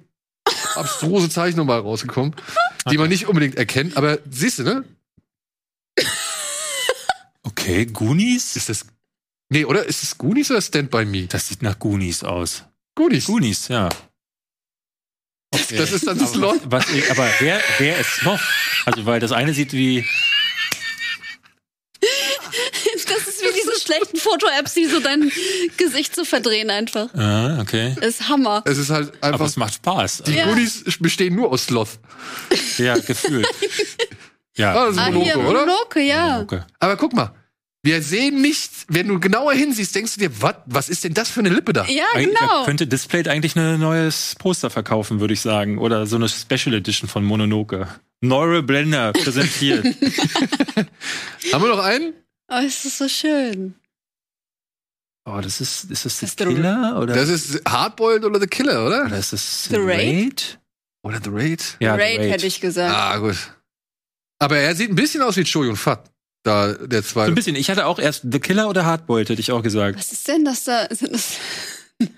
[0.76, 2.34] abstruse Zeichnung mal rausgekommen,
[2.90, 3.96] die man nicht unbedingt erkennt.
[3.98, 4.84] Aber siehst du, ne?
[7.44, 8.56] Okay, Goonies?
[8.56, 8.86] Ist das.
[9.50, 9.86] Nee, oder?
[9.86, 11.28] Ist es Goonies oder Stand By Me?
[11.28, 12.64] Das sieht nach Goonies aus.
[12.96, 13.26] Goonies.
[13.26, 13.90] Goonies, ja.
[15.52, 16.60] Das ist dann das Lot.
[16.66, 18.40] Was, aber wer, wer ist Sloth?
[18.86, 20.06] Also, weil das eine sieht wie.
[23.06, 25.32] Das ist wie diese schlechten Foto-Apps, die so dein
[25.78, 27.14] Gesicht so verdrehen einfach.
[27.14, 27.96] Ah, okay.
[28.00, 28.62] Das ist Hammer.
[28.66, 29.46] Es ist halt Aber einfach.
[29.48, 30.24] es macht Spaß.
[30.28, 30.46] Die Ja.
[30.46, 32.00] Goonies bestehen nur aus Sloth.
[32.78, 33.48] Ja, gefühlt.
[34.56, 34.76] Ja.
[34.76, 35.66] Ah, das ist Ah, Monoke, hier, oder?
[35.66, 36.42] Monoke, ja.
[36.42, 36.62] Okay.
[36.80, 37.34] Aber guck mal.
[37.86, 41.30] Wir sehen nicht, wenn du genauer hinsiehst, denkst du dir, was, was ist denn das
[41.30, 41.86] für eine Lippe da?
[41.86, 42.60] Ja, Eigentlich- genau.
[42.60, 45.78] Da könnte Display eigentlich ein neues Poster verkaufen, würde ich sagen.
[45.78, 47.88] Oder so eine Special Edition von Mononoke.
[48.22, 49.84] Neure Blender präsentiert.
[51.52, 52.14] Haben wir noch einen?
[52.50, 53.76] Oh, es ist so schön.
[55.26, 57.00] oh, das ist, ist das Ist der der- Killer?
[57.02, 59.06] Oder, Das ist Hardboiled oder The Killer, oder?
[59.08, 60.58] oder ist das The Raid?
[61.06, 61.76] Oder The Raid?
[61.82, 62.96] Ja, The Raid, hätte ich gesagt.
[62.96, 63.36] Ah, gut.
[64.40, 66.10] Aber er sieht ein bisschen aus wie Choyun Fat.
[66.44, 67.32] Da, der So zweite.
[67.32, 67.56] ein bisschen.
[67.56, 69.98] Ich hatte auch erst The Killer oder Hardboiled, hätte ich auch gesagt.
[69.98, 70.88] Was ist denn das da?
[70.94, 71.34] Sind das,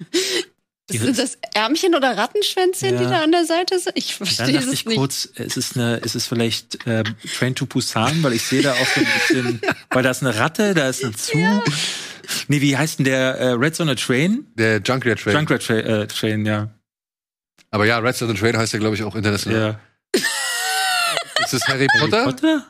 [0.92, 3.10] Die- sind das Ärmchen oder Rattenschwänzchen, die Ja.
[3.10, 3.94] da an der Seite sind?
[3.98, 4.98] Ich Dann verstehe dachte es ich nicht.
[4.98, 7.04] kurz, ist es eine, ist es vielleicht äh,
[7.38, 9.62] Train to Busan, weil ich sehe da auch so ein bisschen,
[9.92, 11.40] weil da ist eine Ratte, da ist ein Zug.
[12.48, 14.46] Nee, wie heißt denn der äh, Red Zone Train?
[14.56, 15.36] Der Junkrat Train.
[15.36, 16.70] Junkrat Tra äh, Train, ja.
[17.72, 19.78] Aber ja, Red Southern Train heißt ja, glaube ich, auch international.
[20.16, 20.22] ja.
[21.44, 22.66] Ist das Harry Harry Potter?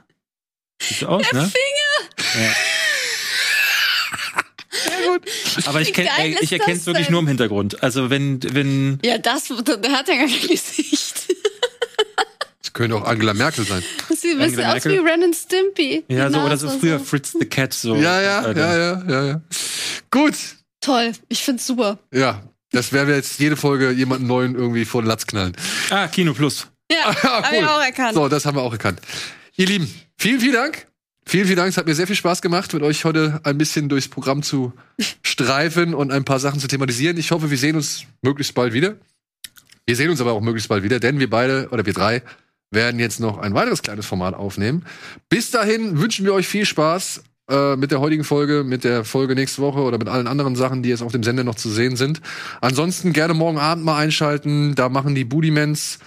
[0.81, 1.52] Sieht so aus, ne?
[2.35, 2.52] Ja.
[5.65, 7.14] Aber ich, kenn, äh, ich erkenne es wirklich denn?
[7.14, 7.81] nur im Hintergrund.
[7.81, 11.34] Also wenn, wenn, Ja, das, der hat ja gar kein Gesicht.
[12.61, 13.84] Das könnte auch Angela Merkel sein.
[14.10, 15.07] Das sieht ein bisschen Angela aus wie Merkel?
[15.10, 16.03] Ren and Stimpy.
[16.10, 17.95] ja, so oder so früher Fritz the Cat, so.
[17.95, 19.41] Ja, ja, Äh, ja, ja, ja, ja.
[20.11, 20.34] Gut.
[20.81, 21.99] Toll, ich find's super.
[22.11, 22.43] Ja.
[22.72, 25.56] Das werden wir jetzt jede Folge jemanden neuen irgendwie vor den Latz knallen.
[25.89, 26.68] Ah, Kino Plus.
[26.91, 28.14] Ja, Ah, hab ich auch erkannt.
[28.15, 28.99] So, das haben wir auch erkannt.
[29.56, 30.88] Ihr Lieben, vielen, vielen Dank.
[31.28, 31.70] Vielen, vielen Dank.
[31.70, 34.74] Es hat mir sehr viel Spaß gemacht, mit euch heute ein bisschen durchs Programm zu
[35.24, 37.18] streifen und ein paar Sachen zu thematisieren.
[37.18, 38.96] Ich hoffe, wir sehen uns möglichst bald wieder.
[39.88, 42.22] Wir sehen uns aber auch möglichst bald wieder, denn wir beide oder wir drei
[42.72, 44.86] werden jetzt noch ein weiteres kleines Format aufnehmen.
[45.30, 49.36] Bis dahin wünschen wir euch viel Spaß äh, mit der heutigen Folge, mit der Folge
[49.36, 51.96] nächste Woche oder mit allen anderen Sachen, die jetzt auf dem Sender noch zu sehen
[51.96, 52.22] sind.
[52.62, 54.76] Ansonsten gerne morgen Abend mal einschalten.
[54.76, 56.00] Da machen die Boodymans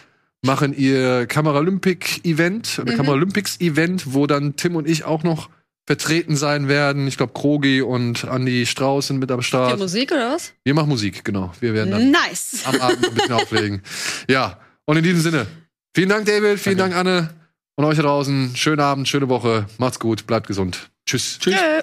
[0.44, 5.50] machen ihr Kameralympic-Event oder Kameralympics-Event, wo dann Tim und ich auch noch
[5.86, 7.06] vertreten sein werden.
[7.08, 9.78] Ich glaube, Krogi und Andy Strauß sind mit am Start.
[9.78, 10.52] Musik oder was?
[10.62, 11.52] Wir machen Musik, genau.
[11.60, 12.62] Wir werden dann Nice.
[12.66, 13.82] am Abend ein bisschen auflegen.
[14.28, 15.46] Ja, und in diesem Sinne,
[15.94, 17.30] vielen Dank, David, vielen Dank, Anne.
[17.76, 19.66] Und euch da draußen, schönen Abend, schöne Woche.
[19.78, 20.90] Macht's gut, bleibt gesund.
[21.06, 21.38] Tschüss.
[21.38, 21.54] Tschüss.
[21.54, 21.82] Tschö.